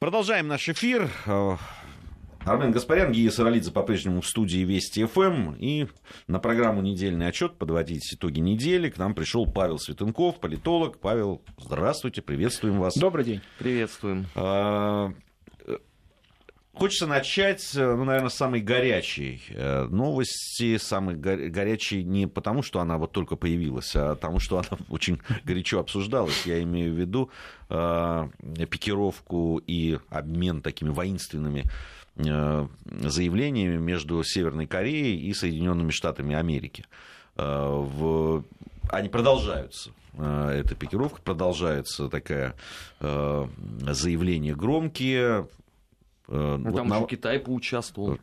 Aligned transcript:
Продолжаем 0.00 0.48
наш 0.48 0.66
эфир. 0.66 1.10
Армен 2.46 2.70
Гаспарян, 2.72 3.12
Гия 3.12 3.30
Саралидзе 3.30 3.70
по-прежнему 3.70 4.22
в 4.22 4.26
студии 4.26 4.60
Вести 4.60 5.04
ФМ. 5.04 5.56
И 5.58 5.88
на 6.26 6.38
программу 6.38 6.80
«Недельный 6.80 7.28
отчет» 7.28 7.58
подводить 7.58 8.14
итоги 8.14 8.40
недели 8.40 8.88
к 8.88 8.96
нам 8.96 9.14
пришел 9.14 9.44
Павел 9.44 9.78
Светенков, 9.78 10.40
политолог. 10.40 11.00
Павел, 11.00 11.42
здравствуйте, 11.58 12.22
приветствуем 12.22 12.80
вас. 12.80 12.96
Добрый 12.96 13.26
день. 13.26 13.40
Приветствуем. 13.58 14.24
Хочется 16.72 17.08
начать, 17.08 17.68
ну, 17.74 18.04
наверное, 18.04 18.28
с 18.28 18.34
самой 18.34 18.60
горячей 18.60 19.42
э, 19.48 19.86
новости, 19.90 20.78
самой 20.78 21.16
горячей 21.16 22.04
не 22.04 22.28
потому, 22.28 22.62
что 22.62 22.78
она 22.78 22.96
вот 22.96 23.10
только 23.10 23.34
появилась, 23.34 23.94
а 23.96 24.14
потому, 24.14 24.38
что 24.38 24.58
она 24.58 24.78
очень 24.88 25.20
горячо 25.44 25.80
обсуждалась. 25.80 26.46
Я 26.46 26.62
имею 26.62 26.94
в 26.94 26.96
виду 26.96 27.30
э, 27.68 28.28
пикировку 28.70 29.60
и 29.66 29.98
обмен 30.10 30.62
такими 30.62 30.90
воинственными 30.90 31.64
э, 32.16 32.68
заявлениями 32.86 33.76
между 33.76 34.22
Северной 34.22 34.66
Кореей 34.66 35.20
и 35.20 35.34
Соединенными 35.34 35.90
Штатами 35.90 36.36
Америки. 36.36 36.84
В... 37.36 38.44
Они 38.90 39.08
продолжаются 39.08 39.90
эта 40.18 40.74
пикировка, 40.74 41.22
продолжается 41.22 42.08
такое 42.08 42.54
заявление 43.00 44.54
громкие, 44.54 45.46
Э, 45.46 45.46
ну, 46.30 46.70
вот 46.70 46.76
там 46.76 46.88
на... 46.88 47.02
Китай 47.06 47.40
поучаствовал. 47.40 48.18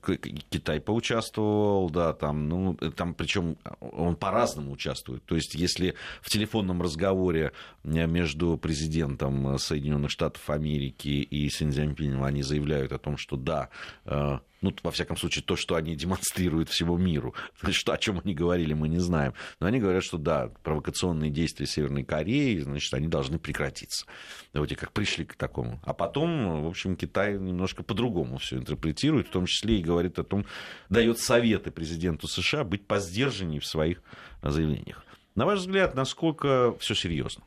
Китай 0.50 0.80
поучаствовал, 0.80 1.90
да, 1.90 2.14
там, 2.14 2.48
ну, 2.48 2.74
там 2.76 3.14
причем 3.14 3.58
он 3.82 4.16
по-разному 4.16 4.72
участвует. 4.72 5.24
То 5.26 5.36
есть, 5.36 5.56
если 5.56 5.94
в 6.22 6.30
телефонном 6.30 6.82
разговоре 6.82 7.52
э, 7.84 8.08
между 8.08 8.58
президентом 8.58 9.58
Соединенных 9.60 10.10
Штатов 10.12 10.50
Америки 10.50 11.10
и 11.10 11.50
Синьцзяньпинем 11.50 12.24
они 12.24 12.44
заявляют 12.44 12.94
о 12.94 12.98
том, 12.98 13.18
что 13.18 13.36
да, 13.36 13.70
э, 14.06 14.40
ну, 14.62 14.74
во 14.84 14.92
всяком 14.92 15.18
случае, 15.18 15.44
то, 15.44 15.56
что 15.56 15.76
они 15.76 15.96
демонстрируют 15.98 16.70
всему 16.70 16.98
миру, 16.98 17.34
что, 17.72 17.94
о 17.94 17.98
чем 17.98 18.22
они 18.24 18.34
говорили, 18.34 18.74
мы 18.74 18.88
не 18.88 19.00
знаем. 19.00 19.34
Но 19.60 19.68
они 19.68 19.80
говорят, 19.80 20.04
что 20.04 20.18
да, 20.18 20.52
провокационные 20.64 21.30
действия 21.30 21.66
Северной 21.66 22.04
Кореи, 22.04 22.60
значит, 22.60 22.94
они 22.94 23.08
должны 23.08 23.40
прекратиться. 23.40 24.06
Вроде 24.54 24.76
как 24.76 24.92
пришли 24.92 25.26
к 25.26 25.36
такому. 25.36 25.80
А 25.84 25.94
потом, 25.94 26.64
в 26.64 26.68
общем, 26.68 26.96
Китай 26.96 27.34
немножко 27.38 27.84
по-другому 27.84 28.38
все 28.38 28.58
интерпретирует, 28.58 29.28
в 29.28 29.32
том 29.32 29.46
числе 29.46 29.80
и 29.80 29.84
говорит 29.84 30.20
о 30.20 30.24
том, 30.24 30.46
дает 30.90 31.20
советы 31.20 31.72
президенту 31.72 32.28
США 32.28 32.64
быть 32.64 32.86
поздержаннее 32.88 33.60
в 33.60 33.66
своих 33.66 34.02
заявлениях. 34.42 35.04
На 35.36 35.46
ваш 35.46 35.60
взгляд, 35.60 35.94
насколько 35.94 36.76
все 36.80 36.96
серьезно? 36.96 37.44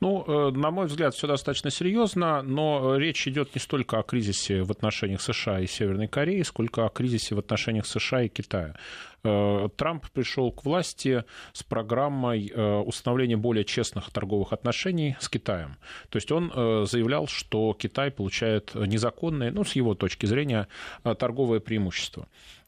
Ну, 0.00 0.24
э, 0.26 0.50
на 0.56 0.70
мой 0.70 0.86
взгляд, 0.86 1.14
все 1.14 1.26
достаточно 1.26 1.70
серьезно, 1.70 2.42
но 2.42 2.96
речь 2.96 3.28
идет 3.28 3.54
не 3.54 3.60
столько 3.60 3.98
о 3.98 4.02
кризисе 4.02 4.62
в 4.62 4.70
отношениях 4.70 5.20
США 5.20 5.60
и 5.60 5.66
Северной 5.66 6.08
Кореи, 6.08 6.42
сколько 6.42 6.86
о 6.86 6.88
кризисе 6.88 7.34
в 7.34 7.38
отношениях 7.38 7.86
США 7.86 8.22
и 8.22 8.28
Китая. 8.28 8.76
Э, 9.24 9.68
Трамп 9.76 10.08
пришел 10.10 10.52
к 10.52 10.64
власти 10.64 11.24
с 11.52 11.62
программой 11.62 12.52
э, 12.54 12.76
установления 12.78 13.36
более 13.36 13.64
честных 13.64 14.10
торговых 14.10 14.52
отношений 14.52 15.16
с 15.20 15.28
Китаем. 15.28 15.76
То 16.08 16.16
есть 16.16 16.30
он 16.32 16.50
заявлял, 16.86 17.26
что 17.26 17.74
Китай 17.74 18.10
получает 18.10 18.74
незаконные, 18.74 19.50
ну, 19.50 19.64
с 19.64 19.72
его 19.76 19.94
точки 19.94 20.26
зрения, 20.26 20.68
торговые 21.02 21.60
преимущества. 21.60 22.26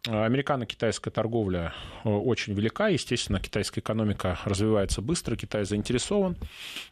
Американо-китайская 0.09 1.11
торговля 1.11 1.75
э, 2.03 2.09
очень 2.09 2.55
велика. 2.55 2.89
Естественно, 2.89 3.39
китайская 3.39 3.81
экономика 3.81 4.39
развивается 4.45 5.01
быстро, 5.01 5.37
Китай 5.37 5.65
заинтересован 5.65 6.37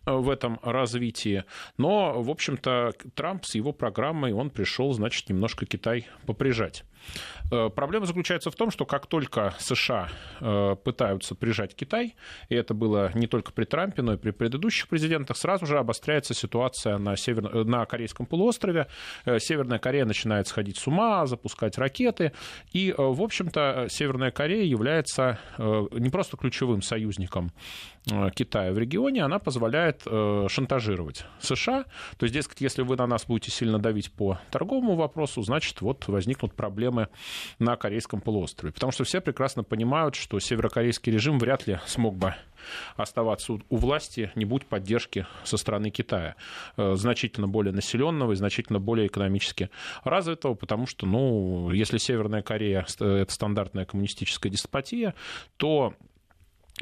э, 0.06 0.12
в 0.12 0.30
этом 0.30 0.60
развитии. 0.62 1.44
Но, 1.76 2.22
в 2.22 2.30
общем-то, 2.30 2.92
Трамп 3.14 3.44
с 3.44 3.56
его 3.56 3.72
программой, 3.72 4.32
он 4.32 4.50
пришел, 4.50 4.92
значит, 4.92 5.28
немножко 5.28 5.66
Китай 5.66 6.06
поприжать. 6.24 6.84
Э, 7.50 7.68
проблема 7.74 8.06
заключается 8.06 8.50
в 8.50 8.54
том, 8.54 8.70
что 8.70 8.86
как 8.86 9.06
только 9.06 9.54
США 9.58 10.08
э, 10.40 10.76
пытаются 10.82 11.34
прижать 11.34 11.74
Китай, 11.74 12.14
и 12.48 12.54
это 12.54 12.74
было 12.74 13.10
не 13.14 13.26
только 13.26 13.52
при 13.52 13.64
Трампе, 13.64 14.02
но 14.02 14.14
и 14.14 14.16
при 14.16 14.30
предыдущих 14.30 14.88
президентах, 14.88 15.36
сразу 15.36 15.66
же 15.66 15.78
обостряется 15.78 16.34
ситуация 16.34 16.98
на, 16.98 17.16
север... 17.16 17.50
Э, 17.52 17.64
на 17.64 17.84
Корейском 17.86 18.26
полуострове. 18.26 18.86
Северная 19.24 19.78
Корея 19.78 20.04
начинает 20.04 20.46
сходить 20.46 20.78
с 20.78 20.86
ума, 20.86 21.26
запускать 21.26 21.76
ракеты. 21.78 22.32
И, 22.72 22.94
в 22.96 23.22
общем-то, 23.22 23.86
Северная 23.88 24.30
Корея 24.30 24.64
является 24.64 25.38
не 25.58 26.10
просто 26.10 26.36
ключевым 26.36 26.82
союзником 26.82 27.52
Китая 28.34 28.72
в 28.72 28.78
регионе, 28.78 29.22
она 29.22 29.38
позволяет 29.38 30.02
шантажировать 30.02 31.24
США. 31.40 31.84
То 32.18 32.24
есть, 32.24 32.34
дескать, 32.34 32.60
если 32.60 32.82
вы 32.82 32.96
на 32.96 33.06
нас 33.06 33.26
будете 33.26 33.50
сильно 33.50 33.78
давить 33.78 34.12
по 34.12 34.38
торговому 34.50 34.94
вопросу, 34.94 35.42
значит, 35.42 35.80
вот 35.80 36.06
возникнут 36.08 36.54
проблемы 36.54 36.89
на 37.58 37.76
Корейском 37.76 38.20
полуострове. 38.20 38.72
Потому 38.72 38.92
что 38.92 39.04
все 39.04 39.20
прекрасно 39.20 39.64
понимают, 39.64 40.14
что 40.14 40.38
северокорейский 40.38 41.12
режим 41.12 41.38
вряд 41.38 41.66
ли 41.66 41.80
смог 41.86 42.16
бы 42.16 42.34
оставаться 42.96 43.54
у 43.68 43.76
власти, 43.76 44.30
не 44.34 44.44
будь 44.44 44.66
поддержки 44.66 45.26
со 45.44 45.56
стороны 45.56 45.90
Китая, 45.90 46.36
э, 46.76 46.94
значительно 46.96 47.48
более 47.48 47.72
населенного 47.72 48.32
и 48.32 48.36
значительно 48.36 48.80
более 48.80 49.06
экономически 49.06 49.70
развитого, 50.04 50.54
потому 50.54 50.86
что, 50.86 51.06
ну, 51.06 51.70
если 51.70 51.98
Северная 51.98 52.42
Корея— 52.42 52.86
это 52.98 53.32
стандартная 53.32 53.84
коммунистическая 53.84 54.50
деспотия, 54.50 55.14
то 55.56 55.94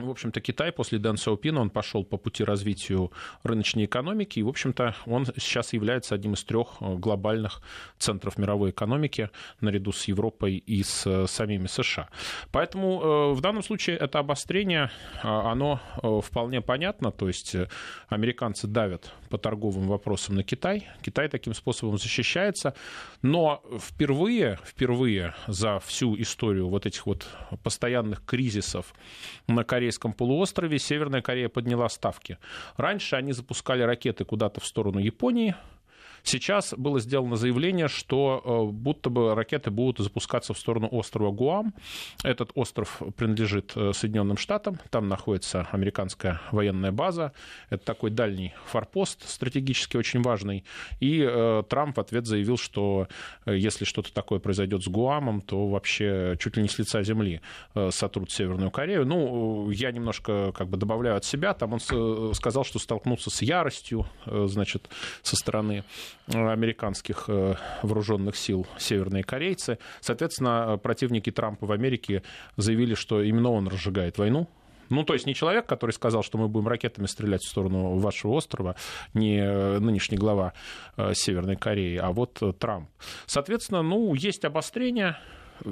в 0.06 0.10
общем-то, 0.10 0.40
Китай 0.40 0.72
после 0.72 0.98
Дэн 0.98 1.16
Сяопина, 1.16 1.60
он 1.60 1.70
пошел 1.70 2.04
по 2.04 2.16
пути 2.16 2.44
развитию 2.44 3.12
рыночной 3.42 3.86
экономики, 3.86 4.38
и, 4.38 4.42
в 4.42 4.48
общем-то, 4.48 4.94
он 5.06 5.26
сейчас 5.26 5.72
является 5.72 6.14
одним 6.14 6.34
из 6.34 6.44
трех 6.44 6.76
э, 6.80 6.94
глобальных 6.96 7.62
центров 7.98 8.38
мировой 8.38 8.70
экономики, 8.70 9.30
наряду 9.60 9.92
с 9.92 10.04
Европой 10.04 10.56
и 10.56 10.82
с 10.82 11.06
э, 11.06 11.26
самими 11.26 11.66
США. 11.66 12.08
Поэтому 12.52 13.02
э, 13.02 13.32
в 13.34 13.40
данном 13.40 13.62
случае 13.62 13.96
это 13.96 14.18
обострение, 14.18 14.90
оно 15.22 15.80
вполне 16.24 16.60
понятно, 16.60 17.10
то 17.10 17.28
есть 17.28 17.56
американцы 18.08 18.66
давят 18.66 19.12
по 19.30 19.38
торговым 19.38 19.88
вопросам 19.88 20.36
на 20.36 20.42
Китай, 20.42 20.88
Китай 21.02 21.28
таким 21.28 21.54
способом 21.54 21.98
защищается, 21.98 22.74
но 23.22 23.62
впервые, 23.78 24.58
впервые 24.64 25.34
за 25.46 25.78
всю 25.80 26.20
историю 26.20 26.68
вот 26.68 26.86
этих 26.86 27.06
вот 27.06 27.28
постоянных 27.62 28.24
кризисов 28.24 28.94
на 29.46 29.64
Корее 29.64 29.87
Корейском 29.88 30.12
полуострове 30.12 30.78
Северная 30.78 31.22
Корея 31.22 31.48
подняла 31.48 31.88
ставки. 31.88 32.36
Раньше 32.76 33.16
они 33.16 33.32
запускали 33.32 33.80
ракеты 33.80 34.26
куда-то 34.26 34.60
в 34.60 34.66
сторону 34.66 34.98
Японии, 34.98 35.54
Сейчас 36.22 36.74
было 36.76 37.00
сделано 37.00 37.36
заявление, 37.36 37.88
что 37.88 38.42
э, 38.44 38.72
будто 38.72 39.10
бы 39.10 39.34
ракеты 39.34 39.70
будут 39.70 39.98
запускаться 39.98 40.54
в 40.54 40.58
сторону 40.58 40.88
острова 40.90 41.30
Гуам. 41.30 41.74
Этот 42.22 42.50
остров 42.54 43.00
принадлежит 43.16 43.72
э, 43.76 43.92
Соединенным 43.94 44.36
Штатам. 44.36 44.78
Там 44.90 45.08
находится 45.08 45.66
американская 45.72 46.40
военная 46.50 46.92
база. 46.92 47.32
Это 47.70 47.84
такой 47.84 48.10
дальний 48.10 48.54
форпост, 48.66 49.28
стратегически 49.28 49.96
очень 49.96 50.22
важный. 50.22 50.64
И 51.00 51.26
э, 51.26 51.62
Трамп 51.68 51.96
в 51.96 52.00
ответ 52.00 52.26
заявил, 52.26 52.58
что 52.58 53.08
если 53.46 53.84
что-то 53.84 54.12
такое 54.12 54.38
произойдет 54.38 54.82
с 54.82 54.88
Гуамом, 54.88 55.40
то 55.40 55.68
вообще 55.68 56.36
чуть 56.38 56.56
ли 56.56 56.62
не 56.62 56.68
с 56.68 56.78
лица 56.78 57.02
земли 57.02 57.40
сотрут 57.90 58.30
Северную 58.30 58.70
Корею. 58.70 59.06
Ну, 59.06 59.70
я 59.70 59.90
немножко 59.92 60.52
как 60.52 60.68
бы 60.68 60.76
добавляю 60.76 61.16
от 61.16 61.24
себя. 61.24 61.54
Там 61.54 61.74
он 61.74 61.80
сказал, 62.34 62.64
что 62.64 62.78
столкнутся 62.78 63.30
с 63.30 63.42
яростью, 63.42 64.06
значит, 64.26 64.88
со 65.22 65.36
стороны 65.36 65.84
американских 66.26 67.24
э, 67.28 67.54
вооруженных 67.82 68.36
сил 68.36 68.66
северные 68.78 69.24
корейцы. 69.24 69.78
Соответственно, 70.00 70.78
противники 70.82 71.30
Трампа 71.30 71.66
в 71.66 71.72
Америке 71.72 72.22
заявили, 72.56 72.94
что 72.94 73.22
именно 73.22 73.50
он 73.50 73.68
разжигает 73.68 74.18
войну, 74.18 74.48
ну, 74.90 75.04
то 75.04 75.12
есть 75.12 75.26
не 75.26 75.34
человек, 75.34 75.66
который 75.66 75.90
сказал, 75.90 76.22
что 76.22 76.38
мы 76.38 76.48
будем 76.48 76.66
ракетами 76.66 77.04
стрелять 77.04 77.42
в 77.42 77.48
сторону 77.48 77.98
вашего 77.98 78.32
острова, 78.32 78.74
не 79.12 79.38
э, 79.38 79.78
нынешний 79.80 80.16
глава 80.16 80.54
э, 80.96 81.12
Северной 81.14 81.56
Кореи, 81.56 81.96
а 81.96 82.10
вот 82.10 82.42
Трамп. 82.58 82.88
Соответственно, 83.26 83.82
ну, 83.82 84.14
есть 84.14 84.46
обострение, 84.46 85.18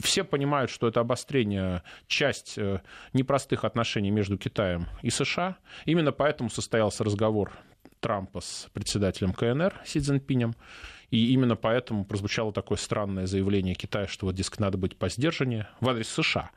все 0.00 0.22
понимают, 0.22 0.70
что 0.70 0.87
это 0.87 1.00
обострение 1.00 1.82
часть 2.08 2.58
непростых 3.12 3.64
отношений 3.64 4.10
между 4.10 4.37
Китаем 4.37 4.87
и 5.00 5.10
США. 5.10 5.56
Именно 5.87 6.12
поэтому 6.12 6.50
состоялся 6.50 7.04
разговор 7.04 7.52
Трампа 8.06 8.41
с 8.41 8.69
председателем 8.73 9.32
КНР 9.32 9.75
Си 9.85 9.99
Цзиньпинем. 9.99 10.55
И 11.11 11.32
именно 11.32 11.56
поэтому 11.56 12.05
прозвучало 12.05 12.53
такое 12.53 12.79
странное 12.79 13.26
заявление 13.26 13.75
Китая, 13.75 14.06
что 14.06 14.26
вот, 14.26 14.37
дескать, 14.37 14.61
надо 14.61 14.79
быть 14.79 14.97
посдержаннее 14.97 15.67
в 15.81 15.88
адрес 15.88 16.08
США. 16.11 16.50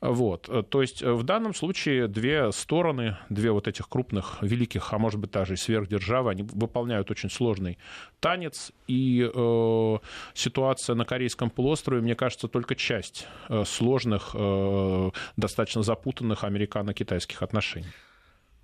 Вот. 0.00 0.48
То 0.70 0.80
есть 0.80 1.02
в 1.02 1.22
данном 1.22 1.54
случае 1.54 2.08
две 2.08 2.50
стороны, 2.50 3.18
две 3.28 3.50
вот 3.50 3.68
этих 3.68 3.90
крупных, 3.90 4.38
великих, 4.40 4.90
а 4.94 4.98
может 4.98 5.20
быть 5.20 5.32
даже 5.32 5.52
и 5.52 5.56
сверхдержавы, 5.56 6.30
они 6.30 6.44
выполняют 6.44 7.10
очень 7.10 7.28
сложный 7.28 7.76
танец. 8.20 8.72
И 8.86 9.30
э, 9.34 9.98
ситуация 10.32 10.96
на 10.96 11.04
Корейском 11.04 11.50
полуострове, 11.50 12.00
мне 12.00 12.14
кажется, 12.14 12.48
только 12.48 12.74
часть 12.74 13.26
э, 13.50 13.64
сложных, 13.66 14.30
э, 14.32 15.10
достаточно 15.36 15.82
запутанных 15.82 16.42
американо-китайских 16.44 17.42
отношений. 17.42 17.92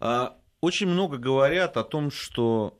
А 0.01 0.35
очень 0.63 0.87
много 0.87 1.19
говорят 1.19 1.77
о 1.77 1.85
том, 1.85 2.11
что 2.11 2.79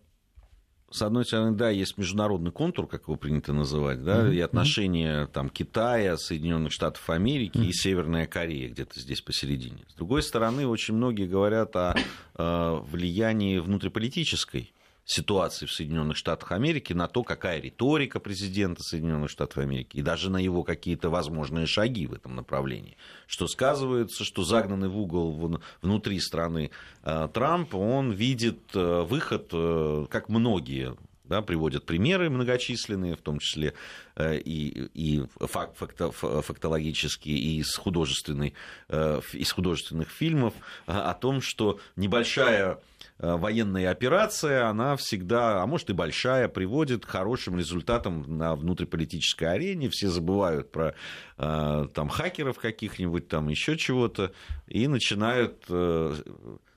с 0.91 1.03
одной 1.03 1.25
стороны, 1.25 1.57
да, 1.57 1.71
есть 1.71 1.97
международный 1.97 2.53
контур, 2.53 2.87
как 2.87 3.03
его 3.05 3.17
принято 3.17 3.53
называть, 3.53 4.05
да, 4.05 4.27
mm-hmm. 4.27 4.35
и 4.35 4.41
отношения 4.41 5.27
там, 5.27 5.49
Китая, 5.49 6.17
Соединенных 6.17 6.71
Штатов 6.71 7.09
Америки 7.09 7.57
mm-hmm. 7.57 7.67
и 7.67 7.73
Северная 7.73 8.27
Корея 8.27 8.69
где-то 8.69 9.01
здесь 9.01 9.23
посередине. 9.23 9.85
С 9.89 9.95
другой 9.95 10.23
стороны, 10.23 10.67
очень 10.67 10.95
многие 10.95 11.27
говорят 11.27 11.75
о, 11.77 11.97
о 12.35 12.81
влиянии 12.83 13.59
внутриполитической 13.59 14.73
ситуации 15.05 15.67
в 15.67 15.73
Соединенных 15.73 16.17
Штатах 16.17 16.53
Америки, 16.53 16.93
на 16.93 17.09
то, 17.09 17.23
какая 17.23 17.61
риторика 17.61 18.21
президента 18.21 18.83
Соединенных 18.83 19.31
Штатов 19.31 19.59
Америки, 19.59 19.97
и 19.97 20.03
даже 20.03 20.31
на 20.31 20.39
его 20.39 20.63
какие-то 20.63 21.11
возможные 21.11 21.67
шаги 21.67 22.07
в 22.07 22.13
этом 22.13 22.37
направлении. 22.37 22.97
Что 23.27 23.47
сказывается, 23.47 24.25
что 24.25 24.45
загнанный 24.45 24.89
в 24.89 24.99
угол 24.99 25.59
внутри 25.81 26.21
страны 26.21 26.71
э, 27.03 27.29
Трамп, 27.33 27.75
он 27.75 28.13
видит 28.13 28.61
э, 28.75 29.03
выход, 29.03 29.49
э, 29.53 30.07
как 30.09 30.29
многие 30.29 30.97
да, 31.25 31.43
приводят 31.43 31.87
примеры 31.87 32.31
многочисленные, 32.31 33.17
в 33.17 33.21
том 33.21 33.39
числе 33.39 33.75
и, 34.19 34.91
и 34.95 35.25
факт, 35.41 35.77
факто, 35.77 36.11
фактологические, 36.11 37.37
и 37.37 37.59
из, 37.59 37.75
художественной, 37.75 38.55
из 38.89 39.53
художественных 39.53 40.11
фильмов, 40.11 40.55
о 40.87 41.15
том, 41.15 41.41
что 41.41 41.81
небольшая 41.97 42.79
Э, 43.19 43.37
военная 43.37 43.91
операция, 43.91 44.69
она 44.69 44.97
всегда, 44.97 45.63
а 45.63 45.67
может 45.67 45.91
и 45.91 45.93
большая, 45.93 46.49
приводит 46.49 47.07
к 47.07 47.09
хорошим 47.09 47.57
результатам 47.57 48.25
на 48.39 48.57
внутриполитической 48.57 49.45
арене. 49.45 49.89
Все 49.91 50.09
забывают 50.09 50.73
про 50.73 50.95
э, 51.39 51.87
там, 51.95 52.09
хакеров 52.09 52.59
каких-нибудь, 52.59 53.29
там 53.29 53.49
еще 53.49 53.77
чего-то, 53.77 54.33
и 54.67 54.89
начинают 54.89 55.65
э, 55.69 56.15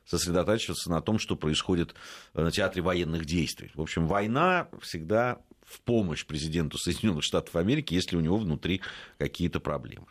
сосредотачиваться 0.05 0.89
на 0.89 1.01
том, 1.01 1.19
что 1.19 1.35
происходит 1.35 1.95
на 2.33 2.51
театре 2.51 2.81
военных 2.81 3.25
действий. 3.25 3.71
В 3.73 3.81
общем, 3.81 4.07
война 4.07 4.67
всегда 4.81 5.39
в 5.65 5.81
помощь 5.81 6.25
президенту 6.25 6.77
Соединенных 6.77 7.23
Штатов 7.23 7.55
Америки, 7.55 7.93
если 7.93 8.15
у 8.15 8.21
него 8.21 8.37
внутри 8.37 8.81
какие-то 9.17 9.59
проблемы. 9.59 10.07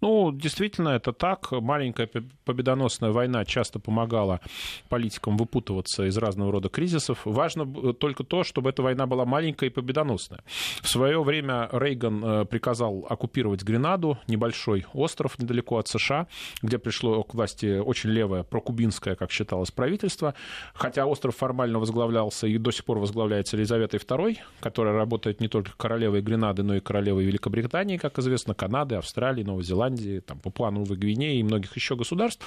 Ну, 0.00 0.30
действительно, 0.30 0.90
это 0.90 1.12
так. 1.12 1.50
Маленькая 1.52 2.08
победоносная 2.44 3.12
война 3.12 3.44
часто 3.44 3.78
помогала 3.78 4.40
политикам 4.88 5.36
выпутываться 5.36 6.04
из 6.04 6.16
разного 6.18 6.52
рода 6.52 6.68
кризисов. 6.68 7.20
Важно 7.24 7.92
только 7.94 8.22
то, 8.22 8.44
чтобы 8.44 8.70
эта 8.70 8.82
война 8.82 9.06
была 9.06 9.24
маленькая 9.24 9.66
и 9.66 9.70
победоносная. 9.70 10.40
В 10.82 10.88
свое 10.88 11.22
время 11.22 11.68
Рейган 11.72 12.24
э, 12.24 12.44
приказал 12.44 13.06
оккупировать 13.08 13.62
Гренаду, 13.62 14.18
небольшой 14.28 14.84
остров 14.92 15.38
недалеко 15.38 15.78
от 15.78 15.88
США, 15.88 16.26
где 16.62 16.78
пришло 16.78 17.22
к 17.22 17.34
власти 17.34 17.78
очень 17.78 18.10
левое, 18.10 18.42
прокубинское, 18.42 19.16
как 19.16 19.30
считалось, 19.30 19.70
правительство. 19.70 20.34
Хотя 20.74 21.06
остров 21.06 21.36
формально 21.36 21.78
возглавлялся 21.78 22.46
и 22.46 22.58
до 22.58 22.70
сих 22.70 22.84
пор 22.84 22.98
возглавляется 22.98 23.56
Елизаветой 23.56 23.98
II, 23.98 24.36
которая 24.60 24.94
работает 24.94 25.40
не 25.40 25.48
только 25.48 25.72
королевой 25.76 26.20
Гренады, 26.20 26.62
но 26.62 26.76
и 26.76 26.80
королевой 26.80 27.24
Великобритании, 27.24 27.96
как 27.96 28.18
известно, 28.18 28.54
Канады, 28.54 28.96
Австралии, 28.96 29.42
Новой 29.42 29.64
Зеландии 29.64 29.85
Зеландии, 29.86 30.20
там, 30.20 30.38
Папуа 30.38 30.70
Новой 30.70 30.96
Гвинеи 30.96 31.38
и 31.38 31.42
многих 31.42 31.76
еще 31.76 31.96
государств. 31.96 32.44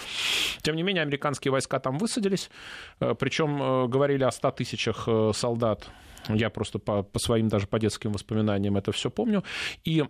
Тем 0.61 0.75
не 0.75 0.83
менее, 0.83 1.03
американские 1.03 1.51
войска 1.51 1.79
там 1.79 1.97
высадились, 1.97 2.49
э, 2.99 3.15
причем 3.19 3.61
э, 3.61 3.87
говорили 3.87 4.23
о 4.23 4.31
100 4.31 4.51
тысячах 4.51 5.07
э, 5.07 5.31
солдат 5.33 5.89
я 6.27 6.49
просто 6.49 6.79
по, 6.79 7.01
по 7.01 7.17
своим 7.17 7.47
даже 7.47 7.65
по 7.65 7.79
детским 7.79 8.11
воспоминаниям 8.11 8.77
это 8.77 8.91
все 8.91 9.09
помню. 9.09 9.43
И 9.83 10.03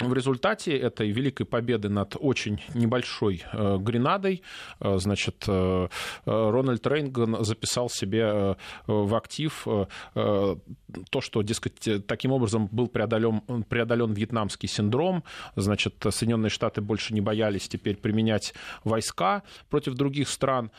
в 0.00 0.12
результате 0.12 0.76
этой 0.76 1.10
великой 1.10 1.44
победы 1.44 1.88
над 1.88 2.16
очень 2.18 2.62
небольшой 2.74 3.42
э, 3.52 3.78
Гренадой, 3.78 4.42
э, 4.80 4.98
значит, 4.98 5.44
э, 5.46 5.88
Рональд 6.24 6.86
Рейнган 6.86 7.44
записал 7.44 7.90
себе 7.90 8.56
в 8.86 9.14
актив 9.14 9.66
то, 10.14 11.20
что, 11.20 11.42
дескать, 11.42 12.06
таким 12.06 12.32
образом 12.32 12.68
был 12.70 12.88
преодолен, 12.88 13.40
преодолен 13.68 14.12
вьетнамский 14.12 14.68
синдром, 14.68 15.24
значит, 15.56 15.94
Соединенные 16.10 16.50
Штаты 16.50 16.80
больше 16.80 17.14
не 17.14 17.20
боялись 17.20 17.68
теперь 17.68 17.96
применять 17.96 18.54
войска 18.84 19.42
против 19.70 19.94
других 19.94 20.28
стран. 20.28 20.70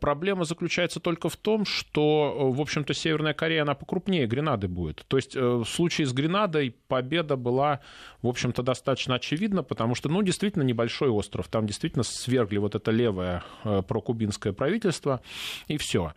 Проблема 0.00 0.44
заключается 0.44 1.00
только 1.00 1.28
в 1.28 1.36
том, 1.36 1.64
что, 1.64 2.50
в 2.52 2.60
общем-то, 2.60 2.94
Северная 2.94 3.34
Корея, 3.34 3.62
она 3.62 3.74
покрупнее 3.74 4.26
Гренады 4.26 4.68
будет. 4.68 5.04
То 5.08 5.16
есть 5.16 5.34
в 5.34 5.64
случае 5.64 6.06
с 6.06 6.12
Гренадой 6.12 6.74
победа 6.88 7.36
была, 7.36 7.80
в 8.22 8.28
общем-то, 8.28 8.57
это 8.58 8.64
достаточно 8.64 9.14
очевидно, 9.14 9.62
потому 9.62 9.94
что, 9.94 10.08
ну, 10.08 10.20
действительно 10.22 10.64
небольшой 10.64 11.08
остров, 11.08 11.46
там 11.48 11.66
действительно 11.66 12.02
свергли 12.02 12.58
вот 12.58 12.74
это 12.74 12.90
левое 12.90 13.44
э, 13.64 13.82
прокубинское 13.86 14.52
правительство, 14.52 15.20
и 15.68 15.78
все. 15.78 16.12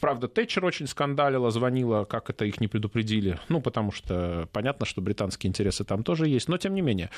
Правда, 0.00 0.26
Тэтчер 0.26 0.64
очень 0.64 0.88
скандалила, 0.88 1.50
звонила, 1.50 2.04
как 2.04 2.30
это 2.30 2.44
их 2.44 2.60
не 2.60 2.66
предупредили, 2.66 3.38
ну, 3.48 3.60
потому 3.60 3.92
что 3.92 4.48
понятно, 4.52 4.86
что 4.86 5.00
британские 5.00 5.48
интересы 5.50 5.84
там 5.84 6.02
тоже 6.02 6.26
есть, 6.26 6.48
но 6.48 6.58
тем 6.58 6.74
не 6.74 6.82
менее. 6.82 7.10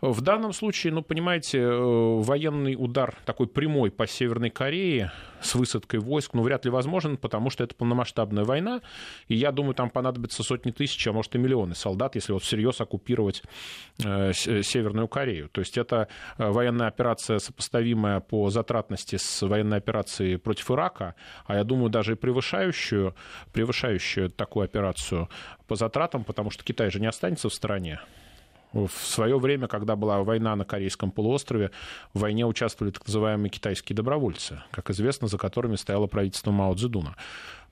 В 0.00 0.22
данном 0.22 0.54
случае, 0.54 0.94
ну, 0.94 1.02
понимаете, 1.02 1.58
э, 1.58 2.20
военный 2.20 2.74
удар 2.78 3.14
такой 3.26 3.46
прямой 3.46 3.90
по 3.90 4.06
Северной 4.06 4.50
Корее 4.50 5.12
с 5.42 5.54
высадкой 5.54 6.00
войск, 6.00 6.34
ну, 6.34 6.42
вряд 6.42 6.64
ли 6.64 6.70
возможен, 6.70 7.16
потому 7.16 7.50
что 7.50 7.64
это 7.64 7.74
полномасштабная 7.74 8.44
война, 8.44 8.80
и 9.28 9.34
я 9.34 9.52
думаю, 9.52 9.74
там 9.74 9.90
понадобится 9.90 10.42
сотни 10.42 10.70
тысяч, 10.70 11.06
а 11.06 11.12
может 11.12 11.34
и 11.34 11.38
миллионы 11.38 11.74
солдат, 11.74 12.14
если 12.14 12.32
вот 12.32 12.42
всерьез 12.42 12.80
оккупировать 12.80 13.42
э, 14.02 14.21
Северную 14.32 15.08
Корею. 15.08 15.48
То 15.48 15.60
есть 15.60 15.76
это 15.76 16.08
э, 16.38 16.48
военная 16.48 16.88
операция, 16.88 17.38
сопоставимая 17.38 18.20
по 18.20 18.50
затратности 18.50 19.16
с 19.16 19.42
военной 19.42 19.78
операцией 19.78 20.36
против 20.36 20.70
Ирака, 20.70 21.14
а 21.46 21.56
я 21.56 21.64
думаю, 21.64 21.90
даже 21.90 22.12
и 22.12 22.14
превышающую, 22.14 23.14
превышающую 23.52 24.30
такую 24.30 24.64
операцию 24.64 25.28
по 25.66 25.74
затратам, 25.74 26.24
потому 26.24 26.50
что 26.50 26.64
Китай 26.64 26.90
же 26.90 27.00
не 27.00 27.06
останется 27.06 27.48
в 27.48 27.54
стране. 27.54 28.00
В 28.72 28.88
свое 28.88 29.38
время, 29.38 29.68
когда 29.68 29.96
была 29.96 30.22
война 30.22 30.56
на 30.56 30.64
Корейском 30.64 31.10
полуострове, 31.10 31.70
в 32.14 32.20
войне 32.20 32.46
участвовали 32.46 32.92
так 32.92 33.06
называемые 33.06 33.50
китайские 33.50 33.94
добровольцы, 33.94 34.62
как 34.70 34.88
известно, 34.90 35.28
за 35.28 35.36
которыми 35.36 35.76
стояло 35.76 36.06
правительство 36.06 36.52
Мао 36.52 36.74
Цзэдуна. 36.74 37.16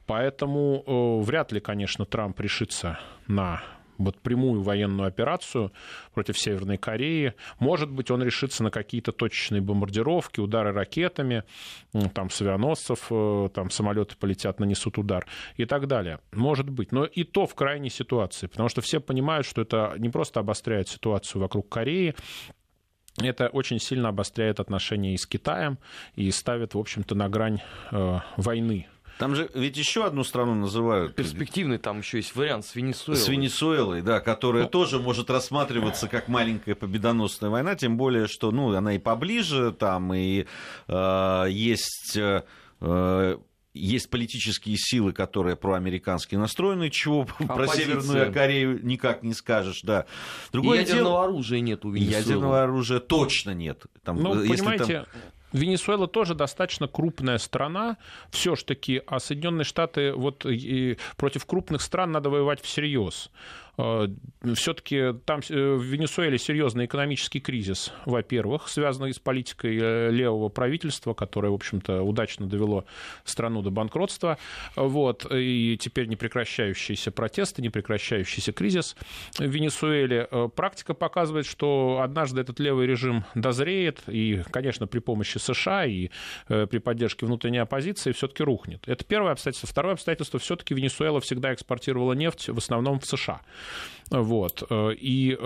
Поэтому 0.06 0.84
э, 0.86 1.24
вряд 1.24 1.52
ли, 1.52 1.60
конечно, 1.60 2.04
Трамп 2.04 2.38
решится 2.40 2.98
на 3.28 3.62
вот 4.00 4.18
прямую 4.20 4.62
военную 4.62 5.06
операцию 5.06 5.72
против 6.14 6.38
Северной 6.38 6.78
Кореи. 6.78 7.34
Может 7.58 7.90
быть, 7.90 8.10
он 8.10 8.22
решится 8.22 8.62
на 8.62 8.70
какие-то 8.70 9.12
точечные 9.12 9.60
бомбардировки, 9.60 10.40
удары 10.40 10.72
ракетами, 10.72 11.44
там, 12.14 12.30
с 12.30 12.40
авианосцев, 12.40 13.06
э, 13.10 13.48
там, 13.54 13.70
самолеты 13.70 14.16
полетят, 14.16 14.60
нанесут 14.60 14.98
удар 14.98 15.26
и 15.56 15.64
так 15.64 15.86
далее. 15.86 16.20
Может 16.32 16.70
быть. 16.70 16.92
Но 16.92 17.04
и 17.04 17.24
то 17.24 17.46
в 17.46 17.54
крайней 17.54 17.90
ситуации, 17.90 18.46
потому 18.46 18.68
что 18.68 18.80
все 18.80 19.00
понимают, 19.00 19.46
что 19.46 19.62
это 19.62 19.94
не 19.98 20.08
просто 20.08 20.40
обостряет 20.40 20.88
ситуацию 20.88 21.42
вокруг 21.42 21.68
Кореи, 21.68 22.14
это 23.18 23.48
очень 23.48 23.78
сильно 23.78 24.08
обостряет 24.08 24.60
отношения 24.60 25.14
и 25.14 25.18
с 25.18 25.26
Китаем 25.26 25.78
и 26.14 26.30
ставит, 26.30 26.74
в 26.74 26.78
общем-то, 26.78 27.14
на 27.14 27.28
грань 27.28 27.60
э, 27.90 28.18
войны 28.36 28.86
там 29.20 29.34
же 29.34 29.50
ведь 29.52 29.76
еще 29.76 30.06
одну 30.06 30.24
страну 30.24 30.54
называют. 30.54 31.14
Перспективный 31.14 31.76
там 31.76 31.98
еще 31.98 32.16
есть 32.16 32.34
вариант 32.34 32.64
с 32.64 32.74
Венесуэлой. 32.74 33.20
С 33.22 33.28
Венесуэлой, 33.28 34.00
да, 34.00 34.18
которая 34.18 34.62
ну, 34.62 34.68
тоже 34.70 34.98
может 34.98 35.28
рассматриваться 35.28 36.08
как 36.08 36.28
маленькая 36.28 36.74
победоносная 36.74 37.50
война, 37.50 37.74
тем 37.74 37.98
более, 37.98 38.28
что 38.28 38.50
ну, 38.50 38.74
она 38.74 38.94
и 38.94 38.98
поближе, 38.98 39.72
там 39.72 40.14
и 40.14 40.46
э, 40.88 41.46
есть. 41.50 42.16
Э, 42.16 43.36
есть 43.72 44.10
политические 44.10 44.76
силы, 44.76 45.12
которые 45.12 45.54
проамерикански 45.54 46.34
настроены, 46.34 46.90
чего 46.90 47.20
Оппозиция. 47.38 47.46
про 47.46 47.68
Северную 47.68 48.32
Корею 48.32 48.84
никак 48.84 49.22
не 49.22 49.32
скажешь, 49.32 49.82
да. 49.82 50.06
Другое 50.50 50.80
ядерного 50.80 51.04
дело... 51.04 51.24
оружия 51.24 51.60
нет 51.60 51.84
у 51.84 51.90
Венесуэлы. 51.90 52.20
Ядерного 52.20 52.62
оружия 52.64 52.98
точно 52.98 53.54
нет. 53.54 53.84
Там, 54.02 54.20
ну, 54.20 54.42
если 54.42 54.56
понимаете, 54.56 55.06
там... 55.12 55.20
Венесуэла 55.52 56.06
тоже 56.06 56.34
достаточно 56.34 56.86
крупная 56.86 57.38
страна, 57.38 57.96
все-таки, 58.30 59.02
а 59.06 59.18
Соединенные 59.18 59.64
Штаты 59.64 60.12
вот 60.12 60.46
и 60.46 60.98
против 61.16 61.46
крупных 61.46 61.82
стран 61.82 62.12
надо 62.12 62.30
воевать 62.30 62.60
всерьез. 62.62 63.30
Э, 63.80 64.08
все-таки 64.54 65.14
там 65.24 65.40
э, 65.48 65.74
в 65.74 65.82
Венесуэле 65.82 66.38
серьезный 66.38 66.86
экономический 66.86 67.40
кризис, 67.40 67.92
во-первых, 68.04 68.68
связанный 68.68 69.12
с 69.12 69.18
политикой 69.18 69.78
э, 69.80 70.10
левого 70.10 70.48
правительства, 70.48 71.14
которое, 71.14 71.50
в 71.50 71.54
общем-то, 71.54 72.02
удачно 72.02 72.46
довело 72.46 72.84
страну 73.24 73.62
до 73.62 73.70
банкротства. 73.70 74.38
Вот, 74.76 75.26
и 75.30 75.76
теперь 75.80 76.06
непрекращающиеся 76.06 77.10
протесты, 77.10 77.62
непрекращающийся 77.62 78.52
кризис 78.52 78.96
в 79.38 79.44
Венесуэле. 79.44 80.28
Практика 80.54 80.94
показывает, 80.94 81.46
что 81.46 82.00
однажды 82.02 82.40
этот 82.40 82.60
левый 82.60 82.86
режим 82.86 83.24
дозреет, 83.34 84.02
и, 84.06 84.42
конечно, 84.50 84.86
при 84.86 84.98
помощи 84.98 85.38
США 85.38 85.86
и 85.86 86.10
при 86.46 86.78
поддержке 86.78 87.26
внутренней 87.26 87.58
оппозиции 87.58 88.12
все-таки 88.12 88.42
рухнет. 88.42 88.82
Это 88.86 89.04
первое 89.04 89.32
обстоятельство. 89.32 89.68
Второе 89.68 89.94
обстоятельство, 89.94 90.38
все-таки 90.38 90.74
Венесуэла 90.74 91.20
всегда 91.20 91.52
экспортировала 91.54 92.12
нефть 92.12 92.48
в 92.48 92.58
основном 92.58 93.00
в 93.00 93.06
США. 93.06 93.40
Вот. 94.10 94.64
И 94.70 95.38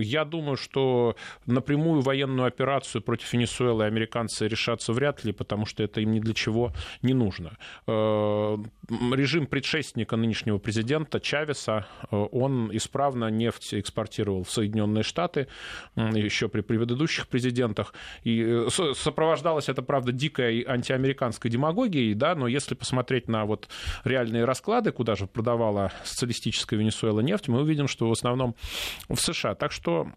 я 0.00 0.24
думаю, 0.24 0.56
что 0.56 1.16
напрямую 1.46 2.02
военную 2.02 2.46
операцию 2.46 3.02
против 3.02 3.32
Венесуэлы 3.32 3.84
американцы 3.84 4.46
решатся 4.46 4.92
вряд 4.92 5.24
ли, 5.24 5.32
потому 5.32 5.66
что 5.66 5.82
это 5.82 6.00
им 6.00 6.12
ни 6.12 6.20
для 6.20 6.32
чего 6.32 6.72
не 7.02 7.14
нужно. 7.14 7.56
Режим 7.86 9.46
предшественника 9.46 10.16
нынешнего 10.16 10.58
президента 10.58 11.18
Чавеса, 11.18 11.86
он 12.10 12.70
исправно 12.76 13.28
нефть 13.28 13.74
экспортировал 13.74 14.44
в 14.44 14.50
Соединенные 14.52 15.02
Штаты 15.02 15.48
еще 15.96 16.48
при 16.48 16.60
предыдущих 16.60 17.26
президентах. 17.26 17.92
И 18.22 18.66
сопровождалось 18.94 19.68
это, 19.68 19.82
правда, 19.82 20.12
дикой 20.12 20.64
антиамериканской 20.66 21.50
демагогией, 21.50 22.14
да, 22.14 22.36
но 22.36 22.46
если 22.46 22.76
посмотреть 22.76 23.26
на 23.26 23.44
вот 23.44 23.68
реальные 24.04 24.44
расклады, 24.44 24.92
куда 24.92 25.16
же 25.16 25.26
продавала 25.26 25.90
социалистическая 26.04 26.76
Венесуэла 26.76 27.18
нефть, 27.20 27.48
мы 27.56 27.62
увидим, 27.62 27.88
что 27.88 28.08
в 28.08 28.12
основном 28.12 28.54
в 29.08 29.16
США. 29.16 29.54
Так 29.54 29.72
что 29.72 30.08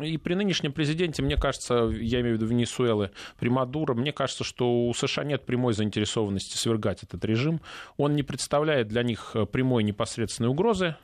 и 0.00 0.16
при 0.16 0.34
нынешнем 0.34 0.72
президенте, 0.72 1.22
мне 1.22 1.36
кажется, 1.36 1.90
я 1.92 2.20
имею 2.20 2.36
в 2.36 2.40
виду 2.40 2.46
Венесуэлы, 2.46 3.10
при 3.38 3.50
Мадуро, 3.50 3.94
мне 3.94 4.12
кажется, 4.12 4.42
что 4.42 4.86
у 4.86 4.94
США 4.94 5.24
нет 5.24 5.44
прямой 5.44 5.74
заинтересованности 5.74 6.56
свергать 6.56 7.02
этот 7.02 7.22
режим. 7.24 7.60
Он 7.98 8.14
не 8.14 8.22
представляет 8.22 8.88
для 8.88 9.02
них 9.02 9.36
прямой 9.52 9.82
непосредственной 9.82 10.48
угрозы 10.48 10.96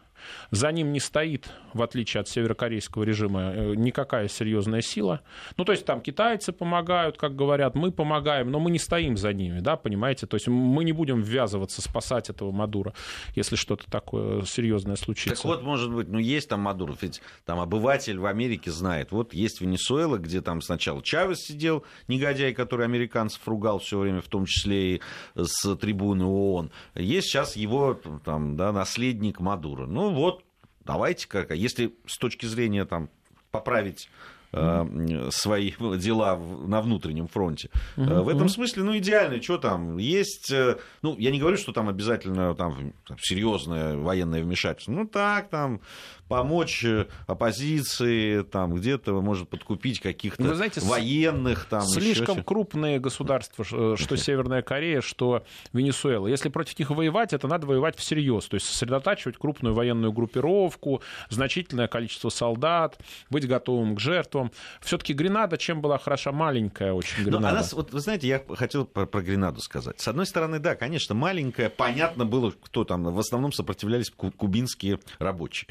за 0.51 0.73
ним 0.73 0.93
не 0.93 1.01
стоит, 1.01 1.49
в 1.75 1.83
отличие 1.83 2.21
от 2.21 2.29
северокорейского 2.29 3.05
режима, 3.05 3.53
э, 3.55 3.75
никакая 3.75 4.29
серьезная 4.29 4.81
сила. 4.81 5.21
Ну, 5.57 5.65
то 5.65 5.73
есть 5.73 5.85
там 5.85 6.01
китайцы 6.01 6.53
помогают, 6.53 7.17
как 7.17 7.37
говорят, 7.37 7.75
мы 7.75 7.93
помогаем, 7.93 8.51
но 8.51 8.61
мы 8.61 8.71
не 8.71 8.79
стоим 8.79 9.17
за 9.17 9.33
ними, 9.33 9.61
да, 9.61 9.77
понимаете? 9.77 10.27
То 10.27 10.35
есть 10.37 10.49
мы 10.49 10.85
не 10.85 10.93
будем 10.93 11.23
ввязываться, 11.23 11.83
спасать 11.83 12.31
этого 12.31 12.51
Мадура, 12.53 12.95
если 13.35 13.57
что-то 13.57 13.91
такое 13.91 14.43
серьезное 14.43 14.97
случится. 14.97 15.43
Так 15.43 15.45
вот, 15.45 15.63
может 15.63 15.93
быть, 15.93 16.09
ну 16.09 16.19
есть 16.19 16.49
там 16.49 16.61
Мадур, 16.61 16.95
ведь 17.01 17.21
там 17.45 17.61
обыватель 17.61 18.19
в 18.19 18.27
Америке 18.27 18.71
знает. 18.71 19.13
Вот 19.13 19.35
есть 19.35 19.61
Венесуэла, 19.61 20.19
где 20.19 20.41
там 20.41 20.61
сначала 20.61 21.03
Чавес 21.03 21.41
сидел, 21.41 21.85
негодяй, 22.09 22.53
который 22.53 22.87
американцев 22.87 23.47
ругал 23.47 23.79
все 23.79 23.99
время, 23.99 24.21
в 24.21 24.29
том 24.29 24.47
числе 24.47 24.97
и 24.97 25.01
с 25.35 25.77
трибуны 25.77 26.25
ООН. 26.25 26.71
Есть 26.95 27.29
сейчас 27.29 27.57
его 27.57 27.99
там, 28.25 28.57
да, 28.57 28.73
наследник 28.73 29.41
Мадура. 29.41 29.87
Ну, 29.87 30.08
ну 30.09 30.15
вот, 30.15 30.45
давайте 30.85 31.29
как, 31.29 31.51
если 31.55 31.95
с 32.07 32.17
точки 32.17 32.47
зрения 32.47 32.85
там 32.85 33.11
поправить 33.51 34.09
э, 34.53 35.29
свои 35.31 35.73
дела 35.99 36.37
на 36.37 36.81
внутреннем 36.81 37.29
фронте. 37.29 37.71
Угу, 37.97 38.23
в 38.23 38.29
этом 38.29 38.43
угу. 38.43 38.49
смысле, 38.49 38.83
ну, 38.85 38.97
идеально, 38.97 39.43
что 39.43 39.59
там, 39.59 39.99
есть, 39.99 40.51
э, 40.51 40.79
ну, 41.03 41.17
я 41.19 41.31
не 41.31 41.39
говорю, 41.39 41.57
что 41.57 41.73
там 41.73 41.89
обязательно 41.89 42.55
там, 42.55 42.93
серьезное 43.21 43.97
военное 43.97 44.43
вмешательство, 44.43 44.93
ну, 44.93 45.07
так, 45.07 45.51
там, 45.51 45.81
помочь 46.29 46.85
э, 46.85 47.07
оппозиции, 47.27 48.43
там 48.43 48.75
где-то 48.75 49.21
может 49.21 49.49
подкупить 49.49 50.01
каких-то 50.01 50.55
знаете, 50.55 50.81
военных. 50.81 51.67
Там, 51.67 51.83
слишком 51.83 52.37
еще... 52.37 52.45
крупные 52.45 53.01
государства, 53.01 53.65
э, 53.71 53.97
что 53.99 54.17
Северная 54.17 54.63
Корея, 54.63 55.01
что 55.01 55.45
Венесуэла. 55.73 56.29
Если 56.29 56.49
против 56.49 56.79
них 56.79 56.91
воевать, 56.91 57.33
это 57.33 57.49
надо 57.49 57.67
воевать 57.67 57.97
всерьез, 57.97 58.47
то 58.47 58.55
есть 58.55 58.67
сосредотачивать 58.67 59.39
крупную 59.39 59.75
военную 59.75 60.13
группировку, 60.13 61.03
значительное 61.31 61.89
количество 61.89 62.29
солдат, 62.29 62.99
быть 63.31 63.47
готовым 63.47 63.97
к 63.97 64.01
жертвам. 64.01 64.53
Все-таки 64.81 65.13
Гренада 65.15 65.57
чем 65.57 65.81
была 65.81 65.99
хороша? 65.99 66.33
Маленькая 66.33 66.93
очень 66.93 67.25
Гренада. 67.25 67.41
Но 67.41 67.49
она, 67.49 67.67
вот, 67.73 67.93
вы 67.93 68.01
знаете, 68.01 68.29
я 68.29 68.43
хотел 68.57 68.85
про, 68.85 69.07
про 69.07 69.23
Гренаду 69.23 69.61
сказать. 69.61 70.01
С 70.01 70.09
одной 70.09 70.27
стороны, 70.27 70.59
да, 70.59 70.75
конечно, 70.75 71.15
маленькая, 71.15 71.71
понятно 71.71 72.25
было, 72.25 72.51
кто 72.51 72.85
там, 72.85 73.05
в 73.05 73.19
основном 73.19 73.53
сопротивлялись 73.53 74.11
кубинские 74.11 75.01
рабочие 75.19 75.69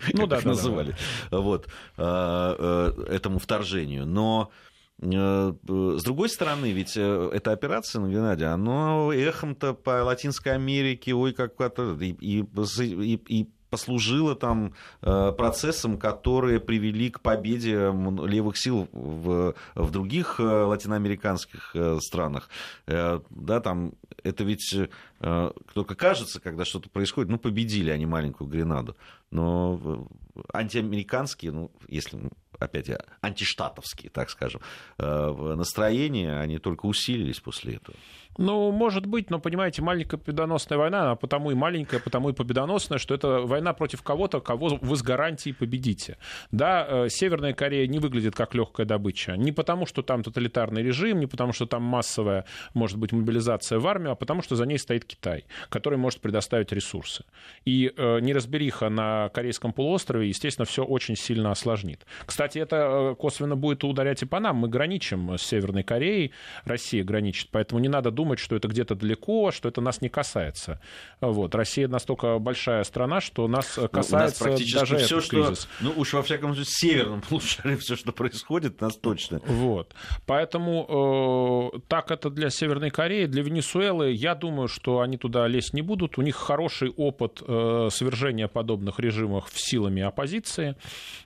ну, 0.12 0.26
да, 0.26 0.40
называли, 0.42 0.94
да. 1.30 1.38
вот, 1.38 1.68
а, 1.96 2.94
э, 2.98 3.14
этому 3.14 3.38
вторжению. 3.38 4.06
Но 4.06 4.50
э, 5.00 5.52
с 5.62 6.02
другой 6.02 6.28
стороны, 6.28 6.72
ведь 6.72 6.96
э, 6.96 7.30
эта 7.32 7.52
операция 7.52 8.00
на 8.00 8.08
Гренаде, 8.08 8.46
она 8.46 9.08
эхом-то 9.12 9.74
по 9.74 10.02
Латинской 10.04 10.54
Америке, 10.54 11.14
ой, 11.14 11.32
как-то, 11.32 11.96
и, 12.00 12.16
и, 12.20 12.44
и, 12.44 13.14
и 13.28 13.48
послужило 13.68 14.34
там 14.34 14.74
процессом, 15.00 15.96
которые 15.96 16.58
привели 16.58 17.08
к 17.08 17.20
победе 17.20 17.92
левых 18.26 18.56
сил 18.56 18.88
в, 18.90 19.54
в 19.76 19.90
других 19.92 20.40
латиноамериканских 20.40 21.76
странах. 22.00 22.48
Да, 22.86 23.60
там 23.60 23.92
это 24.24 24.44
ведь 24.44 24.74
только 25.74 25.94
кажется, 25.94 26.40
когда 26.40 26.64
что-то 26.64 26.88
происходит, 26.88 27.30
ну, 27.30 27.38
победили 27.38 27.90
они 27.90 28.06
маленькую 28.06 28.48
Гренаду 28.48 28.96
но 29.30 30.08
антиамериканские, 30.52 31.52
ну, 31.52 31.70
если 31.88 32.18
опять 32.58 32.90
антиштатовские, 33.22 34.10
так 34.10 34.28
скажем, 34.28 34.60
э, 34.98 35.54
настроения, 35.56 36.38
они 36.38 36.58
только 36.58 36.86
усилились 36.86 37.40
после 37.40 37.76
этого. 37.76 37.96
Ну, 38.38 38.70
может 38.72 39.06
быть, 39.06 39.30
но, 39.30 39.38
понимаете, 39.38 39.82
маленькая 39.82 40.16
победоносная 40.16 40.78
война, 40.78 41.02
она 41.02 41.16
потому 41.16 41.50
и 41.50 41.54
маленькая, 41.54 42.00
потому 42.00 42.30
и 42.30 42.32
победоносная, 42.32 42.98
что 42.98 43.14
это 43.14 43.40
война 43.40 43.72
против 43.72 44.02
кого-то, 44.02 44.40
кого 44.40 44.78
вы 44.80 44.96
с 44.96 45.02
гарантией 45.02 45.52
победите. 45.52 46.16
Да, 46.52 46.86
э, 46.88 47.08
Северная 47.08 47.52
Корея 47.52 47.86
не 47.86 47.98
выглядит 47.98 48.34
как 48.34 48.54
легкая 48.54 48.86
добыча. 48.86 49.36
Не 49.36 49.52
потому, 49.52 49.86
что 49.86 50.02
там 50.02 50.22
тоталитарный 50.22 50.82
режим, 50.82 51.20
не 51.20 51.26
потому, 51.26 51.52
что 51.52 51.66
там 51.66 51.82
массовая, 51.82 52.44
может 52.72 52.98
быть, 52.98 53.12
мобилизация 53.12 53.78
в 53.78 53.86
армию, 53.86 54.12
а 54.12 54.14
потому, 54.14 54.42
что 54.42 54.56
за 54.56 54.64
ней 54.64 54.78
стоит 54.78 55.04
Китай, 55.04 55.44
который 55.68 55.98
может 55.98 56.20
предоставить 56.20 56.72
ресурсы. 56.72 57.24
И 57.64 57.92
э, 57.94 58.20
неразбериха 58.20 58.88
на 58.88 59.28
Корейском 59.30 59.72
полуострове, 59.72 60.28
естественно, 60.28 60.66
все 60.66 60.84
очень 60.84 61.16
сильно 61.16 61.50
осложнит. 61.50 62.06
Кстати, 62.26 62.58
это 62.58 62.76
э, 63.12 63.14
косвенно 63.16 63.56
будет 63.56 63.84
ударять 63.84 64.22
и 64.22 64.26
по 64.26 64.40
нам. 64.40 64.56
Мы 64.56 64.68
граничим 64.68 65.34
с 65.34 65.42
Северной 65.42 65.82
Кореей, 65.82 66.32
Россия 66.64 67.02
граничит, 67.04 67.48
поэтому 67.50 67.80
не 67.80 67.88
надо 67.88 68.10
думать, 68.20 68.38
что 68.38 68.54
это 68.54 68.68
где-то 68.68 68.94
далеко, 68.94 69.50
что 69.50 69.68
это 69.68 69.80
нас 69.80 70.02
не 70.02 70.10
касается. 70.10 70.78
Вот. 71.22 71.54
Россия 71.54 71.88
настолько 71.88 72.38
большая 72.38 72.84
страна, 72.84 73.22
что 73.22 73.48
нас 73.48 73.78
касается 73.90 74.44
ну, 74.44 74.50
у 74.50 74.58
нас 74.58 74.72
даже 74.72 74.96
все, 74.98 75.04
этот 75.16 75.24
что, 75.24 75.30
кризис. 75.30 75.68
Ну 75.80 75.92
уж 75.96 76.12
во 76.12 76.22
всяком 76.22 76.54
случае, 76.54 76.66
северном 76.66 77.22
полушарии 77.28 77.76
все, 77.76 77.96
что 77.96 78.12
происходит, 78.12 78.80
нас 78.82 78.96
точно. 78.96 79.40
Вот. 79.46 79.94
Поэтому 80.26 81.72
э, 81.74 81.78
так 81.88 82.10
это 82.10 82.28
для 82.28 82.50
Северной 82.50 82.90
Кореи, 82.90 83.24
для 83.24 83.42
Венесуэлы. 83.42 84.12
Я 84.12 84.34
думаю, 84.34 84.68
что 84.68 85.00
они 85.00 85.16
туда 85.16 85.46
лезть 85.48 85.72
не 85.72 85.82
будут. 85.82 86.18
У 86.18 86.22
них 86.22 86.36
хороший 86.36 86.90
опыт 86.90 87.42
э, 87.46 87.88
свержения 87.90 88.48
подобных 88.48 88.98
режимов 88.98 89.48
силами 89.54 90.02
оппозиции. 90.02 90.76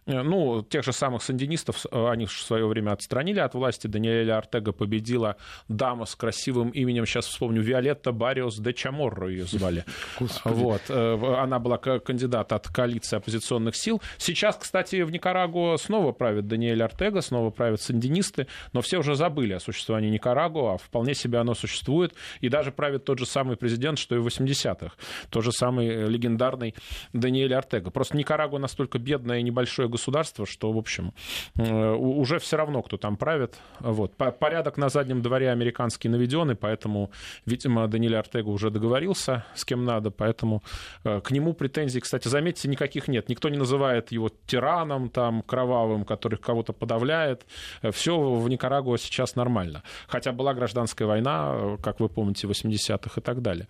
Э, 0.06 0.22
ну, 0.22 0.62
тех 0.62 0.84
же 0.84 0.92
самых 0.92 1.24
сандинистов, 1.24 1.86
э, 1.90 2.08
они 2.08 2.26
в 2.26 2.32
свое 2.32 2.66
время 2.66 2.92
отстранили 2.92 3.40
от 3.40 3.54
власти. 3.54 3.88
Даниэля 3.88 4.38
Артега 4.38 4.72
победила 4.72 5.36
дама 5.68 6.04
с 6.04 6.14
красивым 6.14 6.70
именем, 6.70 6.83
сейчас 7.06 7.26
вспомню, 7.26 7.62
Виолетта 7.62 8.12
Бариос 8.12 8.58
де 8.58 8.72
Чаморро 8.72 9.28
ее 9.28 9.44
звали. 9.44 9.84
Вот. 10.44 10.82
Э, 10.88 11.36
она 11.38 11.58
была 11.58 11.78
кандидат 11.78 12.52
от 12.52 12.68
коалиции 12.68 13.16
оппозиционных 13.16 13.76
сил. 13.76 14.00
Сейчас, 14.18 14.56
кстати, 14.56 15.02
в 15.02 15.10
Никарагуа 15.10 15.76
снова 15.76 16.12
правит 16.12 16.46
Даниэль 16.46 16.82
Артега, 16.82 17.20
снова 17.20 17.50
правят 17.50 17.80
сандинисты, 17.80 18.46
но 18.72 18.80
все 18.80 18.98
уже 18.98 19.14
забыли 19.14 19.54
о 19.54 19.60
существовании 19.60 20.10
Никарагуа, 20.10 20.74
а 20.74 20.78
вполне 20.78 21.14
себе 21.14 21.38
оно 21.38 21.54
существует, 21.54 22.14
и 22.40 22.48
даже 22.48 22.72
правит 22.72 23.04
тот 23.04 23.18
же 23.18 23.26
самый 23.26 23.56
президент, 23.56 23.98
что 23.98 24.14
и 24.14 24.18
в 24.18 24.26
80-х. 24.26 24.94
Тот 25.30 25.44
же 25.44 25.52
самый 25.52 26.08
легендарный 26.08 26.74
Даниэль 27.12 27.54
Артега. 27.54 27.90
Просто 27.90 28.16
Никарагуа 28.16 28.58
настолько 28.58 28.98
бедное 28.98 29.38
и 29.38 29.42
небольшое 29.42 29.88
государство, 29.88 30.46
что, 30.46 30.72
в 30.72 30.78
общем, 30.78 31.12
э, 31.56 31.92
уже 31.92 32.38
все 32.38 32.56
равно, 32.56 32.82
кто 32.82 32.96
там 32.96 33.16
правит. 33.16 33.56
Вот. 33.80 34.16
Порядок 34.16 34.76
на 34.76 34.88
заднем 34.88 35.22
дворе 35.22 35.50
американский 35.50 36.08
наведен, 36.08 36.50
и 36.50 36.54
поэтому, 36.74 37.10
видимо, 37.46 37.86
Даниэль 37.86 38.16
Артега 38.16 38.48
уже 38.48 38.70
договорился 38.70 39.44
с 39.54 39.64
кем 39.64 39.84
надо, 39.84 40.10
поэтому 40.10 40.62
э, 41.04 41.20
к 41.20 41.30
нему 41.30 41.52
претензий, 41.52 42.00
кстати, 42.00 42.26
заметьте, 42.26 42.68
никаких 42.68 43.06
нет. 43.06 43.28
Никто 43.28 43.48
не 43.48 43.58
называет 43.58 44.10
его 44.10 44.30
тираном, 44.46 45.08
там, 45.08 45.42
кровавым, 45.42 46.04
который 46.04 46.36
кого-то 46.36 46.72
подавляет. 46.72 47.46
Э, 47.82 47.92
все 47.92 48.18
в 48.18 48.48
Никарагуа 48.48 48.98
сейчас 48.98 49.36
нормально. 49.36 49.82
Хотя 50.08 50.32
была 50.32 50.52
гражданская 50.52 51.06
война, 51.06 51.76
как 51.80 52.00
вы 52.00 52.08
помните, 52.08 52.48
в 52.48 52.50
80-х 52.50 53.20
и 53.20 53.22
так 53.22 53.40
далее. 53.40 53.68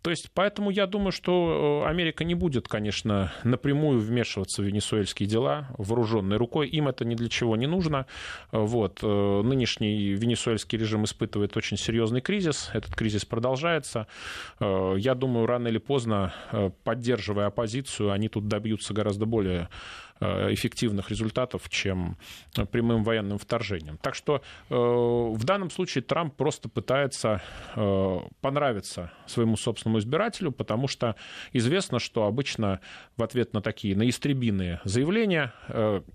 То 0.00 0.10
есть, 0.10 0.30
поэтому 0.32 0.70
я 0.70 0.86
думаю, 0.86 1.12
что 1.12 1.84
Америка 1.86 2.24
не 2.24 2.34
будет, 2.34 2.68
конечно, 2.68 3.32
напрямую 3.44 4.00
вмешиваться 4.00 4.62
в 4.62 4.64
венесуэльские 4.64 5.28
дела 5.28 5.68
вооруженной 5.76 6.38
рукой. 6.38 6.68
Им 6.68 6.88
это 6.88 7.04
ни 7.04 7.14
для 7.14 7.28
чего 7.28 7.54
не 7.56 7.66
нужно. 7.66 8.06
Вот. 8.50 9.00
Э, 9.02 9.42
нынешний 9.42 10.14
венесуэльский 10.14 10.78
режим 10.78 11.04
испытывает 11.04 11.54
очень 11.56 11.76
серьезный 11.76 12.22
кризис. 12.22 12.45
Этот 12.72 12.94
кризис 12.94 13.24
продолжается. 13.24 14.06
Э, 14.60 14.94
я 14.98 15.14
думаю, 15.14 15.46
рано 15.46 15.68
или 15.68 15.78
поздно, 15.78 16.32
э, 16.52 16.70
поддерживая 16.84 17.46
оппозицию, 17.46 18.12
они 18.12 18.28
тут 18.28 18.48
добьются 18.48 18.94
гораздо 18.94 19.26
более 19.26 19.68
эффективных 20.20 21.10
результатов, 21.10 21.68
чем 21.68 22.16
прямым 22.70 23.04
военным 23.04 23.38
вторжением. 23.38 23.98
Так 23.98 24.14
что 24.14 24.42
в 24.68 25.44
данном 25.44 25.70
случае 25.70 26.02
Трамп 26.02 26.34
просто 26.34 26.68
пытается 26.68 27.42
понравиться 28.40 29.12
своему 29.26 29.56
собственному 29.56 29.98
избирателю, 29.98 30.52
потому 30.52 30.88
что 30.88 31.16
известно, 31.52 31.98
что 31.98 32.24
обычно 32.24 32.80
в 33.16 33.22
ответ 33.22 33.52
на 33.52 33.60
такие 33.60 33.96
наистребиные 33.96 34.80
заявления 34.84 35.52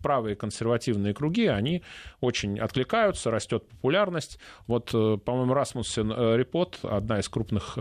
правые 0.02 0.36
консервативные 0.36 1.14
круги, 1.14 1.46
они 1.46 1.84
очень 2.20 2.60
откликаются, 2.60 3.32
растет 3.32 3.68
популярность. 3.68 4.40
Вот, 4.68 4.92
по-моему, 4.92 5.54
Расмуссен 5.54 6.12
Репот, 6.36 6.80
одна 6.84 7.20
из 7.20 7.30
крупных 7.30 7.78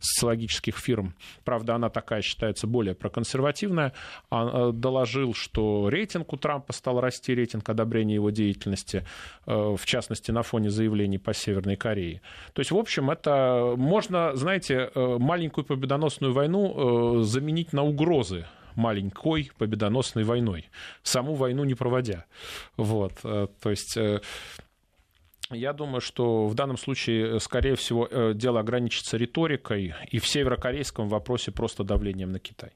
социологических 0.00 0.76
фирм, 0.76 1.14
правда, 1.44 1.74
она 1.74 1.88
такая 1.88 2.22
считается 2.22 2.66
более 2.66 2.94
проконсервативная, 2.94 3.92
а, 4.30 4.70
э, 4.70 4.72
доложил, 4.72 5.34
что 5.34 5.61
рейтинг 5.88 6.32
у 6.32 6.36
Трампа 6.36 6.72
стал 6.72 7.00
расти, 7.00 7.34
рейтинг 7.34 7.68
одобрения 7.68 8.14
его 8.14 8.30
деятельности, 8.30 9.04
э, 9.46 9.76
в 9.76 9.84
частности, 9.84 10.30
на 10.30 10.42
фоне 10.42 10.70
заявлений 10.70 11.18
по 11.18 11.34
Северной 11.34 11.76
Корее. 11.76 12.20
То 12.52 12.60
есть, 12.60 12.70
в 12.70 12.76
общем, 12.76 13.10
это 13.10 13.74
можно, 13.76 14.34
знаете, 14.36 14.90
э, 14.94 15.16
маленькую 15.18 15.64
победоносную 15.64 16.32
войну 16.32 17.22
заменить 17.22 17.72
на 17.72 17.82
угрозы 17.82 18.46
маленькой 18.74 19.50
победоносной 19.58 20.24
войной, 20.24 20.70
саму 21.02 21.34
войну 21.34 21.64
не 21.64 21.74
проводя. 21.74 22.24
Вот, 22.76 23.12
то 23.22 23.70
есть 23.70 23.98
я 25.54 25.72
думаю, 25.72 26.00
что 26.00 26.46
в 26.46 26.54
данном 26.54 26.78
случае, 26.78 27.38
скорее 27.40 27.76
всего, 27.76 28.08
э, 28.10 28.32
дело 28.34 28.60
ограничится 28.60 29.16
риторикой 29.16 29.94
и 30.10 30.18
в 30.18 30.26
северокорейском 30.26 31.08
вопросе 31.08 31.52
просто 31.52 31.84
давлением 31.84 32.30
на 32.30 32.38
Китай. 32.38 32.70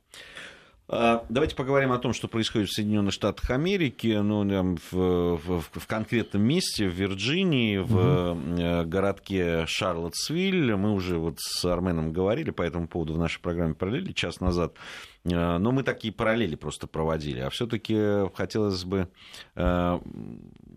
А, 0.89 1.25
давайте 1.29 1.57
поговорим 1.57 1.91
о 1.91 1.99
том, 1.99 2.13
что 2.13 2.29
происходит 2.29 2.69
в 2.69 2.75
Соединенных 2.75 3.13
Штатах 3.13 3.51
Америки, 3.51 4.19
ну, 4.23 4.45
в, 4.93 5.37
в, 5.37 5.63
в 5.73 5.87
конкретном 5.89 6.43
месте, 6.43 6.89
в 6.89 6.93
Вирджинии, 6.93 7.79
в 7.79 7.97
mm 7.97 8.85
городке 8.87 9.67
Шарлоттсвиль. 9.67 10.77
Мы 10.77 10.93
уже 10.93 11.19
вот 11.19 11.39
с 11.41 11.65
Арменом 11.65 12.13
говорили 12.13 12.51
по 12.51 12.63
этому 12.63 12.87
поводу 12.87 13.15
в 13.15 13.19
нашей 13.19 13.41
программе 13.41 13.75
«Параллели» 13.75 14.13
час 14.13 14.41
назад. 14.41 14.75
Э, 15.25 15.59
но 15.59 15.73
мы 15.73 15.83
такие 15.83 16.13
параллели 16.13 16.55
просто 16.55 16.87
проводили. 16.87 17.41
А 17.41 17.51
все-таки 17.51 18.29
хотелось 18.35 18.85
бы 18.85 19.09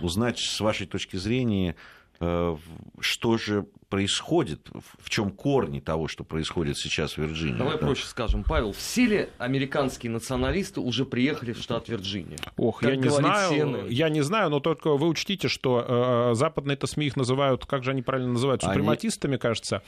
узнать 0.02 0.40
с 0.40 0.60
вашей 0.60 0.88
точки 0.88 1.18
зрения, 1.18 1.76
Э, 1.76 1.76
что 2.20 3.38
же 3.38 3.66
происходит, 3.88 4.68
в 5.00 5.10
чем 5.10 5.32
корни 5.32 5.80
того, 5.80 6.08
что 6.08 6.24
происходит 6.24 6.78
сейчас 6.78 7.14
в 7.14 7.18
Вирджинии. 7.18 7.58
Давай 7.58 7.74
да? 7.74 7.80
проще 7.80 8.06
скажем, 8.06 8.44
Павел, 8.44 8.72
в 8.72 8.80
силе 8.80 9.30
американские 9.38 10.12
националисты 10.12 10.80
уже 10.80 11.06
приехали 11.06 11.54
в 11.54 11.58
штат 11.58 11.90
Вирджиния. 11.90 12.38
Ох, 12.58 12.82
как 12.82 12.92
я 12.92 12.96
не 12.98 13.10
знаю, 13.10 13.50
Сены. 13.50 13.88
я 13.90 14.10
не 14.10 14.22
знаю, 14.22 14.50
но 14.50 14.60
только 14.60 14.96
вы 14.96 15.08
учтите, 15.08 15.48
что 15.48 16.32
э, 16.32 16.36
западные-то 16.36 16.88
СМИ 16.88 17.08
их 17.08 17.16
называют, 17.16 17.66
как 17.66 17.84
же 17.84 17.92
они 17.92 18.02
правильно 18.02 18.34
называют, 18.34 18.62
супрематистами, 18.62 19.34
они... 19.34 19.40
кажется. 19.40 19.82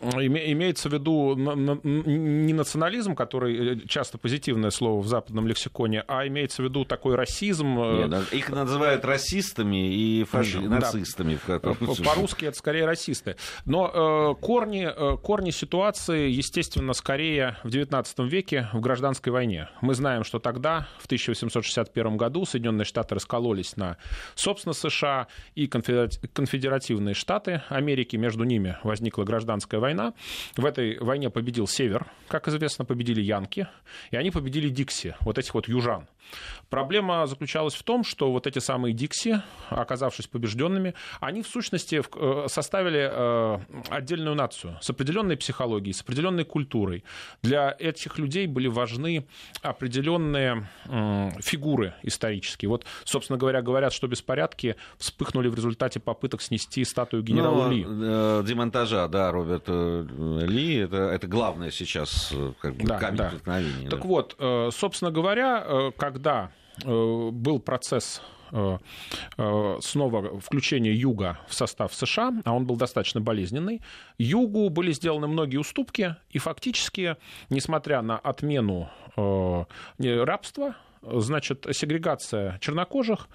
Имеется 0.00 0.88
в 0.88 0.92
виду 0.92 1.34
не 1.34 2.52
национализм, 2.52 3.16
который 3.16 3.74
э, 3.74 3.86
часто 3.88 4.16
позитивное 4.16 4.70
слово 4.70 5.00
в 5.00 5.08
западном 5.08 5.48
лексиконе, 5.48 6.04
а 6.06 6.26
имеется 6.28 6.62
в 6.62 6.66
виду 6.66 6.84
такой 6.84 7.16
расизм. 7.16 7.78
Э, 7.80 8.06
Нет, 8.06 8.32
их 8.32 8.48
называют 8.50 9.04
расистами 9.04 9.92
и 9.92 10.24
фаши... 10.24 10.60
да. 10.60 10.78
нацистами. 10.78 11.38
Э, 11.48 11.58
по-русски 11.58 12.44
это 12.44 12.56
скорее 12.56 12.84
расисты. 12.84 13.36
Но 13.64 14.36
корни, 14.40 14.88
корни 15.22 15.50
ситуации, 15.50 16.30
естественно, 16.30 16.92
скорее 16.92 17.56
в 17.64 17.68
XIX 17.68 18.06
веке 18.28 18.68
в 18.72 18.80
гражданской 18.80 19.32
войне. 19.32 19.68
Мы 19.80 19.94
знаем, 19.94 20.22
что 20.22 20.38
тогда, 20.38 20.86
в 20.98 21.06
1861 21.06 22.16
году, 22.16 22.44
Соединенные 22.44 22.84
Штаты 22.84 23.16
раскололись 23.16 23.76
на, 23.76 23.96
собственно, 24.36 24.74
США 24.74 25.26
и 25.56 25.66
конфедеративные 25.66 27.14
Штаты 27.14 27.62
Америки. 27.68 28.16
Между 28.16 28.44
ними 28.44 28.76
возникла 28.84 29.24
гражданская 29.24 29.80
война 29.80 29.87
война. 29.88 30.12
В 30.56 30.64
этой 30.66 30.98
войне 30.98 31.30
победил 31.30 31.66
Север, 31.66 32.06
как 32.28 32.48
известно, 32.48 32.84
победили 32.84 33.22
Янки, 33.22 33.68
и 34.10 34.16
они 34.16 34.30
победили 34.30 34.68
Дикси, 34.68 35.14
вот 35.20 35.38
этих 35.38 35.54
вот 35.54 35.68
южан. 35.68 36.06
Проблема 36.70 37.26
заключалась 37.26 37.74
в 37.74 37.82
том, 37.82 38.04
что 38.04 38.30
вот 38.30 38.46
эти 38.46 38.58
самые 38.58 38.92
Дикси, 38.92 39.40
оказавшись 39.70 40.26
побежденными, 40.26 40.94
они 41.20 41.42
в 41.42 41.46
сущности 41.46 42.02
э, 42.02 42.46
составили 42.48 43.08
э, 43.10 43.58
отдельную 43.88 44.36
нацию 44.36 44.76
с 44.82 44.90
определенной 44.90 45.38
психологией, 45.38 45.94
с 45.94 46.02
определенной 46.02 46.44
культурой. 46.44 47.04
Для 47.42 47.74
этих 47.78 48.18
людей 48.18 48.46
были 48.46 48.68
важны 48.68 49.26
определенные 49.62 50.68
фигуры 51.40 51.94
исторические. 52.02 52.68
Вот, 52.68 52.84
собственно 53.04 53.38
говоря, 53.38 53.62
говорят, 53.62 53.92
что 53.92 54.06
беспорядки 54.06 54.76
вспыхнули 54.98 55.48
в 55.48 55.54
результате 55.54 56.00
попыток 56.00 56.42
снести 56.42 56.84
статую 56.84 57.22
генерала 57.22 57.68
ну, 57.68 57.72
Ли. 57.72 57.86
Э, 57.88 58.42
демонтажа, 58.46 59.08
да, 59.08 59.32
Роберта 59.32 60.06
Ли, 60.46 60.76
это, 60.76 60.96
это 60.96 61.26
главное 61.26 61.70
сейчас 61.70 62.34
как 62.60 62.76
бы, 62.76 62.86
да, 62.86 62.98
камень 62.98 63.16
да. 63.16 63.28
преткновения. 63.30 63.88
Так 63.88 64.02
да. 64.02 64.06
вот, 64.06 64.36
собственно 64.74 65.10
говоря, 65.10 65.92
как 65.96 66.17
когда 66.18 66.50
э, 66.84 67.30
был 67.30 67.60
процесс 67.60 68.22
э, 68.50 68.78
э, 69.36 69.78
снова 69.80 70.40
включения 70.40 70.92
Юга 70.92 71.38
в 71.46 71.54
состав 71.54 71.94
США, 71.94 72.32
а 72.44 72.54
он 72.54 72.66
был 72.66 72.74
достаточно 72.74 73.20
болезненный, 73.20 73.82
Югу 74.18 74.68
были 74.68 74.90
сделаны 74.90 75.28
многие 75.28 75.58
уступки, 75.58 76.16
и 76.30 76.38
фактически, 76.38 77.16
несмотря 77.50 78.02
на 78.02 78.18
отмену 78.18 78.90
рабства, 79.96 80.74
значит, 81.02 81.66
сегрегация 81.72 82.58
чернокожих 82.60 83.28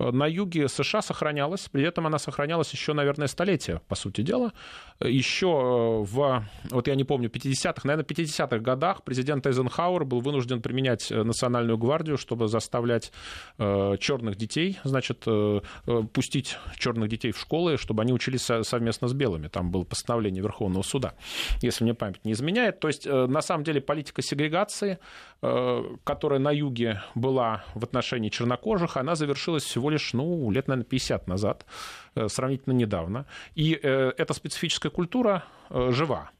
на 0.00 0.26
юге 0.26 0.68
США 0.68 1.02
сохранялась, 1.02 1.68
при 1.68 1.84
этом 1.84 2.06
она 2.06 2.18
сохранялась 2.18 2.72
еще, 2.72 2.94
наверное, 2.94 3.26
столетия, 3.26 3.82
по 3.86 3.94
сути 3.94 4.22
дела. 4.22 4.52
Еще 5.00 5.46
э, 5.46 6.04
в, 6.04 6.44
вот 6.70 6.88
я 6.88 6.94
не 6.94 7.04
помню, 7.04 7.28
50-х, 7.28 7.82
наверное, 7.84 8.06
50-х 8.06 8.58
годах 8.58 9.02
президент 9.04 9.46
Эйзенхауэр 9.46 10.04
был 10.04 10.20
вынужден 10.20 10.62
применять 10.62 11.12
э, 11.12 11.22
национальную 11.22 11.76
гвардию, 11.76 12.16
чтобы 12.16 12.48
заставлять 12.48 13.12
э, 13.58 13.96
черных 14.00 14.36
детей, 14.36 14.78
значит, 14.84 15.26
пустить 16.12 16.56
черных 16.76 17.08
детей 17.08 17.32
в 17.32 17.38
школы, 17.38 17.76
чтобы 17.76 18.02
они 18.02 18.12
учились 18.12 18.48
совместно 18.62 19.08
с 19.08 19.12
белыми. 19.12 19.48
Там 19.48 19.70
было 19.70 19.84
постановление 19.84 20.42
Верховного 20.42 20.82
суда, 20.82 21.14
если 21.60 21.84
мне 21.84 21.94
память 21.94 22.24
не 22.24 22.32
изменяет. 22.32 22.80
То 22.80 22.88
есть, 22.88 23.06
на 23.06 23.42
самом 23.42 23.64
деле, 23.64 23.80
политика 23.80 24.22
сегрегации, 24.22 24.98
которая 25.40 26.38
на 26.38 26.50
юге 26.50 27.02
была 27.14 27.64
в 27.74 27.84
отношении 27.84 28.28
чернокожих, 28.28 28.96
она 28.96 29.14
завершилась 29.14 29.64
всего 29.64 29.89
лишь, 29.90 30.12
ну, 30.12 30.50
лет, 30.50 30.68
наверное, 30.68 30.88
50 30.88 31.28
назад, 31.28 31.66
э, 32.14 32.28
сравнительно 32.28 32.72
недавно. 32.72 33.26
И 33.54 33.78
э, 33.80 34.12
эта 34.16 34.34
специфическая 34.34 34.90
культура 34.90 35.44
э, 35.70 35.90
жива 35.92 36.30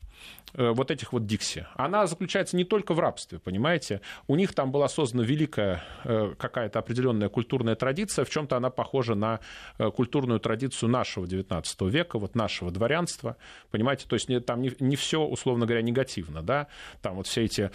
вот 0.53 0.91
этих 0.91 1.13
вот 1.13 1.27
Дикси, 1.27 1.65
она 1.77 2.09
заключается 2.09 2.57
не 2.57 2.65
только 2.65 2.93
в 2.93 2.99
рабстве, 2.99 3.39
понимаете? 3.39 4.01
У 4.27 4.35
них 4.35 4.53
там 4.53 4.73
была 4.73 4.89
создана 4.89 5.23
великая 5.23 5.85
какая-то 6.03 6.81
определенная 6.81 7.29
культурная 7.29 7.77
традиция, 7.77 8.25
в 8.25 8.31
чем-то 8.31 8.57
она 8.57 8.69
похожа 8.69 9.15
на 9.15 9.39
культурную 9.79 10.41
традицию 10.41 10.89
нашего 10.89 11.25
XIX 11.25 11.89
века, 11.89 12.19
вот 12.19 12.35
нашего 12.35 12.73
дворянства, 12.73 13.37
понимаете? 13.71 14.07
То 14.09 14.15
есть 14.15 14.29
там 14.45 14.61
не, 14.61 14.73
не 14.81 14.97
все, 14.97 15.23
условно 15.23 15.67
говоря, 15.67 15.83
негативно, 15.83 16.43
да? 16.43 16.67
Там 17.01 17.15
вот 17.15 17.29
все 17.29 17.45
эти 17.45 17.71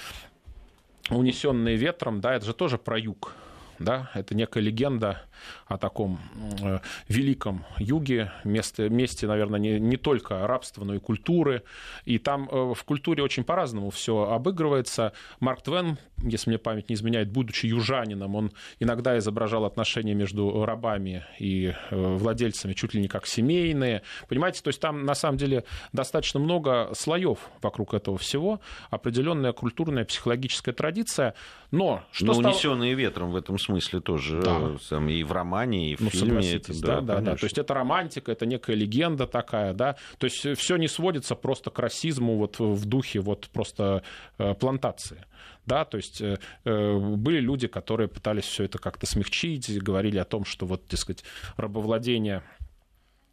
унесенные 1.10 1.76
ветром, 1.76 2.20
да, 2.20 2.36
это 2.36 2.46
же 2.46 2.54
тоже 2.54 2.78
про 2.78 2.98
юг, 2.98 3.34
да, 3.80 4.10
это 4.14 4.36
некая 4.36 4.62
легенда 4.62 5.22
о 5.68 5.78
таком 5.78 6.20
э, 6.62 6.80
великом 7.08 7.66
юге, 7.78 8.32
месте, 8.44 8.90
месте 8.90 9.28
наверное, 9.28 9.60
не, 9.60 9.80
не 9.80 9.98
только 9.98 10.46
рабства, 10.48 10.84
но 10.84 10.96
и 10.96 11.00
культуры. 11.00 11.64
И 12.06 12.18
там 12.18 12.48
э, 12.50 12.74
в 12.74 12.84
культуре 12.84 13.24
очень 13.24 13.44
по-разному 13.44 13.90
все 13.90 14.30
обыгрывается. 14.30 15.14
Марк 15.40 15.62
Твен, 15.62 15.98
если 16.18 16.50
мне 16.50 16.60
память 16.60 16.90
не 16.90 16.96
изменяет, 16.96 17.30
будучи 17.30 17.66
южанином, 17.66 18.36
он 18.36 18.52
иногда 18.80 19.18
изображал 19.18 19.66
отношения 19.66 20.14
между 20.14 20.66
рабами 20.66 21.26
и 21.40 21.74
э, 21.90 22.16
владельцами 22.16 22.74
чуть 22.74 22.94
ли 22.94 23.02
не 23.02 23.08
как 23.08 23.26
семейные. 23.26 24.04
Понимаете, 24.28 24.62
то 24.62 24.70
есть 24.70 24.80
там 24.80 25.04
на 25.04 25.16
самом 25.16 25.38
деле 25.38 25.64
достаточно 25.94 26.40
много 26.40 26.92
слоев 26.94 27.40
вокруг 27.62 27.94
этого 27.94 28.18
всего, 28.18 28.62
определенная 28.90 29.54
культурная, 29.54 30.06
психологическая 30.06 30.74
традиция. 30.74 31.36
Но 31.76 32.04
что 32.12 32.28
Но 32.28 32.34
стало... 32.34 32.54
унесенные 32.54 32.94
ветром 32.94 33.32
в 33.32 33.36
этом 33.36 33.60
смысле 33.60 34.00
тоже 34.00 34.42
да. 34.42 34.78
там, 34.90 35.10
и 35.10 35.24
в 35.24 35.32
романе, 35.32 35.92
и 35.92 35.96
в 35.96 36.02
ну, 36.02 36.10
фильме. 36.10 36.54
Это, 36.54 36.82
да, 36.82 37.02
да, 37.02 37.20
да, 37.20 37.36
То 37.36 37.46
есть 37.46 37.58
это 37.58 37.74
романтика, 37.74 38.32
это 38.32 38.46
некая 38.46 38.76
легенда 38.76 39.28
такая, 39.28 39.74
да. 39.74 39.98
То 40.18 40.26
есть 40.26 40.58
все 40.58 40.78
не 40.78 40.88
сводится 40.88 41.36
просто 41.36 41.72
к 41.72 41.80
расизму 41.80 42.38
вот 42.38 42.60
в 42.60 42.86
духе 42.86 43.20
вот 43.20 43.50
просто 43.52 44.04
э, 44.38 44.54
плантации. 44.54 45.26
Да, 45.66 45.84
то 45.84 45.98
есть 45.98 46.22
э, 46.22 46.38
э, 46.64 46.98
были 46.98 47.40
люди, 47.40 47.68
которые 47.68 48.08
пытались 48.08 48.46
все 48.46 48.64
это 48.64 48.78
как-то 48.78 49.06
смягчить, 49.06 49.82
говорили 49.82 50.18
о 50.18 50.26
том, 50.26 50.46
что 50.46 50.66
вот, 50.66 50.84
дескать, 50.88 51.24
рабовладение 51.58 52.38
Э, 52.38 52.65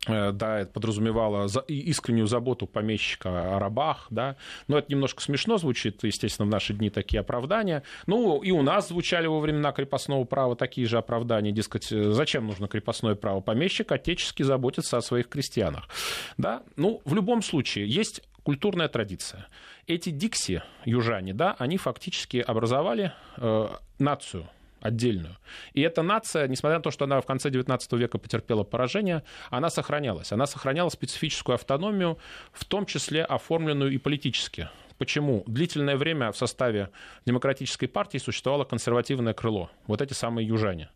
да, 0.07 0.61
это 0.61 0.73
подразумевало 0.73 1.49
искреннюю 1.69 2.27
заботу 2.27 2.67
помещика 2.67 3.57
о 3.57 3.59
рабах, 3.61 4.07
да, 4.11 4.37
но 4.67 4.79
это 4.79 4.91
немножко 4.91 5.23
смешно 5.23 5.59
звучит, 5.59 6.03
естественно, 6.03 6.47
в 6.47 6.51
наши 6.51 6.75
дни 6.75 6.91
такие 6.91 7.21
оправдания. 7.21 7.85
Ну, 8.07 8.43
и 8.43 8.51
у 8.51 8.63
нас 8.63 8.89
звучали 8.89 9.29
во 9.29 9.39
времена 9.39 9.71
крепостного 9.71 10.25
права 10.25 10.57
такие 10.57 10.89
же 10.89 10.99
оправдания, 10.99 11.53
дескать, 11.53 11.93
э, 11.93 12.11
зачем 12.13 12.47
нужно 12.47 12.67
крепостное 12.67 13.15
право? 13.15 13.41
Помещик 13.41 13.93
отечески 13.93 14.43
заботится 14.43 14.97
о 14.97 15.03
своих 15.03 15.29
крестьянах, 15.29 15.89
да. 16.37 16.63
Ну, 16.77 17.01
в 17.05 17.15
любом 17.15 17.43
случае, 17.43 17.87
есть 17.87 18.23
культурная 18.43 18.89
традиция. 18.89 19.47
Эти 19.87 20.11
дикси, 20.11 20.63
южане, 20.85 21.33
да, 21.33 21.55
они 21.59 21.77
фактически 21.77 22.39
образовали 22.39 23.13
э, 23.37 23.69
нацию, 24.01 24.49
отдельную. 24.83 25.37
И 25.73 25.81
эта 25.81 26.03
нация, 26.03 26.49
несмотря 26.49 26.79
на 26.79 26.83
то, 26.83 26.91
что 26.91 27.05
она 27.05 27.21
в 27.21 27.27
конце 27.27 27.49
XIX 27.49 27.79
века 27.97 28.19
потерпела 28.19 28.65
поражение, 28.65 29.23
она 29.51 29.71
сохранялась. 29.71 30.33
Она 30.33 30.47
сохраняла 30.47 30.91
специфическую 30.91 31.55
автономию, 31.55 32.19
в 32.53 32.65
том 32.65 32.85
числе 32.85 33.25
оформленную 33.25 33.93
и 33.93 33.99
политически. 33.99 34.69
Почему? 34.99 35.43
Длительное 35.47 35.97
время 35.97 36.31
в 36.33 36.37
составе 36.37 36.91
демократической 37.25 37.87
партии 37.87 38.19
существовало 38.19 38.65
консервативное 38.65 39.33
крыло. 39.33 39.71
Вот 39.87 40.03
эти 40.03 40.13
самые 40.13 40.47
южане. 40.47 40.91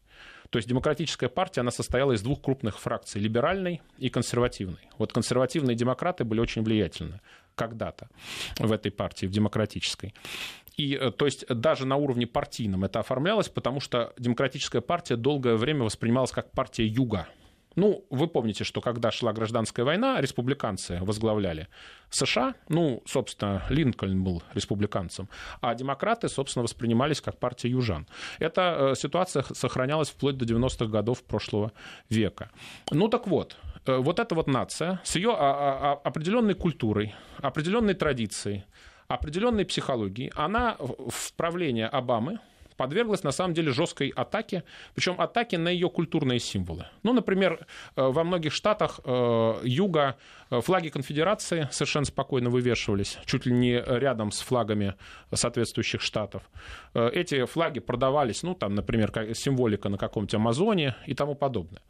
То 0.51 0.59
есть 0.59 0.69
демократическая 0.69 1.29
партия, 1.29 1.63
она 1.63 1.73
состояла 1.73 2.13
из 2.13 2.23
двух 2.23 2.41
крупных 2.41 2.79
фракций, 2.79 3.21
либеральной 3.21 3.83
и 3.99 4.09
консервативной. 4.11 4.89
Вот 4.97 5.13
консервативные 5.13 5.75
демократы 5.75 6.25
были 6.25 6.41
очень 6.41 6.63
влиятельны 6.63 7.21
когда-то 7.57 8.09
в 8.59 8.71
этой 8.71 8.93
партии, 8.93 9.27
в 9.27 9.31
демократической. 9.31 10.15
И, 10.77 10.95
э, 10.95 11.11
то 11.11 11.25
есть, 11.25 11.47
даже 11.49 11.87
на 11.87 11.97
уровне 11.97 12.27
партийном 12.27 12.85
это 12.85 13.01
оформлялось, 13.01 13.49
потому 13.49 13.81
что 13.81 14.13
демократическая 14.19 14.81
партия 14.81 15.17
долгое 15.17 15.57
время 15.57 15.85
воспринималась 15.85 16.31
как 16.31 16.53
партия 16.53 16.87
юга. 16.87 17.27
Ну, 17.77 18.07
вы 18.09 18.27
помните, 18.27 18.65
что 18.65 18.81
когда 18.81 19.11
шла 19.11 19.35
гражданская 19.35 19.85
война, 19.85 20.21
республиканцы 20.23 20.99
возглавляли 21.03 21.69
США, 22.09 22.55
ну, 22.71 23.03
собственно, 23.05 23.63
Линкольн 23.69 24.25
был 24.25 24.43
республиканцем, 24.55 25.29
а 25.61 25.75
демократы, 25.75 26.29
собственно, 26.31 26.63
воспринимались 26.63 27.21
как 27.21 27.39
партия 27.39 27.69
южан. 27.69 28.07
Эта 28.39 28.93
э, 28.93 28.95
ситуация 28.97 29.45
сохранялась 29.53 30.09
вплоть 30.09 30.39
до 30.39 30.47
90-х 30.47 30.87
годов 30.87 31.23
прошлого 31.23 31.73
века. 32.09 32.51
Ну, 32.91 33.09
так 33.09 33.27
вот, 33.27 33.59
вот 33.87 34.19
эта 34.19 34.35
вот 34.35 34.47
нация 34.47 35.01
с 35.05 35.17
ее 35.17 35.31
а, 35.31 35.37
а, 35.39 36.01
определенной 36.05 36.55
культурой, 36.55 37.15
определенной 37.39 37.95
традицией, 37.95 38.65
определенной 39.09 39.65
психологии, 39.65 40.33
она 40.35 40.77
в 40.79 41.33
правление 41.35 41.87
Обамы 41.87 42.41
подверглась 42.77 43.23
на 43.23 43.33
самом 43.33 43.55
деле 43.55 43.73
жесткой 43.73 44.09
атаке, 44.09 44.65
причем 44.95 45.21
атаке 45.21 45.59
на 45.59 45.69
ее 45.69 45.89
культурные 45.89 46.39
символы. 46.39 46.87
Ну, 47.03 47.13
например, 47.13 47.67
э, 47.97 48.03
во 48.03 48.25
многих 48.25 48.53
штатах 48.53 49.01
э, 49.05 49.55
юга 49.65 50.17
э, 50.51 50.61
флаги 50.61 50.89
конфедерации 50.89 51.69
совершенно 51.73 52.07
спокойно 52.07 52.51
вывешивались, 52.51 53.19
чуть 53.27 53.47
ли 53.47 53.53
не 53.53 53.83
рядом 53.87 54.31
с 54.31 54.41
флагами 54.41 54.95
соответствующих 55.33 56.01
штатов. 56.01 56.43
Эти 56.95 57.45
флаги 57.47 57.81
продавались, 57.81 58.43
ну, 58.43 58.55
там, 58.55 58.75
например, 58.75 59.13
символика 59.35 59.89
на 59.89 59.99
каком-нибудь 59.99 60.35
Амазоне 60.35 60.95
и 61.07 61.15
тому 61.15 61.35
подобное. 61.35 61.83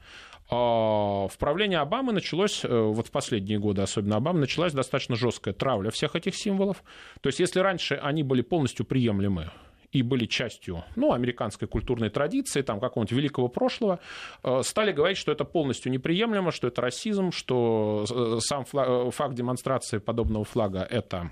А, 0.48 1.26
в 1.28 1.36
правлении 1.38 1.76
Обамы 1.76 2.12
началось, 2.12 2.64
вот 2.64 3.08
в 3.08 3.10
последние 3.10 3.58
годы 3.58 3.82
особенно 3.82 4.16
Обамы, 4.16 4.40
началась 4.40 4.72
достаточно 4.72 5.16
жесткая 5.16 5.54
травля 5.54 5.90
всех 5.90 6.16
этих 6.16 6.36
символов. 6.36 6.82
То 7.20 7.28
есть 7.28 7.40
если 7.40 7.60
раньше 7.60 7.94
они 8.02 8.22
были 8.22 8.42
полностью 8.42 8.86
приемлемы, 8.86 9.50
и 9.98 10.02
были 10.02 10.26
частью 10.26 10.84
ну, 10.96 11.12
американской 11.12 11.68
культурной 11.68 12.10
традиции, 12.10 12.62
там, 12.62 12.80
какого-нибудь 12.80 13.16
великого 13.16 13.48
прошлого, 13.48 13.98
э, 14.42 14.62
стали 14.62 14.92
говорить, 14.92 15.18
что 15.18 15.32
это 15.32 15.44
полностью 15.44 15.92
неприемлемо, 15.92 16.52
что 16.52 16.68
это 16.68 16.82
расизм, 16.82 17.32
что 17.32 18.04
э, 18.08 18.38
сам 18.40 18.64
флаг, 18.64 19.12
факт 19.14 19.34
демонстрации 19.34 19.98
подобного 19.98 20.44
флага– 20.44 20.86
это 20.90 21.30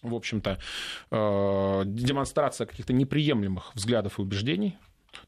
в 0.00 0.14
общем-то, 0.14 0.58
демонстрация 1.10 2.68
каких-то 2.68 2.92
неприемлемых 2.92 3.74
взглядов 3.74 4.20
и 4.20 4.22
убеждений. 4.22 4.78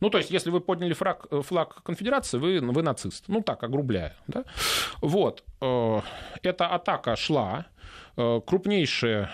Ну, 0.00 0.10
то 0.10 0.18
есть, 0.18 0.30
если 0.30 0.50
вы 0.50 0.60
подняли 0.60 0.92
флаг, 0.92 1.26
э, 1.30 1.42
флаг 1.42 1.82
конфедерации, 1.82 2.38
вы, 2.38 2.60
вы 2.60 2.82
нацист. 2.82 3.24
Ну, 3.28 3.42
так, 3.42 3.62
огрубляя. 3.62 4.16
Да? 4.26 4.44
Вот. 5.00 5.44
Э, 5.60 6.00
эта 6.42 6.66
атака 6.68 7.16
шла. 7.16 7.66
Э, 8.20 8.40
крупнейшие 8.46 9.30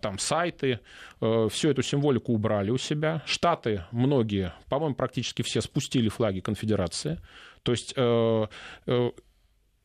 там 0.00 0.18
сайты 0.18 0.80
всю 1.18 1.70
эту 1.70 1.82
символику 1.82 2.32
убрали 2.32 2.70
у 2.70 2.76
себя. 2.76 3.22
Штаты 3.24 3.84
многие, 3.90 4.52
по-моему, 4.68 4.94
практически 4.94 5.42
все 5.42 5.60
спустили 5.60 6.08
флаги 6.08 6.40
конфедерации. 6.40 7.20
То 7.62 7.72
есть 7.72 7.92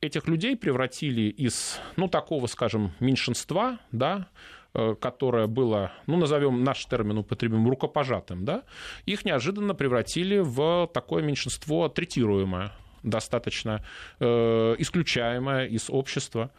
этих 0.00 0.28
людей 0.28 0.56
превратили 0.56 1.22
из, 1.22 1.80
ну, 1.96 2.08
такого, 2.08 2.46
скажем, 2.46 2.92
меньшинства, 3.00 3.78
да, 3.92 4.28
Э, 4.74 4.94
которое 4.98 5.48
было, 5.48 5.92
ну, 6.06 6.16
назовем 6.16 6.64
наш 6.64 6.86
термин, 6.86 7.18
употребим, 7.18 7.68
рукопожатым, 7.68 8.46
да, 8.46 8.62
их 9.04 9.26
неожиданно 9.26 9.74
превратили 9.74 10.38
в 10.38 10.88
такое 10.94 11.22
меньшинство 11.22 11.90
третируемое, 11.90 12.72
достаточно 13.02 13.84
э, 14.18 14.74
исключаемое 14.78 15.66
из 15.66 15.90
общества. 15.90 16.52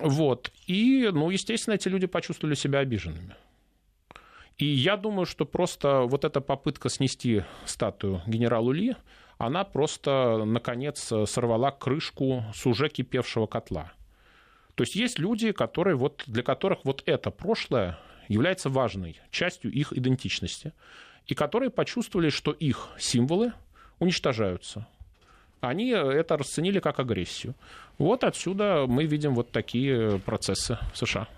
Вот. 0.00 0.52
И, 0.66 1.08
ну, 1.12 1.30
естественно, 1.30 1.74
эти 1.74 1.88
люди 1.88 2.06
почувствовали 2.06 2.54
себя 2.54 2.80
обиженными. 2.80 3.36
И 4.58 4.66
я 4.66 4.96
думаю, 4.96 5.26
что 5.26 5.44
просто 5.44 6.02
вот 6.02 6.24
эта 6.24 6.40
попытка 6.40 6.88
снести 6.88 7.42
статую 7.64 8.22
генералу 8.26 8.72
Ли, 8.72 8.96
она 9.38 9.64
просто, 9.64 10.44
наконец, 10.44 11.12
сорвала 11.26 11.72
крышку 11.72 12.44
с 12.54 12.64
уже 12.66 12.88
кипевшего 12.88 13.46
котла. 13.46 13.92
То 14.74 14.84
есть 14.84 14.94
есть 14.94 15.18
люди, 15.18 15.52
которые 15.52 15.96
вот, 15.96 16.22
для 16.26 16.42
которых 16.42 16.84
вот 16.84 17.02
это 17.06 17.30
прошлое 17.30 17.98
является 18.28 18.68
важной 18.70 19.20
частью 19.30 19.72
их 19.72 19.92
идентичности, 19.92 20.72
и 21.26 21.34
которые 21.34 21.70
почувствовали, 21.70 22.30
что 22.30 22.52
их 22.52 22.88
символы 22.98 23.52
уничтожаются. 23.98 24.86
Они 25.62 25.90
это 25.90 26.36
расценили 26.36 26.80
как 26.80 26.98
агрессию. 26.98 27.54
Вот 27.96 28.24
отсюда 28.24 28.86
мы 28.88 29.04
видим 29.04 29.34
вот 29.34 29.52
такие 29.52 30.18
процессы 30.18 30.76
в 30.92 30.98
США. 30.98 31.28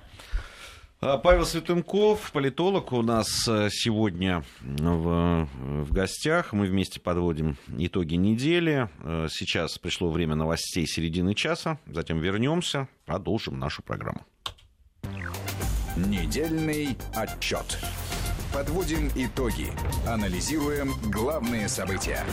А, 1.03 1.19
Павел 1.19 1.45
Светенков, 1.45 2.33
политолог, 2.33 2.93
у 2.93 3.03
нас 3.03 3.47
э, 3.47 3.69
сегодня 3.71 4.43
в, 4.63 5.47
в 5.63 5.93
гостях. 5.93 6.55
Мы 6.55 6.65
вместе 6.65 7.01
подводим 7.01 7.59
итоги 7.77 8.15
недели. 8.15 8.89
Э, 9.03 9.27
сейчас 9.31 9.79
пришло 9.79 10.11
время 10.11 10.37
новостей 10.37 10.87
середины 10.87 11.35
часа. 11.35 11.79
Затем 11.87 12.21
вернемся, 12.21 12.89
продолжим 13.05 13.59
нашу 13.59 13.83
программу. 13.83 14.25
Недельный 15.97 16.97
отчет. 17.15 17.79
Подводим 18.55 19.11
итоги. 19.15 19.67
Анализируем 20.07 20.95
главные 21.11 21.69
события. 21.69 22.25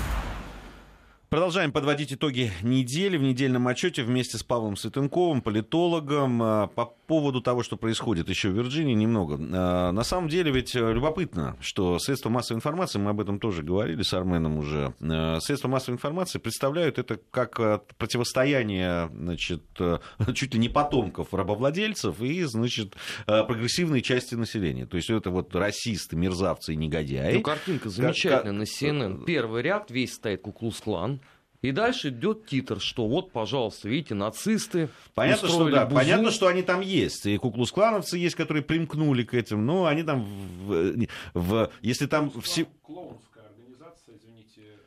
Продолжаем 1.31 1.71
подводить 1.71 2.11
итоги 2.11 2.51
недели 2.61 3.15
в 3.15 3.21
недельном 3.21 3.65
отчете 3.69 4.03
вместе 4.03 4.37
с 4.37 4.43
Павлом 4.43 4.75
Светенковым, 4.75 5.41
политологом. 5.41 6.43
А, 6.43 6.67
по 6.67 6.87
поводу 7.07 7.39
того, 7.39 7.63
что 7.63 7.77
происходит 7.77 8.27
еще 8.27 8.49
в 8.49 8.51
Вирджинии, 8.51 8.93
немного. 8.93 9.39
А, 9.39 9.93
на 9.93 10.03
самом 10.03 10.27
деле 10.27 10.51
ведь 10.51 10.75
э, 10.75 10.91
любопытно, 10.91 11.55
что 11.61 11.99
средства 11.99 12.27
массовой 12.27 12.57
информации, 12.57 12.99
мы 12.99 13.11
об 13.11 13.21
этом 13.21 13.39
тоже 13.39 13.63
говорили 13.63 14.01
с 14.01 14.13
Арменом 14.13 14.57
уже, 14.57 14.93
средства 15.39 15.69
массовой 15.69 15.95
информации 15.95 16.37
представляют 16.37 16.99
это 16.99 17.17
как 17.31 17.85
противостояние 17.97 19.09
значит, 19.13 19.63
э, 19.79 19.99
чуть 20.33 20.53
ли 20.53 20.59
не 20.59 20.67
потомков 20.67 21.33
рабовладельцев 21.33 22.19
и 22.19 22.43
значит, 22.43 22.95
прогрессивной 23.25 24.01
части 24.01 24.35
населения. 24.35 24.85
То 24.85 24.97
есть 24.97 25.09
это 25.09 25.29
вот 25.29 25.55
расисты, 25.55 26.17
мерзавцы 26.17 26.73
и 26.73 26.75
негодяи. 26.75 27.35
Ну, 27.35 27.41
картинка 27.41 27.89
замечательная 27.89 28.51
на 28.51 28.63
CNN. 28.63 29.23
Первый 29.23 29.61
ряд, 29.61 29.91
весь 29.91 30.15
стоит 30.15 30.41
Куклус-клан. 30.41 31.20
И 31.61 31.71
дальше 31.71 32.09
идет 32.09 32.47
титр, 32.47 32.79
что 32.79 33.07
вот, 33.07 33.31
пожалуйста, 33.31 33.87
видите, 33.87 34.15
нацисты. 34.15 34.89
Понятно, 35.13 35.47
что, 35.47 35.69
да, 35.69 35.85
бузу. 35.85 35.95
понятно, 35.95 36.31
что 36.31 36.47
они 36.47 36.63
там 36.63 36.81
есть. 36.81 37.27
И 37.27 37.37
куклус-клановцы 37.37 38.17
есть, 38.17 38.35
которые 38.35 38.63
примкнули 38.63 39.23
к 39.23 39.35
этим. 39.35 39.63
Но 39.65 39.85
они 39.85 40.01
там, 40.01 40.23
в, 40.23 41.07
в, 41.35 41.71
если 41.81 42.07
там 42.07 42.31
все... 42.41 42.65
Клоунская 42.81 43.43
организация, 43.45 44.15
извините. 44.17 44.79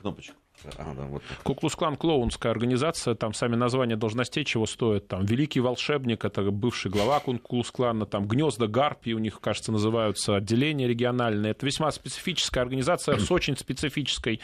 Кнопочку. 0.00 0.34
А, 0.78 0.94
да, 0.94 1.04
вот 1.04 1.22
Куклус-клан 1.42 1.96
клоунская 1.96 2.50
организация, 2.50 3.14
там 3.14 3.34
сами 3.34 3.56
названия 3.56 3.96
должностей 3.96 4.44
чего 4.44 4.66
стоят. 4.66 5.08
Там 5.08 5.24
Великий 5.24 5.60
волшебник, 5.60 6.24
это 6.24 6.42
бывший 6.50 6.90
глава 6.90 7.20
Куклус-клана, 7.20 8.06
там 8.06 8.26
Гнезда 8.26 8.66
Гарпии 8.66 9.12
у 9.12 9.18
них, 9.18 9.40
кажется, 9.40 9.72
называются 9.72 10.36
отделения 10.36 10.88
региональные. 10.88 11.52
Это 11.52 11.66
весьма 11.66 11.90
специфическая 11.90 12.62
организация 12.62 13.18
с 13.18 13.30
очень 13.30 13.56
специфической 13.56 14.40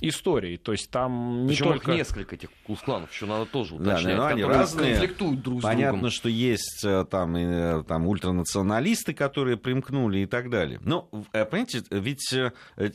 историей. 0.00 0.56
То 0.56 0.72
есть 0.72 0.90
там 0.90 1.42
не 1.42 1.48
Причем 1.48 1.66
только... 1.66 1.92
несколько 1.92 2.34
этих 2.34 2.50
Куклус-кланов, 2.50 3.12
еще 3.12 3.26
надо 3.26 3.46
тоже 3.46 3.74
уточнять. 3.74 4.16
Да, 4.16 4.16
но 4.16 4.26
они 4.26 4.44
разные. 4.44 4.92
конфликтуют 4.92 5.42
друг 5.42 5.60
с 5.60 5.62
Понятно, 5.62 5.98
другом. 5.98 6.10
что 6.10 6.28
есть 6.28 6.84
э, 6.84 7.04
там, 7.10 7.36
э, 7.36 7.84
там 7.84 8.06
ультранационалисты, 8.06 9.14
которые 9.14 9.56
примкнули 9.56 10.20
и 10.20 10.26
так 10.26 10.50
далее. 10.50 10.80
Но, 10.82 11.08
э, 11.32 11.44
понимаете, 11.44 11.82
ведь 11.90 12.34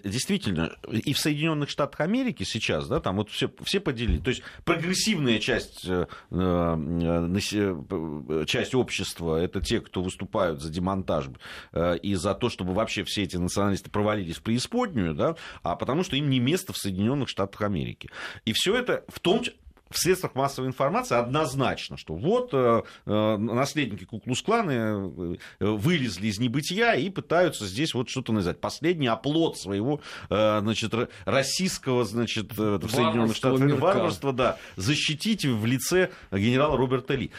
действительно 0.03 0.75
и 0.89 1.13
в 1.13 1.19
Соединенных 1.19 1.69
Штатах 1.69 2.01
Америки 2.01 2.43
сейчас, 2.47 2.87
да, 2.87 2.99
там 2.99 3.17
вот 3.17 3.29
все, 3.29 3.51
все 3.63 3.79
поделили. 3.79 4.19
То 4.19 4.29
есть 4.29 4.41
прогрессивная 4.65 5.39
часть, 5.39 5.85
э, 5.85 6.07
э, 6.31 8.45
часть 8.45 8.75
общества 8.75 9.37
это 9.37 9.61
те, 9.61 9.81
кто 9.81 10.01
выступают 10.01 10.61
за 10.61 10.69
демонтаж 10.69 11.27
и 12.01 12.15
за 12.15 12.33
то, 12.35 12.49
чтобы 12.49 12.73
вообще 12.73 13.03
все 13.03 13.23
эти 13.23 13.37
националисты 13.37 13.89
провалились 13.89 14.37
в 14.37 14.43
преисподнюю, 14.43 15.13
да, 15.13 15.35
а 15.63 15.75
потому 15.75 16.03
что 16.03 16.15
им 16.15 16.29
не 16.29 16.39
место 16.39 16.73
в 16.73 16.77
Соединенных 16.77 17.29
Штатах 17.29 17.61
Америки. 17.61 18.09
И 18.45 18.53
все 18.53 18.75
это 18.75 19.03
в 19.07 19.19
том 19.19 19.41
числе 19.41 19.57
в 19.89 19.97
средствах 19.97 20.35
массовой 20.35 20.67
информации 20.67 21.15
однозначно, 21.15 21.97
что 21.97 22.15
вот 22.15 22.49
э, 22.53 22.83
э 23.05 23.37
наследники 23.37 24.05
Куклус-клана 24.05 24.71
э, 24.71 25.35
вылезли 25.59 26.27
из 26.27 26.39
небытия 26.39 26.93
и 26.93 27.09
пытаются 27.09 27.65
здесь 27.65 27.93
вот 27.93 28.09
что-то 28.09 28.33
назвать. 28.33 28.59
Последний 28.59 29.07
оплот 29.07 29.57
своего 29.57 30.01
э, 30.29 30.59
значит, 30.61 30.93
российского 31.25 32.05
значит, 32.05 32.51
э, 32.57 32.79
в 32.81 32.89
Соединенных 32.89 33.35
Штатах 33.35 33.79
варварства 33.79 34.33
да, 34.33 34.57
защитить 34.75 35.45
в 35.45 35.65
лице 35.65 36.09
генерала 36.31 36.77
Роберта 36.77 37.15
Ли. 37.15 37.31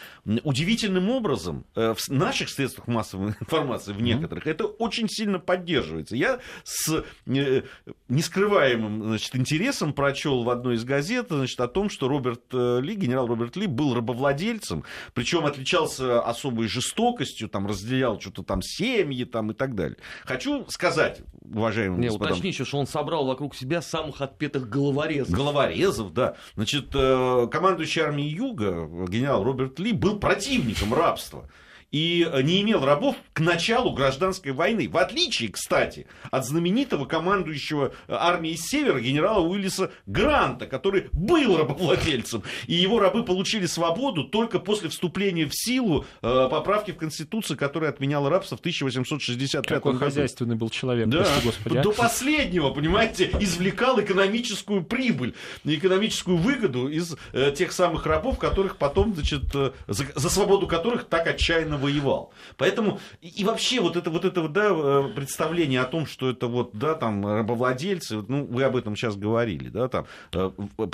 Удивительным 0.45 1.11
образом 1.11 1.65
э, 1.75 1.95
в 1.95 2.09
наших 2.09 2.49
средствах 2.49 2.87
массовой 2.87 3.29
информации, 3.41 3.93
в 3.93 4.01
некоторых, 4.01 4.47
mm-hmm. 4.47 4.51
это 4.51 4.67
очень 4.67 5.09
сильно 5.09 5.39
поддерживается. 5.39 6.17
Я 6.17 6.41
с 6.65 7.05
э, 7.27 7.63
нескрываемым 8.09 9.05
значит, 9.05 9.37
интересом 9.37 9.93
прочел 9.93 10.43
в 10.43 10.51
одной 10.51 10.77
из 10.77 10.85
газет 10.85 11.27
значит, 11.29 11.61
о 11.61 11.69
том, 11.69 11.91
что 11.91 12.09
Роберт 12.09 12.38
Роберт 12.39 12.45
э, 12.53 12.81
Ли, 12.81 12.95
генерал 12.95 13.27
Роберт 13.27 13.57
Ли, 13.57 13.67
был 13.67 13.95
рабовладельцем, 13.95 14.85
причем 15.15 15.45
отличался 15.45 16.21
особой 16.21 16.69
жестокостью, 16.69 17.49
там, 17.49 17.67
разделял 17.67 18.21
что-то 18.21 18.43
там 18.43 18.63
семьи 18.63 19.25
там, 19.25 19.51
и 19.51 19.55
так 19.55 19.75
далее. 19.75 19.99
Хочу 20.25 20.67
сказать, 20.69 21.21
уважаемые 21.43 22.01
Не, 22.01 22.07
господа... 22.09 22.33
уточни 22.33 22.51
еще, 22.51 22.65
что 22.65 22.79
он 22.79 22.87
собрал 22.87 23.27
вокруг 23.27 23.55
себя 23.55 23.83
самых 23.83 24.21
отпетых 24.21 24.69
головорезов. 24.69 25.35
Головорезов, 25.35 26.13
да. 26.13 26.37
Значит, 26.55 26.91
э, 26.95 27.49
командующий 27.51 28.03
армией 28.03 28.31
Юга, 28.31 28.89
генерал 29.09 29.45
Роберт 29.45 29.79
Ли, 29.79 29.93
был 29.93 30.19
противником 30.19 30.95
рабства 30.95 31.49
и 31.91 32.29
не 32.43 32.63
имел 32.63 32.85
рабов 32.85 33.17
к 33.33 33.41
началу 33.41 33.93
гражданской 33.93 34.53
войны. 34.53 34.89
В 34.89 34.97
отличие, 34.97 35.51
кстати, 35.51 36.07
от 36.31 36.47
знаменитого 36.47 37.07
командующего 37.07 37.93
армией 38.09 38.57
Севера 38.57 39.01
генерала 39.01 39.41
Уиллиса 39.41 39.91
Гранта, 40.07 40.67
который 40.67 41.09
был 41.13 41.57
рабовладельцем. 41.57 42.43
И 42.67 42.75
его 42.75 42.99
рабы 42.99 43.25
получили 43.25 43.67
свободу 43.67 44.25
только 44.25 44.59
после 44.59 44.89
вступления 44.89 45.47
в 45.47 45.53
силу 45.55 46.05
э, 46.23 46.49
поправки 46.51 46.91
в 46.91 46.97
Конституцию, 46.97 47.57
которая 47.57 47.91
отменяла 47.91 48.31
рабство 48.31 48.57
в 48.57 48.61
1865 48.61 49.67
Какой 49.67 49.93
году. 49.93 50.05
хозяйственный 50.05 50.57
был 50.57 50.71
человек, 50.71 51.09
да. 51.09 51.27
Господи, 51.43 51.79
а? 51.79 51.83
До 51.83 51.93
последнего, 51.93 52.71
понимаете, 52.71 53.31
извлекал 53.41 54.01
экономическую 54.01 54.83
прибыль, 54.83 55.35
экономическую 55.65 56.37
выгоду 56.37 56.89
из 56.89 57.17
э, 57.33 57.53
тех 57.57 57.73
самых 57.73 58.07
рабов, 58.07 58.39
которых 58.39 58.77
потом, 58.77 59.15
значит, 59.15 59.45
э, 59.55 59.73
за, 59.87 60.05
за 60.15 60.31
свободу 60.31 60.67
которых 60.67 61.05
так 61.05 61.27
отчаянно 61.27 61.78
воевал. 61.79 62.33
Поэтому 62.57 63.01
и 63.21 63.45
вообще 63.45 63.81
вот 63.81 63.97
это 63.97 64.11
вот 64.11 64.25
это 64.25 64.43
вот, 64.43 64.53
да, 64.53 64.69
э, 64.71 65.09
представление 65.15 65.81
о 65.81 65.85
том, 65.85 66.07
что 66.07 66.29
это 66.31 66.47
вот, 66.47 66.71
да, 66.73 66.95
там, 66.95 67.27
рабовладельцы, 67.27 68.23
ну, 68.29 68.45
вы 68.45 68.65
об 68.65 68.77
этом 68.77 68.97
сейчас 68.97 69.17
говорили, 69.17 69.69
да, 69.69 69.89
там, 69.89 70.07
э, 70.33 70.51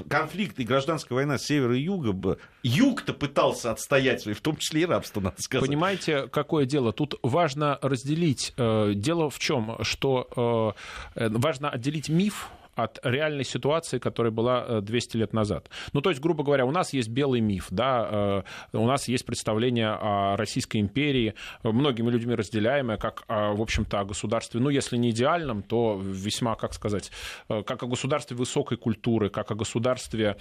конфликт 0.09 0.59
и 0.61 0.65
гражданская 0.65 1.17
война 1.17 1.39
севера 1.39 1.77
и 1.77 1.83
юга, 1.83 2.39
юг-то 2.63 3.13
пытался 3.13 3.73
отстоять 3.73 4.25
в 4.27 4.41
том 4.41 4.57
числе 4.57 4.83
и 4.83 4.87
рабство, 4.87 5.21
надо 5.21 5.37
сказать. 5.41 5.67
Понимаете, 5.67 6.29
какое 6.29 6.67
дело? 6.67 6.93
Тут 6.93 7.19
важно 7.23 7.79
разделить. 7.83 8.53
Э, 8.57 8.93
дело 8.95 9.31
в 9.31 9.39
чем, 9.39 9.79
что 9.83 10.75
важно 11.15 11.71
отделить 11.71 12.09
миф 12.09 12.49
от 12.75 12.99
реальной 13.03 13.45
ситуации, 13.45 13.99
которая 13.99 14.33
была 14.33 14.81
200 14.81 15.17
э, 15.17 15.21
лет 15.21 15.33
назад. 15.33 15.69
Ну, 15.93 16.01
то 16.01 16.11
есть, 16.11 16.21
грубо 16.21 16.45
говоря, 16.45 16.65
у 16.67 16.71
нас 16.71 16.93
есть 16.93 17.09
белый 17.09 17.41
миф, 17.41 17.69
да, 17.71 18.45
э, 18.73 18.77
у 18.77 18.87
нас 18.87 19.09
есть 19.09 19.25
представление 19.25 19.91
о 19.91 20.37
Российской 20.37 20.79
империи, 20.79 21.35
многими 21.63 22.11
людьми 22.11 22.35
разделяемое, 22.35 22.97
как, 22.97 23.25
в 23.29 23.61
общем-то, 23.61 24.01
о 24.01 24.05
государстве, 24.05 24.61
ну, 24.61 24.71
если 24.71 24.97
не 24.97 25.11
идеальном, 25.11 25.63
то 25.63 26.01
весьма, 26.03 26.55
как 26.57 26.75
сказать, 26.75 27.11
э, 27.49 27.63
как 27.63 27.83
о 27.83 27.87
государстве 27.87 28.37
высокой 28.37 28.77
культуры, 28.77 29.31
как 29.31 29.51
о 29.51 29.55
государстве, 29.55 30.37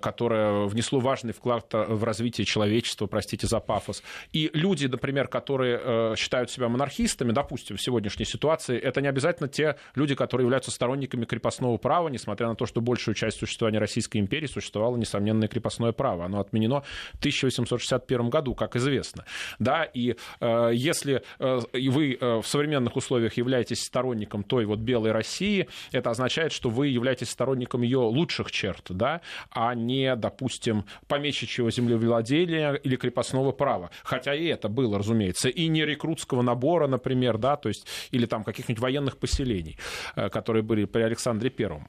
которое 0.00 0.66
внесло 0.66 1.00
важный 1.00 1.32
вклад 1.32 1.66
в 1.72 2.04
развитие 2.04 2.44
человечества, 2.44 3.06
простите 3.06 3.46
за 3.46 3.60
пафос. 3.60 4.02
И 4.32 4.50
люди, 4.52 4.86
например, 4.86 5.28
которые 5.28 6.16
считают 6.16 6.50
себя 6.50 6.68
монархистами, 6.68 7.32
допустим, 7.32 7.76
в 7.76 7.82
сегодняшней 7.82 8.24
ситуации, 8.24 8.78
это 8.78 9.00
не 9.00 9.08
обязательно 9.08 9.48
те 9.48 9.76
люди, 9.94 10.14
которые 10.14 10.44
являются 10.44 10.70
сторонниками 10.70 11.24
крепостного 11.24 11.61
крепостного 11.62 11.78
права, 11.78 12.08
несмотря 12.08 12.48
на 12.48 12.54
то, 12.54 12.66
что 12.66 12.80
большую 12.80 13.14
часть 13.14 13.38
существования 13.38 13.78
Российской 13.78 14.18
империи 14.18 14.46
существовало 14.46 14.96
несомненное 14.96 15.48
крепостное 15.48 15.92
право. 15.92 16.24
Оно 16.24 16.40
отменено 16.40 16.82
в 17.14 17.18
1861 17.18 18.30
году, 18.30 18.54
как 18.54 18.76
известно. 18.76 19.24
Да, 19.58 19.84
и 19.84 20.16
э, 20.40 20.70
если 20.74 21.22
э, 21.38 21.60
вы 21.72 22.18
э, 22.20 22.40
в 22.40 22.46
современных 22.46 22.96
условиях 22.96 23.36
являетесь 23.36 23.84
сторонником 23.84 24.42
той 24.42 24.64
вот 24.64 24.80
белой 24.80 25.12
России, 25.12 25.68
это 25.92 26.10
означает, 26.10 26.52
что 26.52 26.70
вы 26.70 26.88
являетесь 26.88 27.30
сторонником 27.30 27.82
ее 27.82 27.98
лучших 27.98 28.50
черт, 28.50 28.86
да, 28.88 29.20
а 29.50 29.74
не, 29.74 30.16
допустим, 30.16 30.84
помещичьего 31.08 31.70
землевладения 31.70 32.74
или 32.74 32.96
крепостного 32.96 33.52
права. 33.52 33.90
Хотя 34.04 34.34
и 34.34 34.46
это 34.46 34.68
было, 34.68 34.98
разумеется, 34.98 35.48
и 35.48 35.68
не 35.68 35.84
рекрутского 35.84 36.42
набора, 36.42 36.88
например, 36.88 37.38
да, 37.38 37.56
то 37.56 37.68
есть, 37.68 37.86
или 38.10 38.26
там 38.26 38.44
каких-нибудь 38.44 38.82
военных 38.82 39.16
поселений, 39.16 39.78
э, 40.16 40.28
которые 40.28 40.62
были 40.62 40.86
при 40.86 41.02
Александре 41.02 41.51
Первом. 41.52 41.86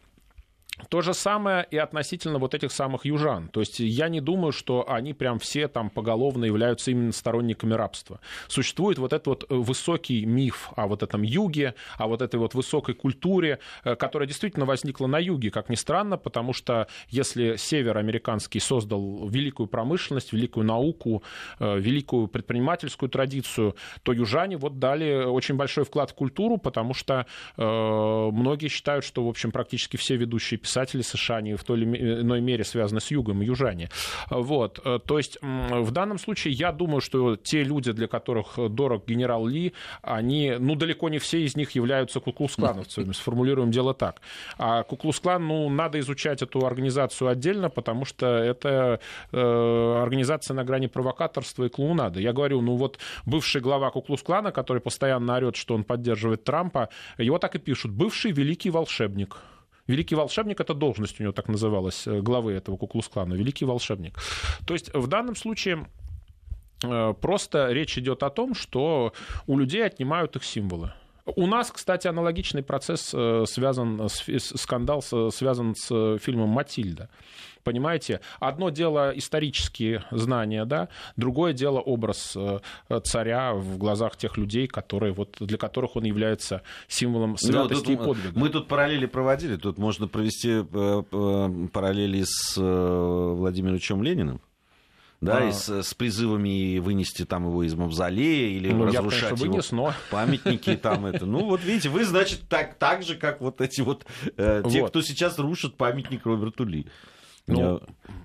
То 0.90 1.02
же 1.02 1.14
самое 1.14 1.68
и 1.70 1.78
относительно 1.78 2.40
вот 2.40 2.54
этих 2.56 2.72
самых 2.72 3.06
южан. 3.06 3.50
То 3.50 3.60
есть 3.60 3.80
я 3.80 4.10
не 4.10 4.22
думаю, 4.22 4.52
что 4.52 4.90
они 4.90 5.14
прям 5.14 5.40
все 5.40 5.68
там 5.68 5.90
поголовно 5.90 6.46
являются 6.46 6.92
именно 6.92 7.12
сторонниками 7.12 7.74
рабства. 7.74 8.20
Существует 8.48 8.98
вот 8.98 9.14
этот 9.14 9.28
вот 9.28 9.46
э, 9.50 9.56
высокий 9.56 10.26
миф 10.26 10.72
о 10.76 10.88
вот 10.88 11.04
этом 11.04 11.22
юге, 11.22 11.76
о 11.98 12.08
вот 12.08 12.22
этой 12.22 12.40
вот 12.40 12.56
высокой 12.56 12.96
культуре, 12.96 13.60
э, 13.84 13.96
которая 13.96 14.28
действительно 14.28 14.66
возникла 14.66 15.08
на 15.08 15.20
юге, 15.20 15.52
как 15.52 15.70
ни 15.70 15.76
странно, 15.76 16.18
потому 16.18 16.54
что 16.54 16.88
если 17.08 17.56
север 17.56 17.98
американский 17.98 18.60
создал 18.60 19.28
великую 19.30 19.68
промышленность, 19.68 20.34
великую 20.34 20.66
науку, 20.66 21.24
э, 21.60 21.80
великую 21.80 22.28
предпринимательскую 22.28 23.10
традицию, 23.10 23.76
то 24.02 24.12
южане 24.12 24.58
вот 24.58 24.80
дали 24.80 25.24
очень 25.24 25.56
большой 25.56 25.86
вклад 25.86 26.12
в 26.12 26.16
культуру, 26.16 26.58
потому 26.58 26.94
что 26.94 27.26
многие 27.58 28.68
считают, 28.68 29.06
что, 29.06 29.26
в 29.26 29.30
общем, 29.30 29.52
практически 29.52 29.98
все 29.98 30.16
ведущие 30.16 30.58
писатели 30.58 30.73
США, 31.04 31.38
они 31.38 31.56
в 31.56 31.64
той 31.64 31.82
или 31.82 32.22
иной 32.22 32.42
мере 32.42 32.64
связаны 32.64 33.02
с 33.02 33.12
югом, 33.12 33.42
южане. 33.42 33.90
Вот. 34.30 34.80
Э, 34.86 35.00
то 35.06 35.18
есть 35.18 35.38
в 35.42 35.92
данном 35.92 36.20
случае 36.20 36.54
я 36.54 36.72
думаю, 36.72 37.02
что 37.02 37.36
те 37.36 37.64
люди, 37.64 37.92
для 37.92 38.08
которых 38.08 38.58
дорог 38.70 39.06
генерал 39.08 39.48
Ли, 39.48 39.74
они, 40.02 40.56
ну, 40.60 40.76
далеко 40.76 41.10
не 41.10 41.20
все 41.20 41.44
из 41.44 41.56
них 41.56 41.72
являются 41.72 42.20
куклус-клановцами, 42.20 43.12
сформулируем 43.14 43.72
дело 43.72 43.94
так. 43.94 44.22
А 44.58 44.84
куклус-клан, 44.84 45.48
ну, 45.48 45.70
надо 45.70 46.00
изучать 46.00 46.42
эту 46.42 46.66
организацию 46.66 47.30
отдельно, 47.30 47.70
потому 47.70 48.06
что 48.06 48.26
это 48.26 49.00
э, 49.32 50.02
организация 50.02 50.56
на 50.56 50.64
грани 50.64 50.88
провокаторства 50.88 51.66
и 51.66 51.70
клоунады. 51.70 52.22
Я 52.22 52.34
говорю, 52.34 52.62
ну, 52.62 52.76
вот 52.76 53.00
бывший 53.26 53.62
глава 53.62 53.90
куклус-клана, 53.92 54.52
который 54.52 54.82
постоянно 54.82 55.36
орет, 55.36 55.56
что 55.56 55.76
он 55.76 55.84
поддерживает 55.84 56.44
Трампа, 56.44 56.90
его 57.18 57.38
так 57.40 57.56
и 57.56 57.60
пишут, 57.60 57.92
бывший 57.92 58.32
великий 58.32 58.70
волшебник. 58.70 59.38
Великий 59.88 60.16
волшебник, 60.16 60.62
это 60.62 60.74
должность 60.74 61.20
у 61.20 61.24
него 61.24 61.34
так 61.34 61.50
называлась, 61.50 62.08
э, 62.08 62.22
главы 62.22 62.54
этого 62.54 62.78
куклус-клана, 62.78 63.34
великий 63.34 63.66
волшебник. 63.66 64.18
То 64.66 64.74
есть 64.74 64.94
в 64.94 65.08
данном 65.08 65.36
случае 65.36 65.86
э, 66.84 67.14
просто 67.22 67.72
речь 67.72 67.98
идет 67.98 68.24
о 68.24 68.30
том, 68.30 68.56
что 68.56 69.14
у 69.48 69.58
людей 69.58 69.86
отнимают 69.86 70.36
их 70.36 70.44
символы. 70.46 70.94
У 71.26 71.48
нас, 71.48 71.72
кстати, 71.72 72.08
аналогичный 72.08 72.64
процесс 72.64 73.12
э, 73.14 73.46
связан, 73.48 74.10
скандал 74.10 75.02
связан 75.02 75.76
с 75.76 76.18
фильмом 76.20 76.50
«Матильда». 76.50 77.10
Понимаете, 77.64 78.20
одно 78.42 78.70
дело 78.70 79.14
исторические 79.16 80.04
знания, 80.12 80.66
да, 80.66 80.90
другое 81.16 81.54
дело 81.54 81.80
образ 81.80 82.36
э, 82.36 82.60
царя 83.04 83.54
в 83.54 83.78
глазах 83.78 84.18
тех 84.18 84.38
людей, 84.38 84.68
которые, 84.68 85.14
вот, 85.14 85.38
для 85.40 85.58
которых 85.58 85.96
он 85.96 86.04
является 86.04 86.62
символом 86.90 87.32
ну, 87.32 87.38
святости 87.38 87.92
ну, 87.92 87.94
и 87.94 88.06
подвига. 88.06 88.40
Мы 88.40 88.50
тут 88.50 88.68
параллели 88.68 89.06
проводили, 89.06 89.56
тут 89.56 89.78
можно 89.78 90.10
провести 90.10 90.50
э, 90.52 91.04
э, 91.10 91.68
параллели 91.72 92.24
с 92.26 92.58
Владимиром 92.58 94.04
Лениным 94.04 94.42
да, 95.24 95.38
а... 95.38 95.50
и 95.50 95.52
с, 95.52 95.84
с 95.84 95.94
призывами 95.94 96.80
вынести 96.80 97.26
там 97.26 97.48
его 97.48 97.64
из 97.64 97.76
мавзолея 97.76 98.50
или 98.50 98.72
ну, 98.72 98.86
разрушать 98.86 99.22
я, 99.22 99.30
конечно, 99.30 99.48
вынес, 99.48 99.72
его 99.72 99.88
но... 99.88 99.94
памятники 100.12 100.76
там 100.76 101.06
это. 101.06 101.26
Ну 101.26 101.46
вот 101.46 101.64
видите, 101.64 101.90
вы 101.90 102.06
значит 102.06 102.48
так 102.50 102.76
так 102.76 103.04
же, 103.04 103.16
как 103.16 103.42
вот 103.42 103.62
эти 103.62 103.82
вот 103.82 104.06
э, 104.38 104.64
те, 104.70 104.82
вот. 104.82 104.90
кто 104.90 105.02
сейчас 105.02 105.40
рушит 105.40 105.76
памятник 105.76 106.26
Роберту 106.26 106.66
Ли. 106.66 106.88
Ну, 107.46 107.74
я... 107.74 107.80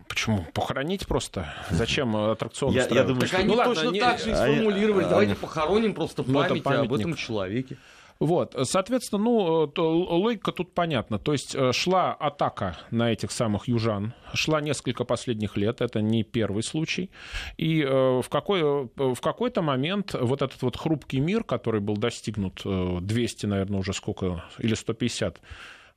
почему? 0.09 0.47
Похоронить 0.55 1.07
просто? 1.07 1.53
Зачем 1.71 2.17
аттракцион 2.17 2.73
я, 2.73 2.87
я 2.87 3.03
думаю, 3.03 3.21
так 3.21 3.29
что... 3.29 3.39
они 3.39 3.57
ну, 3.57 3.65
точно 3.65 3.89
не... 3.89 4.01
так 4.01 4.21
же 4.21 4.31
и 4.31 4.35
сформулировали. 4.35 5.05
А, 5.05 5.09
Давайте 5.09 5.33
а... 5.33 5.37
похороним 5.37 5.95
просто 5.95 6.23
память, 6.23 6.65
ну, 6.65 6.83
об 6.83 6.95
этом 6.95 7.15
человеке. 7.15 7.79
Вот, 8.21 8.57
соответственно, 8.65 9.23
ну, 9.23 9.73
логика 9.77 10.51
тут 10.51 10.75
понятна. 10.75 11.21
То 11.21 11.33
есть 11.33 11.57
шла 11.73 12.13
атака 12.13 12.77
на 12.91 13.13
этих 13.13 13.31
самых 13.31 13.69
южан, 13.69 14.13
шла 14.35 14.61
несколько 14.61 15.05
последних 15.05 15.57
лет, 15.57 15.81
это 15.81 16.03
не 16.03 16.25
первый 16.25 16.65
случай. 16.65 17.11
И 17.57 17.85
в, 17.85 18.27
какой, 18.29 18.89
в 18.97 19.21
какой-то 19.21 19.63
момент 19.63 20.15
вот 20.15 20.43
этот 20.43 20.61
вот 20.63 20.77
хрупкий 20.77 21.21
мир, 21.21 21.45
который 21.45 21.81
был 21.81 21.97
достигнут 21.97 22.63
200, 22.65 23.47
наверное, 23.47 23.79
уже 23.79 23.93
сколько, 23.93 24.45
или 24.59 24.75
150 24.75 25.41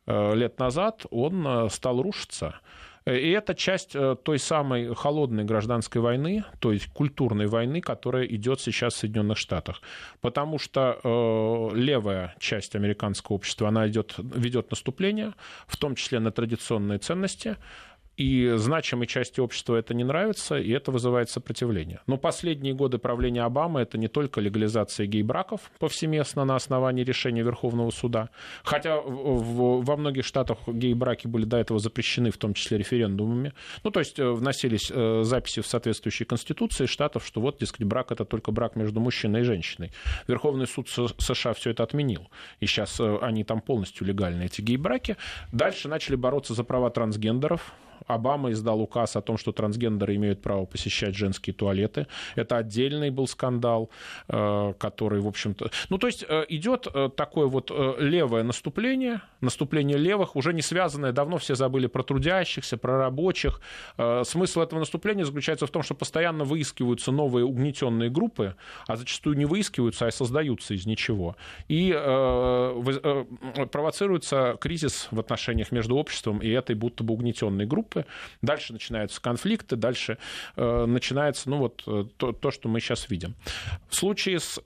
лет 0.05 0.59
назад, 0.59 1.05
он 1.09 1.69
стал 1.71 2.03
рушиться. 2.03 2.59
И 3.05 3.31
это 3.31 3.55
часть 3.55 3.95
э, 3.95 4.15
той 4.23 4.37
самой 4.37 4.93
холодной 4.93 5.43
гражданской 5.43 6.01
войны, 6.01 6.43
то 6.59 6.71
есть 6.71 6.87
культурной 6.87 7.47
войны, 7.47 7.81
которая 7.81 8.25
идет 8.25 8.61
сейчас 8.61 8.93
в 8.93 8.97
Соединенных 8.97 9.39
Штатах. 9.39 9.81
Потому 10.21 10.59
что 10.59 10.99
э, 11.03 11.75
левая 11.75 12.35
часть 12.37 12.75
американского 12.75 13.35
общества, 13.35 13.69
она 13.69 13.87
идет, 13.87 14.15
ведет 14.17 14.69
наступление, 14.69 15.33
в 15.65 15.77
том 15.77 15.95
числе 15.95 16.19
на 16.19 16.31
традиционные 16.31 16.99
ценности, 16.99 17.57
и 18.21 18.57
значимой 18.57 19.07
части 19.07 19.39
общества 19.39 19.75
это 19.75 19.93
не 19.93 20.03
нравится, 20.03 20.59
и 20.59 20.69
это 20.71 20.91
вызывает 20.91 21.29
сопротивление. 21.29 22.01
Но 22.05 22.17
последние 22.17 22.73
годы 22.73 22.99
правления 22.99 23.41
Обамы 23.41 23.81
это 23.81 23.97
не 23.97 24.07
только 24.07 24.41
легализация 24.41 25.07
гей-браков 25.07 25.61
повсеместно 25.79 26.45
на 26.45 26.55
основании 26.55 27.03
решения 27.03 27.41
Верховного 27.41 27.89
суда, 27.89 28.29
хотя 28.63 29.01
в, 29.01 29.81
во 29.83 29.97
многих 29.97 30.25
штатах 30.25 30.59
гей-браки 30.67 31.27
были 31.27 31.45
до 31.45 31.57
этого 31.57 31.79
запрещены, 31.79 32.29
в 32.29 32.37
том 32.37 32.53
числе 32.53 32.77
референдумами. 32.77 33.53
Ну, 33.83 33.89
то 33.89 33.99
есть 33.99 34.19
э, 34.19 34.29
вносились 34.29 34.91
э, 34.93 35.23
записи 35.23 35.61
в 35.61 35.67
соответствующие 35.67 36.27
конституции 36.27 36.85
штатов, 36.85 37.25
что 37.25 37.41
вот, 37.41 37.57
дескать, 37.59 37.85
брак 37.85 38.11
это 38.11 38.25
только 38.25 38.51
брак 38.51 38.75
между 38.75 38.99
мужчиной 38.99 39.41
и 39.41 39.43
женщиной. 39.43 39.91
Верховный 40.27 40.67
суд 40.67 40.89
США 40.89 41.53
все 41.53 41.71
это 41.71 41.81
отменил, 41.83 42.29
и 42.59 42.67
сейчас 42.67 42.99
э, 42.99 43.17
они 43.21 43.43
там 43.43 43.61
полностью 43.61 44.05
легальны, 44.05 44.43
эти 44.43 44.61
гей-браки. 44.61 45.17
Дальше 45.51 45.87
начали 45.87 46.15
бороться 46.15 46.53
за 46.53 46.63
права 46.63 46.91
трансгендеров, 46.91 47.73
Обама 48.13 48.51
издал 48.51 48.81
указ 48.81 49.15
о 49.15 49.21
том, 49.21 49.37
что 49.37 49.51
трансгендеры 49.51 50.15
имеют 50.15 50.41
право 50.41 50.65
посещать 50.65 51.15
женские 51.15 51.53
туалеты. 51.53 52.07
Это 52.35 52.57
отдельный 52.57 53.09
был 53.09 53.27
скандал, 53.27 53.89
э, 54.27 54.73
который, 54.77 55.21
в 55.21 55.27
общем-то... 55.27 55.71
Ну, 55.89 55.97
то 55.97 56.07
есть 56.07 56.25
э, 56.27 56.45
идет 56.49 56.87
э, 56.93 57.09
такое 57.15 57.47
вот 57.47 57.71
левое 57.99 58.43
наступление, 58.43 59.21
наступление 59.41 59.97
левых, 59.97 60.35
уже 60.35 60.53
не 60.53 60.61
связанное, 60.61 61.11
давно 61.11 61.37
все 61.37 61.55
забыли 61.55 61.87
про 61.87 62.03
трудящихся, 62.03 62.77
про 62.77 62.97
рабочих. 62.97 63.61
Смысл 64.23 64.61
этого 64.61 64.79
наступления 64.79 65.25
заключается 65.25 65.65
в 65.67 65.71
том, 65.71 65.83
что 65.83 65.95
постоянно 65.95 66.43
выискиваются 66.43 67.11
новые 67.11 67.45
угнетенные 67.45 68.09
группы, 68.09 68.55
а 68.87 68.95
зачастую 68.95 69.37
не 69.37 69.45
выискиваются, 69.45 70.07
а 70.07 70.11
создаются 70.11 70.73
из 70.73 70.85
ничего. 70.85 71.35
И 71.67 71.91
провоцируется 73.71 74.57
кризис 74.59 75.07
в 75.11 75.19
отношениях 75.19 75.71
между 75.71 75.95
обществом 75.95 76.39
и 76.39 76.49
этой 76.49 76.75
будто 76.75 77.03
бы 77.03 77.13
угнетенной 77.13 77.65
группой 77.65 78.00
группы. 78.01 78.11
Дальше 78.41 78.73
начинаются 78.73 79.21
конфликты, 79.21 79.75
дальше 79.75 80.17
э, 80.55 80.85
начинается 80.85 81.49
ну, 81.49 81.57
вот, 81.57 81.83
э, 81.87 82.05
то, 82.17 82.31
то, 82.31 82.51
что 82.51 82.69
мы 82.69 82.79
сейчас 82.79 83.09
видим. 83.09 83.35
В 83.89 83.95
случае 83.95 84.39
с 84.39 84.59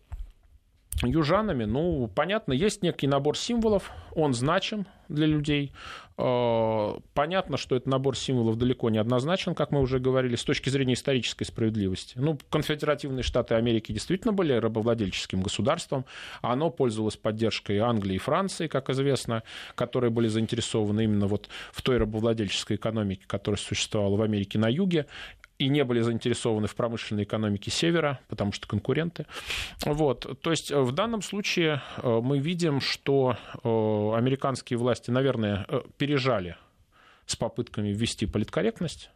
южанами, 1.03 1.65
ну, 1.65 2.09
понятно, 2.13 2.53
есть 2.53 2.81
некий 2.81 3.07
набор 3.07 3.37
символов, 3.37 3.91
он 4.13 4.33
значим 4.33 4.85
для 5.09 5.27
людей. 5.27 5.73
Э, 6.17 6.93
понятно, 7.13 7.57
что 7.57 7.75
этот 7.75 7.87
набор 7.87 8.15
символов 8.15 8.57
далеко 8.57 8.89
не 8.89 8.97
однозначен, 8.97 9.53
как 9.53 9.71
мы 9.71 9.81
уже 9.81 9.99
говорили, 9.99 10.35
с 10.35 10.43
точки 10.43 10.69
зрения 10.69 10.93
исторической 10.93 11.43
справедливости. 11.43 12.17
Ну, 12.17 12.39
конфедеративные 12.49 13.23
штаты 13.23 13.55
Америки 13.55 13.91
действительно 13.91 14.31
были 14.31 14.53
рабовладельческим 14.53 15.41
государством, 15.41 16.05
оно 16.41 16.69
пользовалось 16.69 17.17
поддержкой 17.17 17.79
Англии 17.79 18.15
и 18.15 18.19
Франции, 18.19 18.67
как 18.67 18.89
известно, 18.89 19.43
которые 19.75 20.11
были 20.11 20.27
заинтересованы 20.27 21.03
именно 21.03 21.27
вот 21.27 21.49
в 21.73 21.81
той 21.81 21.97
рабовладельческой 21.97 22.77
экономике, 22.77 23.23
которая 23.27 23.59
существовала 23.59 24.15
в 24.15 24.21
Америке 24.21 24.57
на 24.57 24.69
юге 24.69 25.07
и 25.57 25.69
не 25.69 25.83
были 25.83 26.01
заинтересованы 26.01 26.67
в 26.67 26.75
промышленной 26.75 27.23
экономике 27.23 27.71
Севера, 27.71 28.19
потому 28.27 28.51
что 28.51 28.67
конкуренты. 28.67 29.25
Вот. 29.85 30.41
То 30.41 30.51
есть 30.51 30.71
в 30.71 30.91
данном 30.91 31.21
случае 31.21 31.81
э, 31.97 32.19
мы 32.21 32.39
видим, 32.39 32.81
что 32.81 33.37
э, 33.37 34.17
американские 34.17 34.77
власти, 34.77 35.11
наверное, 35.11 35.65
э, 35.67 35.81
пережали 35.97 36.57
с 37.25 37.35
попытками 37.35 37.89
ввести 37.89 38.25
политкорректность. 38.25 39.09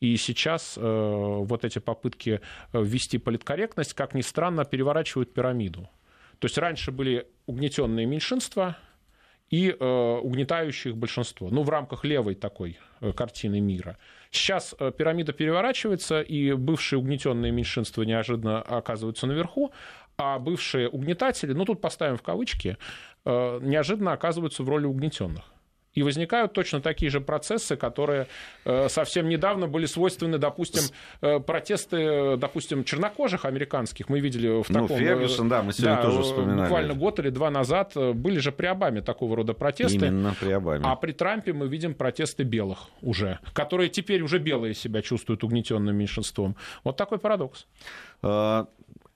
И 0.00 0.16
сейчас 0.16 0.76
вот 0.76 1.64
эти 1.64 1.78
попытки 1.78 2.40
ввести 2.72 3.18
политкорректность, 3.18 3.94
как 3.94 4.14
ни 4.14 4.20
странно, 4.20 4.64
переворачивают 4.64 5.32
пирамиду. 5.32 5.88
То 6.40 6.46
есть 6.46 6.58
раньше 6.58 6.90
были 6.90 7.28
угнетенные 7.46 8.04
меньшинства, 8.04 8.76
и 9.52 9.76
э, 9.78 10.18
угнетающих 10.22 10.96
большинство. 10.96 11.50
Ну, 11.50 11.62
в 11.62 11.68
рамках 11.68 12.04
левой 12.04 12.34
такой 12.34 12.78
э, 13.00 13.12
картины 13.12 13.60
мира. 13.60 13.98
Сейчас 14.30 14.74
э, 14.78 14.90
пирамида 14.96 15.34
переворачивается, 15.34 16.22
и 16.22 16.52
бывшие 16.52 16.98
угнетенные 16.98 17.52
меньшинства 17.52 18.02
неожиданно 18.02 18.62
оказываются 18.62 19.26
наверху, 19.26 19.70
а 20.16 20.38
бывшие 20.38 20.88
угнетатели, 20.88 21.52
ну, 21.52 21.66
тут 21.66 21.82
поставим 21.82 22.16
в 22.16 22.22
кавычки, 22.22 22.78
э, 23.26 23.58
неожиданно 23.62 24.12
оказываются 24.12 24.62
в 24.62 24.68
роли 24.70 24.86
угнетенных. 24.86 25.44
И 25.94 26.02
возникают 26.02 26.52
точно 26.52 26.80
такие 26.80 27.10
же 27.10 27.20
процессы, 27.20 27.76
которые 27.76 28.26
э, 28.64 28.88
совсем 28.88 29.28
недавно 29.28 29.66
были 29.66 29.86
свойственны, 29.86 30.38
допустим, 30.38 30.82
э, 31.20 31.38
протесты, 31.40 32.36
допустим, 32.36 32.84
чернокожих 32.84 33.44
американских. 33.44 34.08
Мы 34.08 34.20
видели 34.20 34.62
в 34.62 34.68
ну, 34.70 34.82
таком... 34.82 34.88
Ну, 34.88 34.96
Фергюсон, 34.98 35.48
да, 35.48 35.62
мы 35.62 35.72
сегодня 35.72 35.96
да, 35.96 36.02
тоже 36.02 36.22
вспоминали. 36.22 36.60
Буквально 36.62 36.94
год 36.94 37.18
или 37.18 37.30
два 37.30 37.50
назад 37.50 37.92
были 37.94 38.38
же 38.38 38.52
при 38.52 38.66
Обаме 38.66 39.02
такого 39.02 39.36
рода 39.36 39.52
протесты. 39.52 39.96
Именно 39.96 40.34
при 40.40 40.50
Обаме. 40.50 40.84
А 40.86 40.96
при 40.96 41.12
Трампе 41.12 41.52
мы 41.52 41.68
видим 41.68 41.94
протесты 41.94 42.42
белых 42.42 42.88
уже, 43.02 43.38
которые 43.52 43.88
теперь 43.88 44.22
уже 44.22 44.38
белые 44.38 44.74
себя 44.74 45.02
чувствуют 45.02 45.44
угнетенным 45.44 45.94
меньшинством. 45.94 46.56
Вот 46.84 46.96
такой 46.96 47.18
парадокс. 47.18 47.66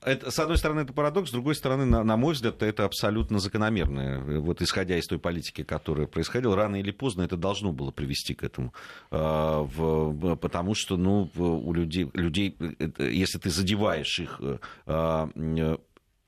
Это, 0.07 0.31
с 0.31 0.39
одной 0.39 0.57
стороны, 0.57 0.81
это 0.81 0.93
парадокс, 0.93 1.29
с 1.29 1.33
другой 1.33 1.53
стороны, 1.55 1.85
на, 1.85 2.03
на 2.03 2.15
мой 2.15 2.33
взгляд, 2.33 2.63
это 2.63 2.85
абсолютно 2.85 3.39
закономерно. 3.39 4.39
Вот 4.39 4.61
исходя 4.61 4.97
из 4.97 5.05
той 5.05 5.19
политики, 5.19 5.63
которая 5.63 6.07
происходила, 6.07 6.55
рано 6.55 6.77
или 6.77 6.91
поздно 6.91 7.23
это 7.23 7.35
должно 7.35 7.73
было 7.73 7.91
привести 7.91 8.33
к 8.33 8.43
этому. 8.43 8.73
А, 9.11 9.61
в, 9.63 10.35
потому 10.37 10.75
что, 10.75 10.95
ну, 10.95 11.29
у 11.35 11.73
людей, 11.73 12.09
людей, 12.13 12.55
если 12.97 13.37
ты 13.37 13.49
задеваешь 13.49 14.19
их 14.19 14.39
а, 14.85 15.29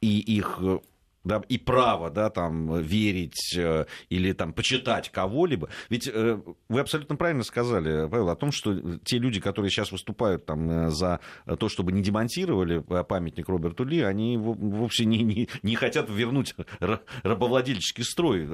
и 0.02 0.20
их 0.20 0.60
да, 1.30 1.42
и 1.48 1.58
право 1.58 2.10
да, 2.10 2.30
там, 2.30 2.82
верить 2.82 3.56
э, 3.56 3.86
или 4.10 4.34
там, 4.34 4.52
почитать 4.52 5.10
кого-либо. 5.10 5.70
Ведь 5.90 6.10
э, 6.12 6.42
вы 6.68 6.80
абсолютно 6.80 7.16
правильно 7.16 7.44
сказали, 7.44 8.10
Павел, 8.10 8.30
о 8.30 8.36
том, 8.36 8.52
что 8.52 8.98
те 9.06 9.20
люди, 9.20 9.40
которые 9.40 9.72
сейчас 9.72 9.92
выступают 9.92 10.46
там, 10.46 10.70
э, 10.70 10.90
за 10.90 11.20
то, 11.60 11.70
чтобы 11.70 11.92
не 11.92 12.02
демонтировали 12.02 12.80
памятник 12.80 13.48
Роберту 13.48 13.86
Ли, 13.86 14.02
они 14.02 14.38
вовсе 14.38 15.06
не, 15.06 15.24
не, 15.24 15.48
не 15.62 15.76
хотят 15.76 16.10
вернуть 16.10 16.56
рабовладельческий 17.24 18.04
строй. 18.04 18.50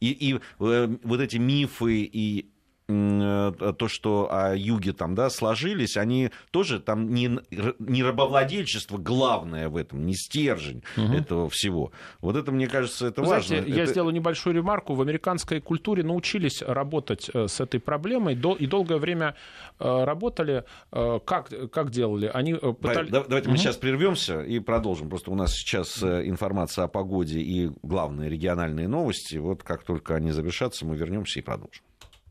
И, 0.00 0.10
и 0.10 0.40
вот 0.58 1.20
эти 1.20 1.36
мифы 1.36 2.02
и 2.02 2.50
то, 2.90 3.88
что 3.88 4.28
о 4.30 4.54
юге 4.54 4.92
там, 4.92 5.14
да, 5.14 5.30
сложились, 5.30 5.96
они 5.96 6.30
тоже 6.50 6.80
там 6.80 7.12
не, 7.12 7.38
не 7.78 8.02
рабовладельчество 8.02 8.98
главное 8.98 9.68
в 9.68 9.76
этом, 9.76 10.06
не 10.06 10.14
стержень 10.14 10.82
угу. 10.96 11.12
этого 11.12 11.48
всего. 11.48 11.92
Вот 12.20 12.36
это, 12.36 12.52
мне 12.52 12.66
кажется, 12.66 13.06
это 13.06 13.22
Вы 13.22 13.28
важно. 13.28 13.48
Знаете, 13.48 13.70
это... 13.70 13.78
я 13.80 13.86
сделаю 13.86 14.14
небольшую 14.14 14.56
ремарку. 14.56 14.94
В 14.94 15.02
американской 15.02 15.60
культуре 15.60 16.02
научились 16.02 16.62
работать 16.62 17.30
э, 17.32 17.46
с 17.48 17.60
этой 17.60 17.80
проблемой 17.80 18.34
и 18.34 18.66
долгое 18.66 18.98
время 18.98 19.34
э, 19.78 20.04
работали. 20.04 20.64
Как, 20.90 21.50
как 21.72 21.90
делали? 21.90 22.30
Они 22.32 22.54
пытались... 22.54 23.10
Давайте 23.10 23.48
угу. 23.48 23.50
мы 23.52 23.56
сейчас 23.58 23.76
прервемся 23.76 24.42
и 24.42 24.58
продолжим. 24.58 25.08
Просто 25.08 25.30
у 25.30 25.34
нас 25.34 25.52
сейчас 25.52 26.02
информация 26.02 26.84
о 26.84 26.88
погоде 26.88 27.40
и 27.40 27.70
главные 27.82 28.28
региональные 28.28 28.88
новости. 28.88 29.36
Вот 29.36 29.62
как 29.62 29.84
только 29.84 30.14
они 30.16 30.32
завершатся, 30.32 30.84
мы 30.86 30.96
вернемся 30.96 31.38
и 31.38 31.42
продолжим. 31.42 31.84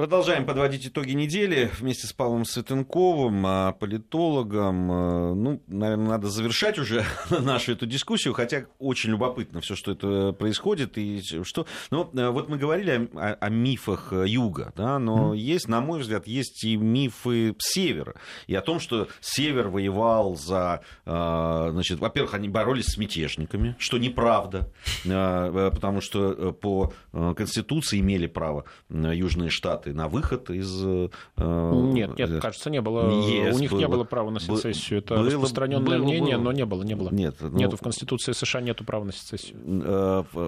Продолжаем 0.00 0.46
подводить 0.46 0.86
итоги 0.86 1.12
недели 1.12 1.70
вместе 1.78 2.06
с 2.06 2.14
Павлом 2.14 2.46
Светенковым, 2.46 3.44
а, 3.44 3.72
политологом. 3.72 4.90
А, 4.90 5.34
ну, 5.34 5.62
наверное, 5.66 6.08
надо 6.08 6.30
завершать 6.30 6.78
уже 6.78 7.04
нашу 7.30 7.72
эту 7.72 7.84
дискуссию, 7.84 8.32
хотя 8.32 8.64
очень 8.78 9.10
любопытно 9.10 9.60
все, 9.60 9.76
что 9.76 9.92
это 9.92 10.32
происходит. 10.32 10.96
И 10.96 11.20
что... 11.44 11.66
Ну, 11.90 12.08
вот 12.14 12.48
мы 12.48 12.56
говорили 12.56 13.10
о, 13.12 13.34
о 13.34 13.50
мифах 13.50 14.14
юга, 14.24 14.72
да, 14.74 14.98
но 14.98 15.34
mm. 15.34 15.36
есть, 15.36 15.68
на 15.68 15.82
мой 15.82 16.00
взгляд, 16.00 16.26
есть 16.26 16.64
и 16.64 16.76
мифы 16.76 17.54
севера. 17.58 18.14
И 18.46 18.54
о 18.54 18.62
том, 18.62 18.80
что 18.80 19.08
север 19.20 19.68
воевал 19.68 20.34
за... 20.34 20.80
Значит, 21.04 21.98
во-первых, 21.98 22.32
они 22.32 22.48
боролись 22.48 22.86
с 22.86 22.96
мятежниками, 22.96 23.76
что 23.78 23.98
неправда, 23.98 24.72
потому 25.04 26.00
что 26.00 26.52
по 26.52 26.94
Конституции 27.12 28.00
имели 28.00 28.26
право 28.26 28.64
южные 28.88 29.50
штаты 29.50 29.89
документы 29.90 29.94
на 29.94 30.08
выход 30.08 30.50
из... 30.50 30.82
Э, 30.84 31.08
нет, 31.36 32.18
нет, 32.18 32.40
кажется, 32.40 32.70
не 32.70 32.80
было. 32.80 33.10
ЕС 33.28 33.56
у 33.56 33.58
них 33.58 33.70
было. 33.70 33.78
не 33.78 33.88
было 33.88 34.04
права 34.04 34.30
на 34.30 34.40
сецессию. 34.40 35.00
Это 35.00 35.16
было, 35.16 35.26
распространенное 35.26 35.98
было, 35.98 36.04
мнение, 36.04 36.36
было. 36.36 36.44
но 36.44 36.52
не 36.52 36.64
было, 36.64 36.82
не 36.82 36.94
было. 36.94 37.10
Нет, 37.10 37.36
ну, 37.40 37.50
нету 37.50 37.76
в 37.76 37.80
Конституции 37.80 38.32
США 38.32 38.60
нету 38.60 38.84
права 38.84 39.04
на 39.04 39.12
сецессию. 39.12 39.58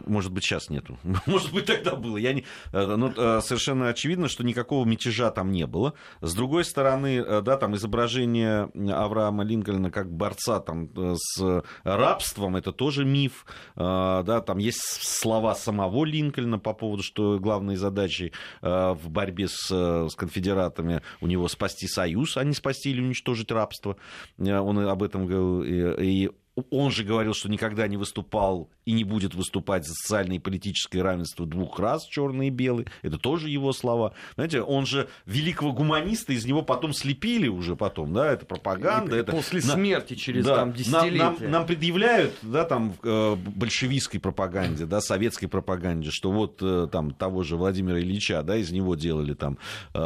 Может 0.07 0.33
быть, 0.33 0.45
сейчас 0.45 0.71
нету. 0.71 0.99
Может 1.27 1.53
быть, 1.53 1.67
тогда 1.67 1.95
было. 1.95 2.17
Я 2.17 2.33
не... 2.33 2.45
Ну, 2.73 3.13
совершенно 3.41 3.89
очевидно, 3.89 4.29
что 4.29 4.45
никакого 4.45 4.85
мятежа 4.85 5.31
там 5.31 5.53
не 5.53 5.67
было. 5.67 5.95
С 6.21 6.35
другой 6.35 6.65
стороны, 6.65 7.43
да, 7.43 7.57
там 7.57 7.75
изображение 7.75 8.71
Авраама 8.93 9.45
Линкольна 9.45 9.91
как 9.91 10.13
борца 10.13 10.61
там, 10.61 10.89
с 11.17 11.63
рабством, 11.85 12.57
это 12.57 12.73
тоже 12.73 13.05
миф. 13.05 13.47
Да, 13.77 14.43
там 14.47 14.59
есть 14.59 14.81
слова 14.81 15.55
самого 15.55 16.05
Линкольна 16.05 16.59
по 16.59 16.75
поводу, 16.75 17.03
что 17.03 17.39
главной 17.39 17.77
задачей 17.77 18.33
в 18.61 19.09
борьбе 19.09 19.32
с, 19.41 19.69
с 19.69 20.15
конфедератами 20.15 21.03
у 21.21 21.27
него 21.27 21.49
спасти 21.49 21.87
союз, 21.87 22.37
а 22.37 22.45
не 22.45 22.55
спасти 22.55 22.91
или 22.91 23.01
уничтожить 23.01 23.51
рабство. 23.51 23.97
Он 24.39 24.79
об 24.79 25.03
этом 25.03 25.27
говорил. 25.27 25.63
И 25.99 26.31
он 26.71 26.91
же 26.91 27.05
говорил, 27.05 27.35
что 27.35 27.49
никогда 27.49 27.89
не 27.89 27.97
выступал 27.97 28.69
и 28.85 28.93
не 28.93 29.05
будет 29.05 29.35
выступать 29.35 29.87
за 29.87 29.95
социальное 29.95 30.37
и 30.37 30.39
политическое 30.39 31.03
равенство 31.03 31.47
двух 31.47 31.79
раз, 31.79 32.07
черный 32.07 32.49
и 32.49 32.51
белый. 32.51 32.87
Это 33.03 33.19
тоже 33.19 33.49
его 33.49 33.73
слова. 33.73 34.13
Знаете, 34.35 34.63
он 34.63 34.87
же 34.87 35.09
великого 35.27 35.73
гуманиста, 35.73 36.33
из 36.33 36.45
него 36.45 36.63
потом 36.63 36.93
слепили 36.93 37.49
уже 37.49 37.77
потом, 37.77 38.13
да, 38.13 38.33
это 38.33 38.45
пропаганда. 38.45 39.17
И 39.17 39.21
это... 39.21 39.33
После 39.33 39.61
смерти 39.61 40.15
через 40.15 40.45
да, 40.45 40.57
там, 40.57 40.73
десятилетия. 40.73 41.19
Нам, 41.19 41.37
нам, 41.41 41.51
нам 41.51 41.67
предъявляют, 41.67 42.35
да, 42.43 42.65
там, 42.65 42.95
э, 43.03 43.37
большевистской 43.37 44.21
пропаганде, 44.21 44.87
да, 44.87 45.01
советской 45.01 45.47
пропаганде, 45.47 46.11
что 46.11 46.33
вот 46.33 46.59
э, 46.61 46.89
там 46.91 47.13
того 47.13 47.43
же 47.43 47.57
Владимира 47.57 48.01
Ильича, 48.01 48.43
да, 48.43 48.57
из 48.57 48.73
него 48.73 48.95
делали 48.95 49.35
там 49.35 49.59
э, 49.95 49.99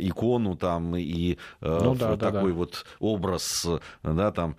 икону 0.00 0.56
там 0.56 0.96
и 0.96 1.38
ну, 1.60 1.94
да, 1.94 2.16
такой 2.16 2.16
да, 2.16 2.30
да. 2.30 2.54
вот 2.54 2.86
образ, 2.98 3.66
да, 4.02 4.32
там, 4.32 4.56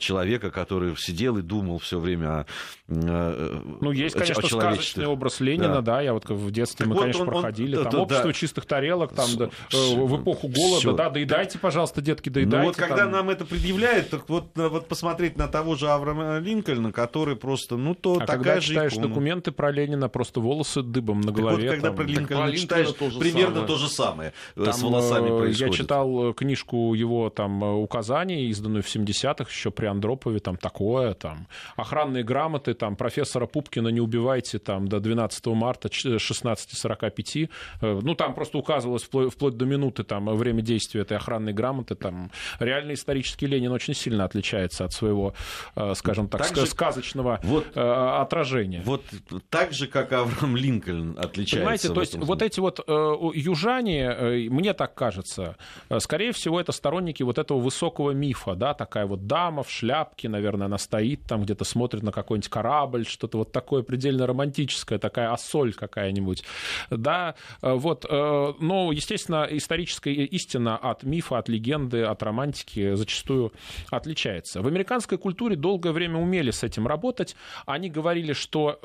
человека, 0.00 0.50
который 0.50 0.96
сидел 0.96 1.38
и 1.38 1.42
думал 1.42 1.78
все 1.78 1.98
время 1.98 2.40
о 2.40 2.46
Э, 2.48 2.57
ну, 2.88 3.92
есть, 3.92 4.16
конечно, 4.16 4.48
сказочный 4.48 5.06
образ 5.06 5.40
Ленина, 5.40 5.76
да. 5.76 5.80
да, 5.82 6.00
я 6.00 6.14
вот 6.14 6.28
в 6.28 6.50
детстве 6.50 6.78
так 6.78 6.88
мы, 6.88 6.94
вот 6.94 7.00
конечно, 7.02 7.22
он, 7.22 7.28
проходили, 7.28 7.76
он, 7.76 7.82
там 7.84 7.92
да, 7.92 8.00
общество 8.00 8.28
да. 8.28 8.32
чистых 8.32 8.64
тарелок, 8.64 9.14
там 9.14 9.28
да, 9.36 9.50
э, 9.72 9.94
в 9.94 10.22
эпоху 10.22 10.48
голода, 10.48 10.80
Всё. 10.80 10.92
да, 10.94 11.10
доедайте, 11.10 11.58
пожалуйста, 11.58 12.00
детки, 12.00 12.30
доедайте. 12.30 12.58
Ну 12.58 12.64
вот 12.64 12.76
когда 12.76 12.96
там... 12.96 13.10
нам 13.10 13.30
это 13.30 13.44
предъявляют, 13.44 14.08
так 14.08 14.28
вот, 14.28 14.56
э, 14.56 14.68
вот 14.68 14.88
посмотреть 14.88 15.36
на 15.36 15.48
того 15.48 15.74
же 15.74 15.88
Авраама 15.90 16.38
Линкольна, 16.38 16.90
который 16.90 17.36
просто, 17.36 17.76
ну, 17.76 17.94
то 17.94 18.14
а 18.14 18.20
такая 18.20 18.36
когда 18.38 18.60
же 18.60 18.68
читаешь 18.68 18.92
икона. 18.94 19.08
документы 19.08 19.52
про 19.52 19.70
Ленина, 19.70 20.08
просто 20.08 20.40
волосы 20.40 20.82
дыбом 20.82 21.20
на 21.20 21.32
голове. 21.32 21.56
Так 21.56 21.62
вот, 21.62 21.70
когда 21.70 21.88
там... 21.88 21.96
про 21.96 22.04
Линкольна 22.04 22.46
про 22.46 22.56
читаешь, 22.56 22.92
то 22.92 23.10
примерно 23.18 23.54
самое. 23.54 23.66
то 23.66 23.76
же 23.76 23.88
самое 23.88 24.32
там, 24.54 24.72
с 24.72 24.82
волосами 24.82 25.28
происходит. 25.28 25.60
Я 25.60 25.70
читал 25.70 26.32
книжку 26.32 26.94
его 26.94 27.28
там 27.28 27.62
указаний, 27.62 28.46
изданную 28.46 28.82
в 28.82 28.86
70-х, 28.86 29.44
еще 29.50 29.70
при 29.70 29.86
Андропове, 29.86 30.38
там 30.40 30.56
такое, 30.56 31.12
там 31.12 31.46
охранные 31.76 32.24
грамоты, 32.24 32.47
там 32.56 32.96
профессора 32.96 33.46
Пупкина 33.46 33.88
«Не 33.88 34.00
убивайте» 34.00 34.58
там 34.58 34.88
до 34.88 35.00
12 35.00 35.46
марта 35.46 35.88
16.45. 35.88 37.50
Э, 37.80 38.00
ну, 38.02 38.14
там 38.14 38.34
просто 38.34 38.58
указывалось 38.58 39.04
вплоть, 39.04 39.32
вплоть 39.32 39.56
до 39.56 39.66
минуты 39.66 40.04
там 40.04 40.26
время 40.36 40.62
действия 40.62 41.02
этой 41.02 41.16
охранной 41.16 41.52
грамоты. 41.52 41.94
Там 41.94 42.30
реально 42.58 42.94
исторический 42.94 43.46
Ленин 43.46 43.72
очень 43.72 43.94
сильно 43.94 44.24
отличается 44.24 44.84
от 44.84 44.92
своего, 44.92 45.34
э, 45.76 45.94
скажем 45.94 46.28
так, 46.28 46.46
так 46.46 46.56
же, 46.56 46.66
сказочного 46.66 47.40
вот, 47.42 47.66
э, 47.74 47.80
отражения. 47.80 48.82
Вот 48.84 49.02
так 49.50 49.72
же, 49.72 49.86
как 49.86 50.12
Авраам 50.12 50.56
Линкольн 50.56 51.18
отличается. 51.18 51.56
Понимаете, 51.56 51.88
то 51.88 52.00
есть 52.00 52.16
вот 52.16 52.42
эти 52.42 52.60
вот 52.60 52.80
южане, 52.88 54.48
мне 54.50 54.72
так 54.72 54.94
кажется, 54.94 55.56
скорее 55.98 56.32
всего, 56.32 56.60
это 56.60 56.72
сторонники 56.72 57.22
вот 57.22 57.38
этого 57.38 57.58
высокого 57.58 58.12
мифа, 58.12 58.54
да, 58.54 58.74
такая 58.74 59.06
вот 59.06 59.26
дама 59.26 59.62
в 59.62 59.70
шляпке, 59.70 60.28
наверное, 60.28 60.66
она 60.66 60.78
стоит 60.78 61.22
там 61.28 61.42
где-то 61.42 61.64
смотрит 61.64 62.02
на 62.02 62.12
какой-нибудь 62.38 62.48
корабль, 62.48 63.06
что-то 63.06 63.38
вот 63.38 63.52
такое 63.52 63.82
предельно 63.82 64.26
романтическое, 64.26 64.98
такая 64.98 65.32
осоль 65.32 65.72
какая-нибудь. 65.72 66.44
Да, 66.90 67.34
э, 67.62 67.72
вот, 67.72 68.06
э, 68.08 68.52
но, 68.60 68.92
естественно, 68.92 69.46
историческая 69.50 70.12
истина 70.12 70.76
от 70.76 71.02
мифа, 71.02 71.38
от 71.38 71.48
легенды, 71.48 72.02
от 72.02 72.22
романтики 72.22 72.94
зачастую 72.94 73.52
отличается. 73.90 74.62
В 74.62 74.66
американской 74.66 75.18
культуре 75.18 75.56
долгое 75.56 75.92
время 75.92 76.18
умели 76.18 76.50
с 76.50 76.62
этим 76.62 76.86
работать. 76.86 77.36
Они 77.66 77.90
говорили, 77.90 78.32
что, 78.32 78.78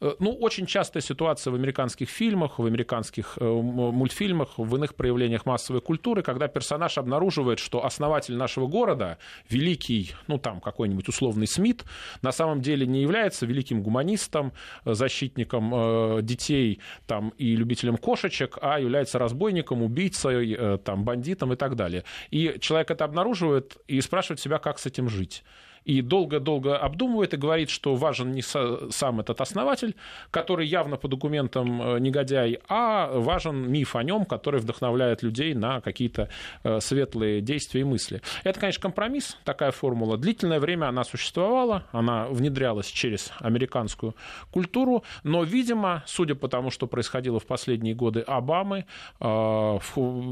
э, 0.00 0.12
ну, 0.18 0.32
очень 0.32 0.66
частая 0.66 1.02
ситуация 1.02 1.50
в 1.50 1.54
американских 1.54 2.08
фильмах, 2.08 2.58
в 2.58 2.66
американских 2.66 3.38
мультфильмах, 3.40 4.58
в 4.58 4.76
иных 4.76 4.94
проявлениях 4.94 5.46
массовой 5.46 5.80
культуры, 5.80 6.22
когда 6.22 6.48
персонаж 6.48 6.98
обнаруживает, 6.98 7.58
что 7.58 7.84
основатель 7.84 8.36
нашего 8.36 8.66
города, 8.66 9.18
великий, 9.50 10.12
ну, 10.28 10.38
там, 10.38 10.60
какой-нибудь 10.60 11.08
условный 11.08 11.46
Смит, 11.46 11.84
на 12.22 12.32
самом 12.32 12.60
деле 12.60 12.81
не 12.86 13.02
является 13.02 13.46
великим 13.46 13.82
гуманистом, 13.82 14.52
защитником 14.84 15.72
э, 15.74 16.22
детей 16.22 16.80
там, 17.06 17.30
и 17.38 17.56
любителем 17.56 17.96
кошечек, 17.96 18.58
а 18.60 18.78
является 18.78 19.18
разбойником, 19.18 19.82
убийцей, 19.82 20.54
э, 20.58 20.78
там, 20.84 21.04
бандитом 21.04 21.52
и 21.52 21.56
так 21.56 21.76
далее. 21.76 22.04
И 22.30 22.56
человек 22.60 22.90
это 22.90 23.04
обнаруживает 23.04 23.76
и 23.88 24.00
спрашивает 24.00 24.40
себя, 24.40 24.58
как 24.58 24.78
с 24.78 24.86
этим 24.86 25.08
жить 25.08 25.44
и 25.84 26.00
долго-долго 26.00 26.76
обдумывает 26.76 27.34
и 27.34 27.36
говорит, 27.36 27.70
что 27.70 27.94
важен 27.94 28.32
не 28.32 28.42
сам 28.42 29.20
этот 29.20 29.40
основатель, 29.40 29.94
который 30.30 30.66
явно 30.66 30.96
по 30.96 31.08
документам 31.08 31.82
э, 31.82 31.98
негодяй, 31.98 32.60
а 32.68 33.10
важен 33.12 33.70
миф 33.70 33.96
о 33.96 34.02
нем, 34.02 34.24
который 34.24 34.60
вдохновляет 34.60 35.22
людей 35.22 35.54
на 35.54 35.80
какие-то 35.80 36.28
э, 36.62 36.80
светлые 36.80 37.40
действия 37.40 37.80
и 37.80 37.84
мысли. 37.84 38.22
Это, 38.44 38.60
конечно, 38.60 38.82
компромисс, 38.82 39.36
такая 39.44 39.70
формула. 39.72 40.16
Длительное 40.16 40.60
время 40.60 40.86
она 40.86 41.04
существовала, 41.04 41.84
она 41.92 42.26
внедрялась 42.28 42.86
через 42.86 43.32
американскую 43.38 44.14
культуру, 44.50 45.02
но, 45.24 45.42
видимо, 45.42 46.02
судя 46.06 46.34
по 46.34 46.48
тому, 46.48 46.70
что 46.70 46.86
происходило 46.86 47.40
в 47.40 47.46
последние 47.46 47.94
годы 47.94 48.20
Обамы, 48.20 48.86
э, 49.20 49.78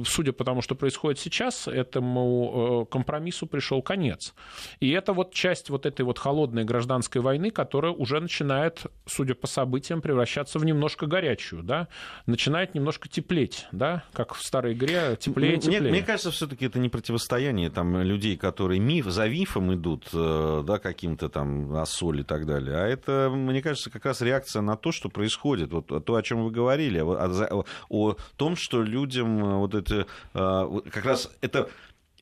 судя 0.06 0.32
по 0.32 0.44
тому, 0.44 0.62
что 0.62 0.74
происходит 0.74 1.18
сейчас, 1.18 1.66
этому 1.66 2.86
компромиссу 2.90 3.46
пришел 3.46 3.82
конец. 3.82 4.34
И 4.80 4.90
это 4.90 5.12
вот 5.12 5.34
часть 5.40 5.70
вот 5.70 5.86
этой 5.86 6.02
вот 6.02 6.18
холодной 6.18 6.64
гражданской 6.64 7.22
войны, 7.22 7.50
которая 7.50 7.92
уже 7.92 8.20
начинает, 8.20 8.82
судя 9.06 9.34
по 9.34 9.46
событиям, 9.46 10.02
превращаться 10.02 10.58
в 10.58 10.64
немножко 10.66 11.06
горячую, 11.06 11.62
да, 11.62 11.88
начинает 12.26 12.74
немножко 12.74 13.08
теплеть, 13.08 13.66
да, 13.72 14.04
как 14.12 14.34
в 14.34 14.42
старой 14.42 14.74
игре 14.74 15.16
теплее, 15.18 15.56
теплее. 15.56 15.80
Мне, 15.80 15.90
мне 15.90 16.02
кажется, 16.02 16.30
все-таки 16.30 16.66
это 16.66 16.78
не 16.78 16.90
противостояние 16.90 17.70
там 17.70 18.02
людей, 18.02 18.36
которые 18.36 18.80
миф 18.80 19.06
за 19.06 19.28
мифом 19.28 19.72
идут, 19.72 20.08
э, 20.12 20.62
да, 20.66 20.78
каким-то 20.78 21.30
там 21.30 21.74
осоль 21.74 22.20
и 22.20 22.24
так 22.24 22.44
далее, 22.44 22.76
а 22.76 22.86
это, 22.86 23.30
мне 23.34 23.62
кажется, 23.62 23.88
как 23.88 24.04
раз 24.04 24.20
реакция 24.20 24.60
на 24.60 24.76
то, 24.76 24.92
что 24.92 25.08
происходит, 25.08 25.72
вот 25.72 25.86
то, 26.04 26.14
о 26.14 26.22
чем 26.22 26.44
вы 26.44 26.50
говорили, 26.50 26.98
о, 26.98 27.08
о, 27.08 27.64
о 27.88 28.16
том, 28.36 28.56
что 28.56 28.82
людям 28.82 29.42
э, 29.42 29.56
вот 29.56 29.74
это 29.74 30.06
э, 30.34 30.80
как 30.90 31.04
раз 31.06 31.30
это 31.40 31.70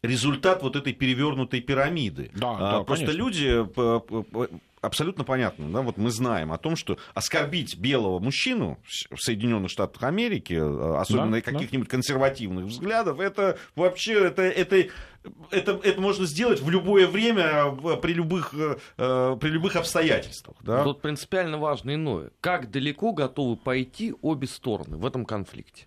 результат 0.02 0.62
вот 0.62 0.76
этой 0.76 0.92
перевернутой 0.92 1.60
пирамиды. 1.60 2.30
Да, 2.34 2.50
а, 2.50 2.72
да, 2.78 2.84
Просто 2.84 3.06
конечно. 3.06 3.22
люди 3.22 4.48
абсолютно 4.80 5.24
понятно, 5.24 5.68
да, 5.70 5.82
вот 5.82 5.96
мы 5.96 6.10
знаем 6.10 6.52
о 6.52 6.58
том, 6.58 6.76
что 6.76 6.98
оскорбить 7.14 7.76
белого 7.76 8.18
мужчину 8.18 8.78
в 9.10 9.20
Соединенных 9.20 9.70
Штатах 9.70 10.02
Америки, 10.04 10.56
а, 10.60 11.00
особенно 11.00 11.32
да, 11.32 11.40
каких-нибудь 11.40 11.88
да. 11.88 11.90
консервативных 11.90 12.66
взглядов, 12.66 13.20
это 13.20 13.58
вообще 13.74 14.26
это, 14.26 14.42
это, 14.42 14.88
это, 15.50 15.80
это 15.82 16.00
можно 16.00 16.26
сделать 16.26 16.60
в 16.60 16.70
любое 16.70 17.06
время 17.06 17.70
при 18.00 18.12
любых, 18.12 18.54
э, 18.54 19.36
при 19.40 19.48
любых 19.48 19.76
обстоятельствах. 19.76 20.56
Да? 20.62 20.84
Тут 20.84 21.02
принципиально 21.02 21.58
важно 21.58 21.94
иное. 21.94 22.30
Как 22.40 22.70
далеко 22.70 23.12
готовы 23.12 23.56
пойти 23.56 24.14
обе 24.22 24.46
стороны 24.46 24.96
в 24.96 25.06
этом 25.06 25.24
конфликте? 25.24 25.86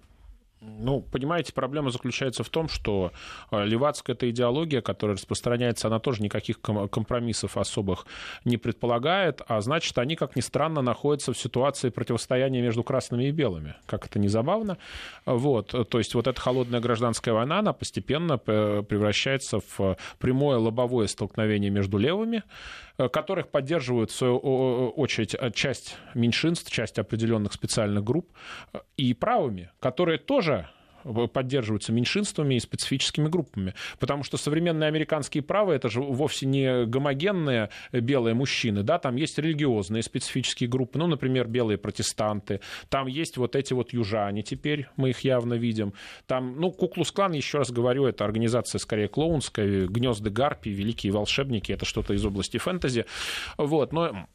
Ну, 0.62 1.02
понимаете, 1.02 1.54
проблема 1.54 1.90
заключается 1.90 2.44
в 2.44 2.50
том, 2.50 2.70
что 2.70 3.12
э, 3.50 3.66
левацкая 3.66 4.16
эта 4.16 4.30
идеология, 4.30 4.82
которая 4.82 5.18
распространяется, 5.18 5.88
она 5.88 6.00
тоже 6.00 6.22
никаких 6.22 6.62
компромиссов 6.62 7.58
особых 7.58 8.06
не 8.46 8.58
предполагает, 8.58 9.42
а 9.48 9.60
значит, 9.62 9.98
они, 9.98 10.16
как 10.16 10.36
ни 10.36 10.42
странно, 10.42 10.84
находятся 10.84 11.34
в 11.34 11.38
ситуации 11.38 11.90
противостояния 11.90 12.62
между 12.62 12.84
красными 12.84 13.24
и 13.26 13.32
белыми. 13.32 13.74
Как 13.88 14.06
это 14.06 14.20
не 14.20 14.28
забавно. 14.28 14.78
Вот. 15.26 15.74
То 15.90 15.98
есть 15.98 16.14
вот 16.14 16.28
эта 16.28 16.40
холодная 16.40 16.80
гражданская 16.80 17.34
война, 17.34 17.60
она 17.60 17.74
постепенно 17.74 18.38
превращается 18.38 19.62
в 19.76 19.98
прямое 20.20 20.58
лобовое 20.58 21.08
столкновение 21.08 21.72
между 21.72 21.98
левыми, 21.98 22.44
Э, 22.91 22.91
которых 23.10 23.50
поддерживают, 23.50 24.12
в 24.12 24.16
свою 24.16 24.38
очередь, 24.38 25.36
э, 25.36 25.52
часть 25.52 25.98
меньшинств, 26.14 26.72
часть 26.72 27.00
определенных 27.00 27.54
специальных 27.54 28.04
групп, 28.04 28.32
э, 28.74 28.80
и 28.98 29.14
правыми, 29.14 29.72
которые 29.80 30.18
тоже 30.18 30.70
поддерживаются 31.04 31.92
меньшинствами 31.92 32.56
и 32.56 32.60
специфическими 32.60 33.28
группами. 33.28 33.74
Потому 34.00 34.24
что 34.24 34.38
современные 34.38 34.88
американские 34.88 35.44
правы 35.44 35.74
это 35.74 35.90
же 35.90 36.02
вовсе 36.02 36.46
не 36.46 36.86
гомогенные 36.86 37.70
белые 37.92 38.34
мужчины. 38.34 38.84
Да? 38.84 39.00
Там 39.00 39.16
есть 39.16 39.38
религиозные 39.38 40.04
специфические 40.04 40.70
группы, 40.70 40.98
ну, 41.00 41.08
например, 41.08 41.48
белые 41.48 41.78
протестанты. 41.78 42.62
Там 42.90 43.08
есть 43.08 43.38
вот 43.38 43.56
эти 43.56 43.74
вот 43.74 43.94
южане 43.94 44.44
теперь, 44.44 44.88
мы 44.96 45.10
их 45.10 45.22
явно 45.22 45.56
видим. 45.56 45.94
Там, 46.28 46.60
ну, 46.60 46.72
Куклус-клан, 46.72 47.34
еще 47.34 47.60
раз 47.60 47.72
говорю, 47.72 48.06
это 48.06 48.26
организация 48.26 48.80
скорее 48.80 49.08
клоунская, 49.08 49.88
гнезды 49.88 50.30
гарпии, 50.30 50.70
великие 50.70 51.12
волшебники, 51.12 51.72
это 51.72 51.86
что-то 51.86 52.14
из 52.14 52.26
области 52.26 52.58
фэнтези. 52.58 53.06
Вот, 53.58 53.94
но 53.94 54.28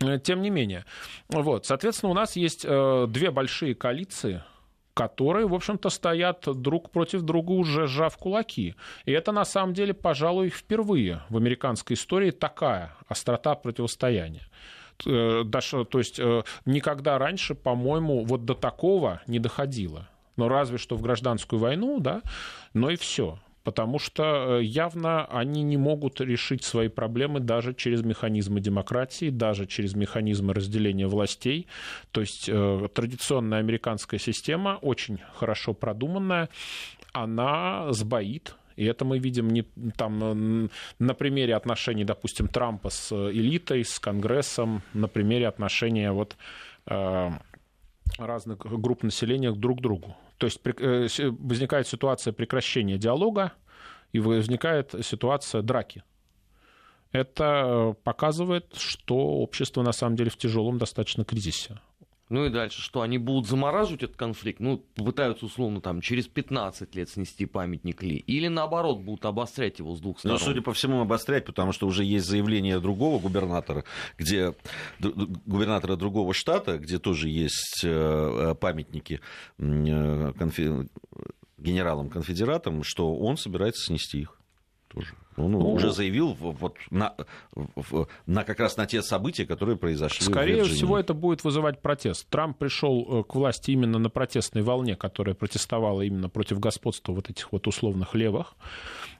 э, 0.00 0.18
тем 0.22 0.42
не 0.42 0.50
менее. 0.50 0.84
Вот, 1.28 1.66
соответственно, 1.66 2.10
у 2.10 2.14
нас 2.14 2.36
есть 2.36 2.64
э, 2.64 3.06
две 3.08 3.30
большие 3.30 3.74
коалиции, 3.74 4.42
которые, 4.94 5.46
в 5.46 5.54
общем-то, 5.54 5.88
стоят 5.90 6.44
друг 6.46 6.90
против 6.90 7.22
друга, 7.22 7.52
уже 7.52 7.86
сжав 7.86 8.16
кулаки. 8.16 8.74
И 9.04 9.12
это, 9.12 9.32
на 9.32 9.44
самом 9.44 9.74
деле, 9.74 9.94
пожалуй, 9.94 10.48
впервые 10.48 11.22
в 11.28 11.36
американской 11.36 11.94
истории 11.94 12.30
такая 12.30 12.94
острота 13.08 13.54
противостояния. 13.54 14.48
Э, 15.06 15.42
даже, 15.44 15.84
то 15.84 15.98
есть 15.98 16.20
никогда 16.64 17.18
раньше, 17.18 17.54
по-моему, 17.54 18.24
вот 18.24 18.44
до 18.44 18.54
такого 18.54 19.20
не 19.26 19.38
доходило. 19.38 20.08
Но 20.36 20.48
разве 20.48 20.78
что 20.78 20.96
в 20.96 21.02
гражданскую 21.02 21.60
войну, 21.60 22.00
да, 22.00 22.22
но 22.72 22.90
и 22.90 22.96
все 22.96 23.38
потому 23.64 23.98
что 23.98 24.58
э, 24.58 24.64
явно 24.64 25.24
они 25.26 25.62
не 25.62 25.76
могут 25.76 26.20
решить 26.20 26.64
свои 26.64 26.88
проблемы 26.88 27.40
даже 27.40 27.74
через 27.74 28.02
механизмы 28.02 28.60
демократии, 28.60 29.30
даже 29.30 29.66
через 29.66 29.94
механизмы 29.94 30.54
разделения 30.54 31.06
властей. 31.06 31.66
То 32.10 32.20
есть 32.20 32.48
э, 32.48 32.88
традиционная 32.94 33.58
американская 33.58 34.20
система, 34.20 34.78
очень 34.80 35.18
хорошо 35.34 35.74
продуманная, 35.74 36.48
она 37.12 37.92
сбоит 37.92 38.56
и 38.76 38.84
это 38.86 39.04
мы 39.04 39.18
видим 39.18 39.50
не, 39.50 39.62
там, 39.96 40.70
на 40.98 41.14
примере 41.14 41.54
отношений, 41.54 42.04
допустим, 42.04 42.48
Трампа 42.48 42.88
с 42.88 43.12
элитой, 43.12 43.84
с 43.84 43.98
Конгрессом, 43.98 44.80
на 44.94 45.06
примере 45.06 45.48
отношения 45.48 46.12
вот, 46.12 46.38
э, 46.86 47.30
разных 48.18 48.58
групп 48.58 49.02
населения 49.02 49.52
друг 49.52 49.80
к 49.80 49.82
другу. 49.82 50.16
То 50.40 50.46
есть 50.46 50.60
э, 50.64 51.30
возникает 51.38 51.86
ситуация 51.86 52.32
прекращения 52.32 52.96
диалога 52.96 53.52
и 54.10 54.20
возникает 54.20 54.94
ситуация 55.04 55.60
драки. 55.60 56.02
Это 57.12 57.94
показывает, 58.04 58.74
что 58.74 59.16
общество 59.16 59.82
на 59.82 59.92
самом 59.92 60.16
деле 60.16 60.30
в 60.30 60.38
тяжелом 60.38 60.78
достаточно 60.78 61.24
кризисе. 61.24 61.78
Ну 62.30 62.46
и 62.46 62.48
дальше 62.48 62.80
что? 62.80 63.02
Они 63.02 63.18
будут 63.18 63.48
замораживать 63.48 64.04
этот 64.04 64.16
конфликт? 64.16 64.60
Ну, 64.60 64.78
пытаются, 64.94 65.46
условно, 65.46 65.80
там, 65.80 66.00
через 66.00 66.28
15 66.28 66.94
лет 66.94 67.10
снести 67.10 67.44
памятник 67.44 68.04
Ли? 68.04 68.18
Или, 68.18 68.46
наоборот, 68.46 69.00
будут 69.00 69.26
обострять 69.26 69.80
его 69.80 69.96
с 69.96 70.00
двух 70.00 70.16
ну, 70.18 70.18
сторон? 70.20 70.38
Ну, 70.38 70.44
судя 70.44 70.62
по 70.62 70.72
всему, 70.72 71.00
обострять, 71.00 71.44
потому 71.44 71.72
что 71.72 71.88
уже 71.88 72.04
есть 72.04 72.26
заявление 72.26 72.78
другого 72.78 73.18
губернатора, 73.18 73.84
где 74.16 74.54
губернатора 75.00 75.96
другого 75.96 76.32
штата, 76.32 76.78
где 76.78 77.00
тоже 77.00 77.28
есть 77.28 77.82
э, 77.84 78.54
памятники 78.60 79.20
э, 79.58 80.32
конфи... 80.38 80.88
генералам-конфедератам, 81.58 82.84
что 82.84 83.12
он 83.12 83.38
собирается 83.38 83.86
снести 83.86 84.20
их 84.20 84.38
тоже. 84.86 85.14
Он 85.44 85.52
ну, 85.52 85.72
уже 85.72 85.92
заявил 85.92 86.36
вот 86.38 86.76
на, 86.90 87.14
на 88.26 88.44
как 88.44 88.60
раз 88.60 88.76
на 88.76 88.86
те 88.86 89.02
события, 89.02 89.46
которые 89.46 89.76
произошли. 89.76 90.26
Скорее 90.26 90.64
всего, 90.64 90.98
это 90.98 91.14
будет 91.14 91.44
вызывать 91.44 91.80
протест. 91.80 92.28
Трамп 92.28 92.58
пришел 92.58 93.06
э, 93.20 93.24
к 93.24 93.34
власти 93.34 93.70
именно 93.72 93.98
на 93.98 94.10
протестной 94.10 94.62
волне, 94.62 94.96
которая 94.96 95.34
протестовала 95.34 96.02
именно 96.02 96.28
против 96.28 96.60
господства 96.60 97.12
вот 97.12 97.30
этих 97.30 97.52
вот 97.52 97.66
условных 97.66 98.14
левых 98.14 98.54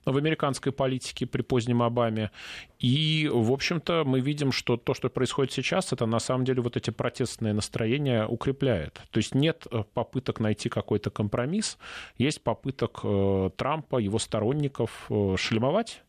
в 0.05 0.17
американской 0.17 0.73
политике 0.73 1.27
при 1.27 1.43
позднем 1.43 1.83
Обаме. 1.83 2.31
И, 2.79 3.29
в 3.33 3.53
общем-то, 3.53 4.05
мы 4.07 4.21
видим, 4.21 4.53
что 4.53 4.77
то, 4.77 4.95
что 4.95 5.11
происходит 5.11 5.53
сейчас, 5.53 5.93
это 5.93 6.07
на 6.07 6.19
самом 6.19 6.45
деле 6.45 6.63
вот 6.63 6.77
эти 6.77 6.91
протестные 6.91 7.53
настроения 7.53 8.27
укрепляет. 8.27 9.01
То 9.11 9.19
есть 9.19 9.35
нет 9.35 9.67
э, 9.71 9.85
попыток 9.93 10.41
найти 10.41 10.69
какой-то 10.69 11.11
компромисс, 11.11 11.79
есть 12.17 12.43
попыток 12.43 13.01
э, 13.03 13.51
Трампа, 13.57 13.99
его 13.99 14.19
сторонников 14.19 15.11
шлемовать 15.37 16.03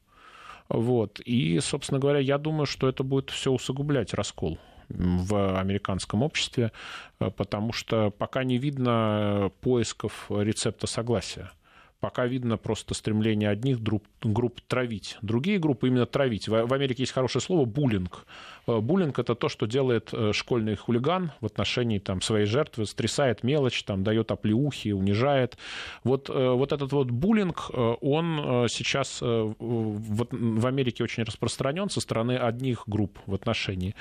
вот. 0.71 1.19
И, 1.19 1.59
собственно 1.59 1.99
говоря, 1.99 2.19
я 2.19 2.37
думаю, 2.37 2.65
что 2.65 2.87
это 2.87 3.03
будет 3.03 3.29
все 3.29 3.51
усугублять 3.51 4.13
раскол 4.13 4.57
в 4.87 5.59
американском 5.59 6.23
обществе, 6.23 6.71
э, 7.19 7.29
потому 7.29 7.73
что 7.73 8.09
пока 8.09 8.43
не 8.43 8.57
видно 8.57 9.51
поисков 9.61 10.27
рецепта 10.29 10.87
согласия. 10.87 11.51
Пока 11.99 12.25
видно 12.25 12.57
просто 12.57 12.95
стремление 12.95 13.49
одних 13.49 13.79
групп, 13.79 14.03
групп 14.23 14.59
травить. 14.67 15.17
Другие 15.21 15.59
группы 15.59 15.87
именно 15.87 16.07
травить. 16.07 16.47
В, 16.47 16.65
в 16.65 16.73
Америке 16.73 17.03
есть 17.03 17.11
хорошее 17.11 17.43
слово 17.43 17.65
буллинг. 17.65 18.25
Э, 18.67 18.79
буллинг 18.79 19.19
это 19.19 19.35
то, 19.35 19.49
что 19.49 19.65
делает 19.65 20.09
э, 20.13 20.31
школьный 20.33 20.75
хулиган 20.75 21.31
в 21.41 21.45
отношении 21.45 21.99
там, 21.99 22.21
своей 22.21 22.45
жертвы, 22.45 22.85
стрясает 22.85 23.43
мелочь, 23.43 23.83
там, 23.83 24.03
дает 24.03 24.31
оплеухи, 24.31 24.89
унижает. 24.89 25.57
Вот, 26.03 26.29
э, 26.29 26.49
вот 26.51 26.71
этот 26.71 26.91
вот 26.91 27.11
буллинг, 27.11 27.71
он 28.01 28.67
сейчас 28.69 29.21
в, 29.21 30.65
Америке 30.65 31.03
очень 31.03 31.23
распространен 31.23 31.89
со 31.89 32.01
стороны 32.01 32.37
одних 32.37 32.83
групп 32.87 33.19
в 33.25 33.33
отношении 33.33 33.95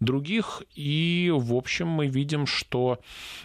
других. 0.00 0.62
И, 0.74 1.32
в 1.34 1.54
общем, 1.54 1.88
мы 1.88 2.06
видим, 2.06 2.46
что 2.46 2.98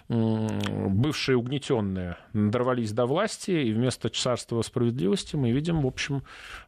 бывшие 0.07 1.37
угнетенные 1.37 2.17
дорвались 2.33 2.91
до 2.91 3.05
власти, 3.05 3.51
и 3.51 3.73
вместо 3.73 4.09
царства 4.09 4.61
справедливости 4.61 5.35
мы 5.35 5.51
видим, 5.51 5.81
в 5.81 5.87
общем, 5.87 6.23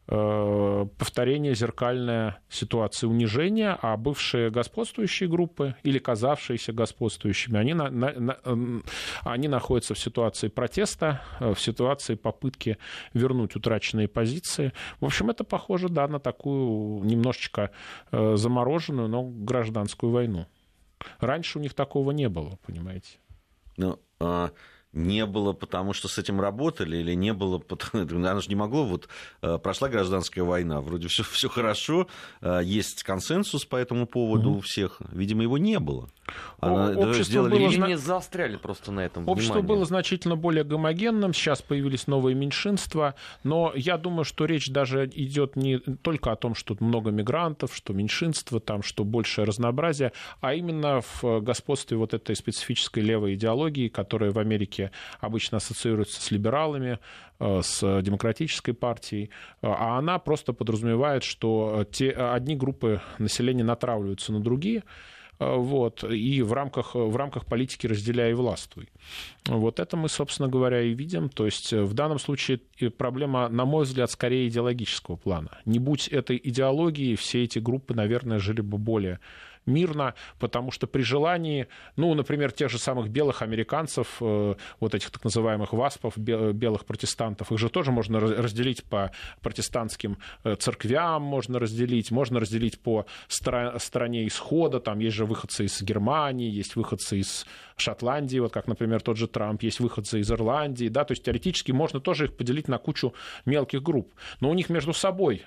повторение 0.06 1.54
зеркальной 1.54 2.34
ситуации 2.50 3.08
унижения, 3.08 3.78
а 3.82 3.89
бывшие 3.98 4.50
господствующие 4.50 5.30
группы 5.30 5.76
или 5.84 6.00
казавшиеся 6.00 6.74
господствующими, 6.74 7.60
они, 7.60 7.74
на, 7.74 7.90
на, 7.90 8.14
на, 8.14 8.38
они 9.24 9.48
находятся 9.48 9.94
в 9.94 10.00
ситуации 10.00 10.48
протеста, 10.48 11.22
э, 11.40 11.54
в 11.54 11.60
ситуации 11.60 12.16
попытки 12.16 12.78
вернуть 13.14 13.56
утраченные 13.56 14.08
позиции. 14.08 14.74
В 15.00 15.06
общем, 15.06 15.30
это 15.30 15.44
похоже, 15.44 15.90
да, 15.90 16.08
на 16.08 16.20
такую 16.20 17.04
немножечко 17.04 17.72
э, 18.12 18.36
замороженную, 18.36 19.08
но 19.08 19.24
гражданскую 19.24 20.12
войну. 20.12 20.48
Раньше 21.20 21.60
у 21.60 21.62
них 21.62 21.74
такого 21.74 22.12
не 22.12 22.30
было, 22.30 22.58
понимаете? 22.66 23.18
Ну, 23.78 24.00
а 24.20 24.52
не 24.94 25.26
было, 25.26 25.54
потому 25.54 25.94
что 25.94 26.08
с 26.08 26.18
этим 26.18 26.42
работали, 26.42 26.98
или 26.98 27.14
не 27.14 27.34
было, 27.34 27.60
потому... 27.60 28.08
она 28.10 28.42
же 28.42 28.50
не 28.50 28.56
могло, 28.56 28.86
вот 28.86 29.08
э, 29.42 29.58
прошла 29.58 29.88
гражданская 29.88 30.44
война, 30.44 30.82
вроде 30.82 31.08
все, 31.08 31.24
все 31.24 31.48
хорошо, 31.48 32.08
э, 32.42 32.62
есть 32.64 33.04
консенсус 33.04 33.66
по 33.66 33.76
этому 33.76 34.08
поводу 34.08 34.52
у 34.52 34.60
всех, 34.62 35.02
видимо, 35.12 35.44
его 35.44 35.58
не 35.58 35.80
было. 35.80 36.10
Она, 36.60 36.92
общество 36.98 37.24
сделали... 37.24 37.52
было... 37.52 37.70
Или 37.70 37.78
не 37.78 37.98
заостряли 37.98 38.58
просто 38.58 38.92
на 38.92 39.02
этом 39.02 39.28
Общество 39.28 39.56
внимание. 39.56 39.76
было 39.76 39.86
значительно 39.86 40.36
более 40.36 40.64
гомогенным, 40.64 41.34
сейчас 41.34 41.62
появились 41.62 42.08
новые 42.08 42.36
меньшинства, 42.36 43.16
но 43.44 43.72
я 43.76 43.98
думаю, 43.98 44.26
что 44.26 44.46
речь 44.46 44.70
даже 44.70 45.10
идет 45.14 45.56
не 45.56 45.78
только 45.80 46.32
о 46.32 46.36
том, 46.36 46.56
что 46.56 46.76
много 46.80 47.12
мигрантов, 47.12 47.76
что 47.76 47.94
меньшинство, 47.94 48.60
там, 48.60 48.82
что 48.82 49.04
большее 49.04 49.46
разнообразие, 49.46 50.14
а 50.42 50.54
именно 50.54 51.02
в 51.02 51.42
господстве 51.42 51.98
вот 51.98 52.14
этой 52.14 52.36
специфической 52.36 53.00
левой 53.00 53.36
идеологии, 53.36 53.88
которая 53.88 54.32
в 54.32 54.40
Америке 54.40 54.79
обычно 55.20 55.58
ассоциируется 55.58 56.22
с 56.22 56.32
либералами, 56.32 57.00
э, 57.40 57.62
с 57.64 58.02
демократической 58.02 58.74
партией, 58.74 59.30
а 59.62 59.98
она 59.98 60.20
просто 60.20 60.54
подразумевает, 60.54 61.24
что 61.24 61.86
те, 61.92 62.12
одни 62.12 62.56
группы 62.56 63.02
населения 63.18 63.64
натравливаются 63.64 64.32
на 64.32 64.40
другие, 64.40 64.84
Э, 65.40 65.56
вот, 65.56 66.04
и 66.04 66.42
в 66.42 66.54
рамках, 66.54 66.96
в 66.96 67.16
рамках 67.16 67.46
политики 67.46 67.88
разделяя 67.88 68.32
и 68.32 68.34
властвуй. 68.34 68.90
Вот 69.46 69.80
это 69.80 69.98
мы, 69.98 70.10
собственно 70.10 70.50
говоря, 70.50 70.82
и 70.82 70.94
видим. 70.94 71.30
То 71.30 71.46
есть 71.46 71.74
э, 71.74 71.82
в 71.82 71.94
данном 71.94 72.20
случае 72.20 72.60
проблема, 72.98 73.48
на 73.48 73.66
мой 73.66 73.86
взгляд, 73.86 74.12
скорее 74.12 74.48
идеологического 74.48 75.16
плана. 75.16 75.58
Не 75.66 75.80
будь 75.80 76.08
этой 76.08 76.40
идеологии, 76.44 77.16
все 77.16 77.44
эти 77.44 77.60
группы, 77.60 77.94
наверное, 77.94 78.40
жили 78.40 78.62
бы 78.62 78.78
более 78.78 79.20
мирно, 79.70 80.14
потому 80.40 80.72
что 80.72 80.88
при 80.88 81.02
желании, 81.02 81.68
ну, 81.96 82.14
например, 82.14 82.52
тех 82.52 82.70
же 82.70 82.78
самых 82.78 83.10
белых 83.10 83.42
американцев, 83.42 84.18
э, 84.22 84.56
вот 84.80 84.96
этих 84.96 85.12
так 85.12 85.24
называемых 85.24 85.74
васпов, 85.74 86.18
белых 86.18 86.86
протестантов, 86.86 87.52
их 87.52 87.60
же 87.60 87.70
тоже 87.70 87.92
можно 87.92 88.20
разделить 88.20 88.84
по 88.84 89.12
протестантским 89.42 90.18
э, 90.44 90.56
церквям, 90.56 91.22
можно 91.22 91.60
разделить, 91.60 92.12
можно 92.12 92.40
разделить 92.40 92.80
по 92.80 93.06
стране 93.28 94.28
исхода, 94.28 94.80
там 94.80 95.00
есть 95.00 95.16
же 95.16 95.26
выходцы 95.26 95.66
из 95.66 95.82
Германии, 95.82 96.50
есть 96.50 96.76
выходцы 96.76 97.20
из 97.20 97.46
Шотландии, 97.78 98.40
вот 98.40 98.52
как, 98.52 98.68
например, 98.68 99.02
тот 99.02 99.18
же 99.18 99.28
Трамп, 99.28 99.64
есть 99.64 99.80
выходцы 99.80 100.20
из 100.20 100.32
Ирландии, 100.32 100.90
да, 100.90 101.04
то 101.06 101.14
есть 101.14 101.24
теоретически 101.24 101.72
можно 101.72 102.00
тоже 102.00 102.26
их 102.26 102.36
поделить 102.36 102.68
на 102.68 102.78
кучу 102.78 103.14
мелких 103.46 103.82
групп, 103.82 104.14
но 104.42 104.50
у 104.50 104.54
них 104.54 104.70
между 104.70 104.94
собой 104.94 105.46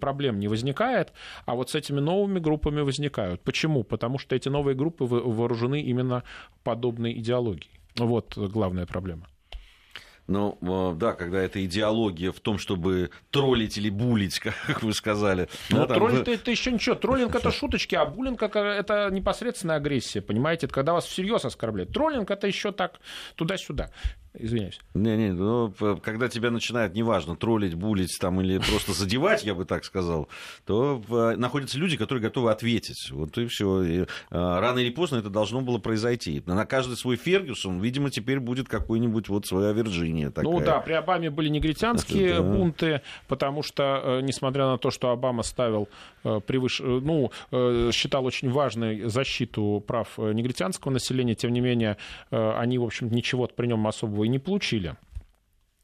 проблем 0.00 0.38
не 0.38 0.48
возникает, 0.48 1.12
а 1.46 1.54
вот 1.54 1.70
с 1.70 1.74
этими 1.74 2.00
новыми 2.00 2.38
группами 2.38 2.80
возникают. 2.80 3.42
Почему? 3.42 3.84
Потому 3.84 4.18
что 4.18 4.36
эти 4.36 4.48
новые 4.48 4.74
группы 4.74 5.04
вооружены 5.04 5.82
именно 5.82 6.22
подобной 6.62 7.12
идеологией. 7.12 7.70
Вот 7.96 8.36
главная 8.36 8.86
проблема. 8.86 9.26
Ну, 10.28 10.58
э, 10.60 10.94
да, 10.94 11.14
когда 11.14 11.40
эта 11.40 11.64
идеология 11.64 12.32
в 12.32 12.40
том, 12.40 12.58
чтобы 12.58 13.10
троллить 13.30 13.78
или 13.78 13.88
булить, 13.88 14.38
как 14.66 14.82
вы 14.82 14.92
сказали. 14.92 15.48
Ну, 15.70 15.78
да, 15.78 15.86
там 15.86 15.96
троллинг 15.96 16.26
вы- 16.26 16.34
это, 16.34 16.50
еще 16.50 16.70
ничего. 16.70 16.94
Троллинг 16.94 17.34
это 17.34 17.50
шуточки, 17.50 17.94
а 17.94 18.04
буллинг 18.04 18.42
это 18.42 19.08
непосредственная 19.10 19.76
агрессия, 19.76 20.20
понимаете? 20.20 20.66
Это 20.66 20.74
когда 20.74 20.92
вас 20.92 21.06
всерьез 21.06 21.46
оскорбляют. 21.46 21.94
Троллинг 21.94 22.30
это 22.30 22.46
еще 22.46 22.72
так 22.72 23.00
туда-сюда. 23.36 23.90
Извиняюсь. 24.34 24.78
Не-не, 24.94 25.32
ну, 25.32 25.72
когда 26.02 26.28
тебя 26.28 26.50
начинают, 26.50 26.94
неважно, 26.94 27.36
троллить, 27.36 27.74
булить 27.74 28.16
там, 28.20 28.40
или 28.40 28.58
просто 28.58 28.92
задевать, 28.92 29.44
я 29.44 29.54
бы 29.54 29.64
так 29.64 29.84
сказал, 29.84 30.28
то 30.64 31.02
находятся 31.36 31.78
люди, 31.78 31.96
которые 31.96 32.22
готовы 32.22 32.50
ответить. 32.50 33.10
Вот 33.10 33.36
и 33.38 33.46
все. 33.46 34.06
рано 34.30 34.78
или 34.78 34.90
поздно 34.90 35.16
это 35.16 35.30
должно 35.30 35.60
было 35.60 35.78
произойти. 35.78 36.42
На 36.46 36.66
каждый 36.66 36.96
свой 36.96 37.16
Фергюсон, 37.16 37.80
видимо, 37.80 38.10
теперь 38.10 38.40
будет 38.40 38.68
какой-нибудь 38.68 39.28
вот 39.28 39.46
своя 39.46 39.72
Вирджиния 39.72 40.30
такая. 40.30 40.52
Ну 40.52 40.60
да, 40.60 40.80
при 40.80 40.92
Обаме 40.92 41.30
были 41.30 41.48
негритянские 41.48 42.34
да. 42.34 42.42
бунты, 42.42 43.02
потому 43.26 43.62
что, 43.62 44.00
э, 44.04 44.20
несмотря 44.22 44.66
на 44.66 44.78
то, 44.78 44.90
что 44.90 45.10
Обама 45.10 45.42
ставил 45.42 45.88
э, 46.24 46.40
превыше, 46.46 46.82
э, 46.84 47.00
ну, 47.02 47.30
считал 47.92 48.24
очень 48.24 48.50
важной 48.50 49.08
защиту 49.08 49.82
прав 49.86 50.18
негритянского 50.18 50.92
населения, 50.92 51.34
тем 51.34 51.52
не 51.52 51.60
менее, 51.60 51.96
они, 52.30 52.78
в 52.78 52.84
общем, 52.84 53.10
ничего 53.10 53.46
при 53.46 53.66
нем 53.66 53.86
особого 53.86 54.24
и 54.28 54.30
не 54.30 54.38
получили. 54.38 54.94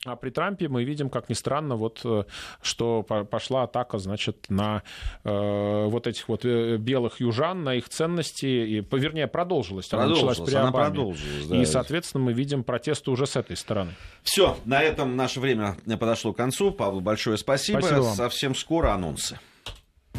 А 0.06 0.16
при 0.16 0.28
Трампе 0.28 0.68
мы 0.68 0.84
видим, 0.84 1.08
как 1.08 1.30
ни 1.30 1.34
странно, 1.34 1.76
вот, 1.76 2.02
э, 2.04 2.24
что 2.60 3.02
по- 3.02 3.24
пошла 3.24 3.62
атака, 3.62 3.96
значит, 3.96 4.50
на 4.50 4.82
э, 5.24 5.86
вот 5.86 6.06
этих 6.06 6.28
вот 6.28 6.44
э, 6.44 6.76
белых 6.76 7.20
южан, 7.20 7.64
на 7.64 7.74
их 7.76 7.88
ценности, 7.88 8.44
и, 8.44 8.80
вернее, 8.80 9.28
продолжилась. 9.28 9.90
Она 9.94 10.02
началась 10.08 10.36
Продолжилась, 10.36 10.50
при 10.50 10.56
она 10.58 10.68
Обаме. 10.68 10.84
продолжилась, 10.94 11.46
да. 11.46 11.56
И, 11.56 11.64
соответственно, 11.64 12.22
мы 12.24 12.34
видим 12.34 12.64
протесты 12.64 13.10
уже 13.10 13.26
с 13.26 13.34
этой 13.36 13.56
стороны. 13.56 13.94
Все, 14.22 14.58
на 14.66 14.82
этом 14.82 15.16
наше 15.16 15.40
время 15.40 15.76
подошло 15.98 16.34
к 16.34 16.36
концу. 16.36 16.70
Павлу 16.70 17.00
большое 17.00 17.38
спасибо. 17.38 17.78
Спасибо 17.78 18.00
вам. 18.00 18.14
Совсем 18.14 18.54
скоро 18.54 18.92
анонсы. 18.92 19.40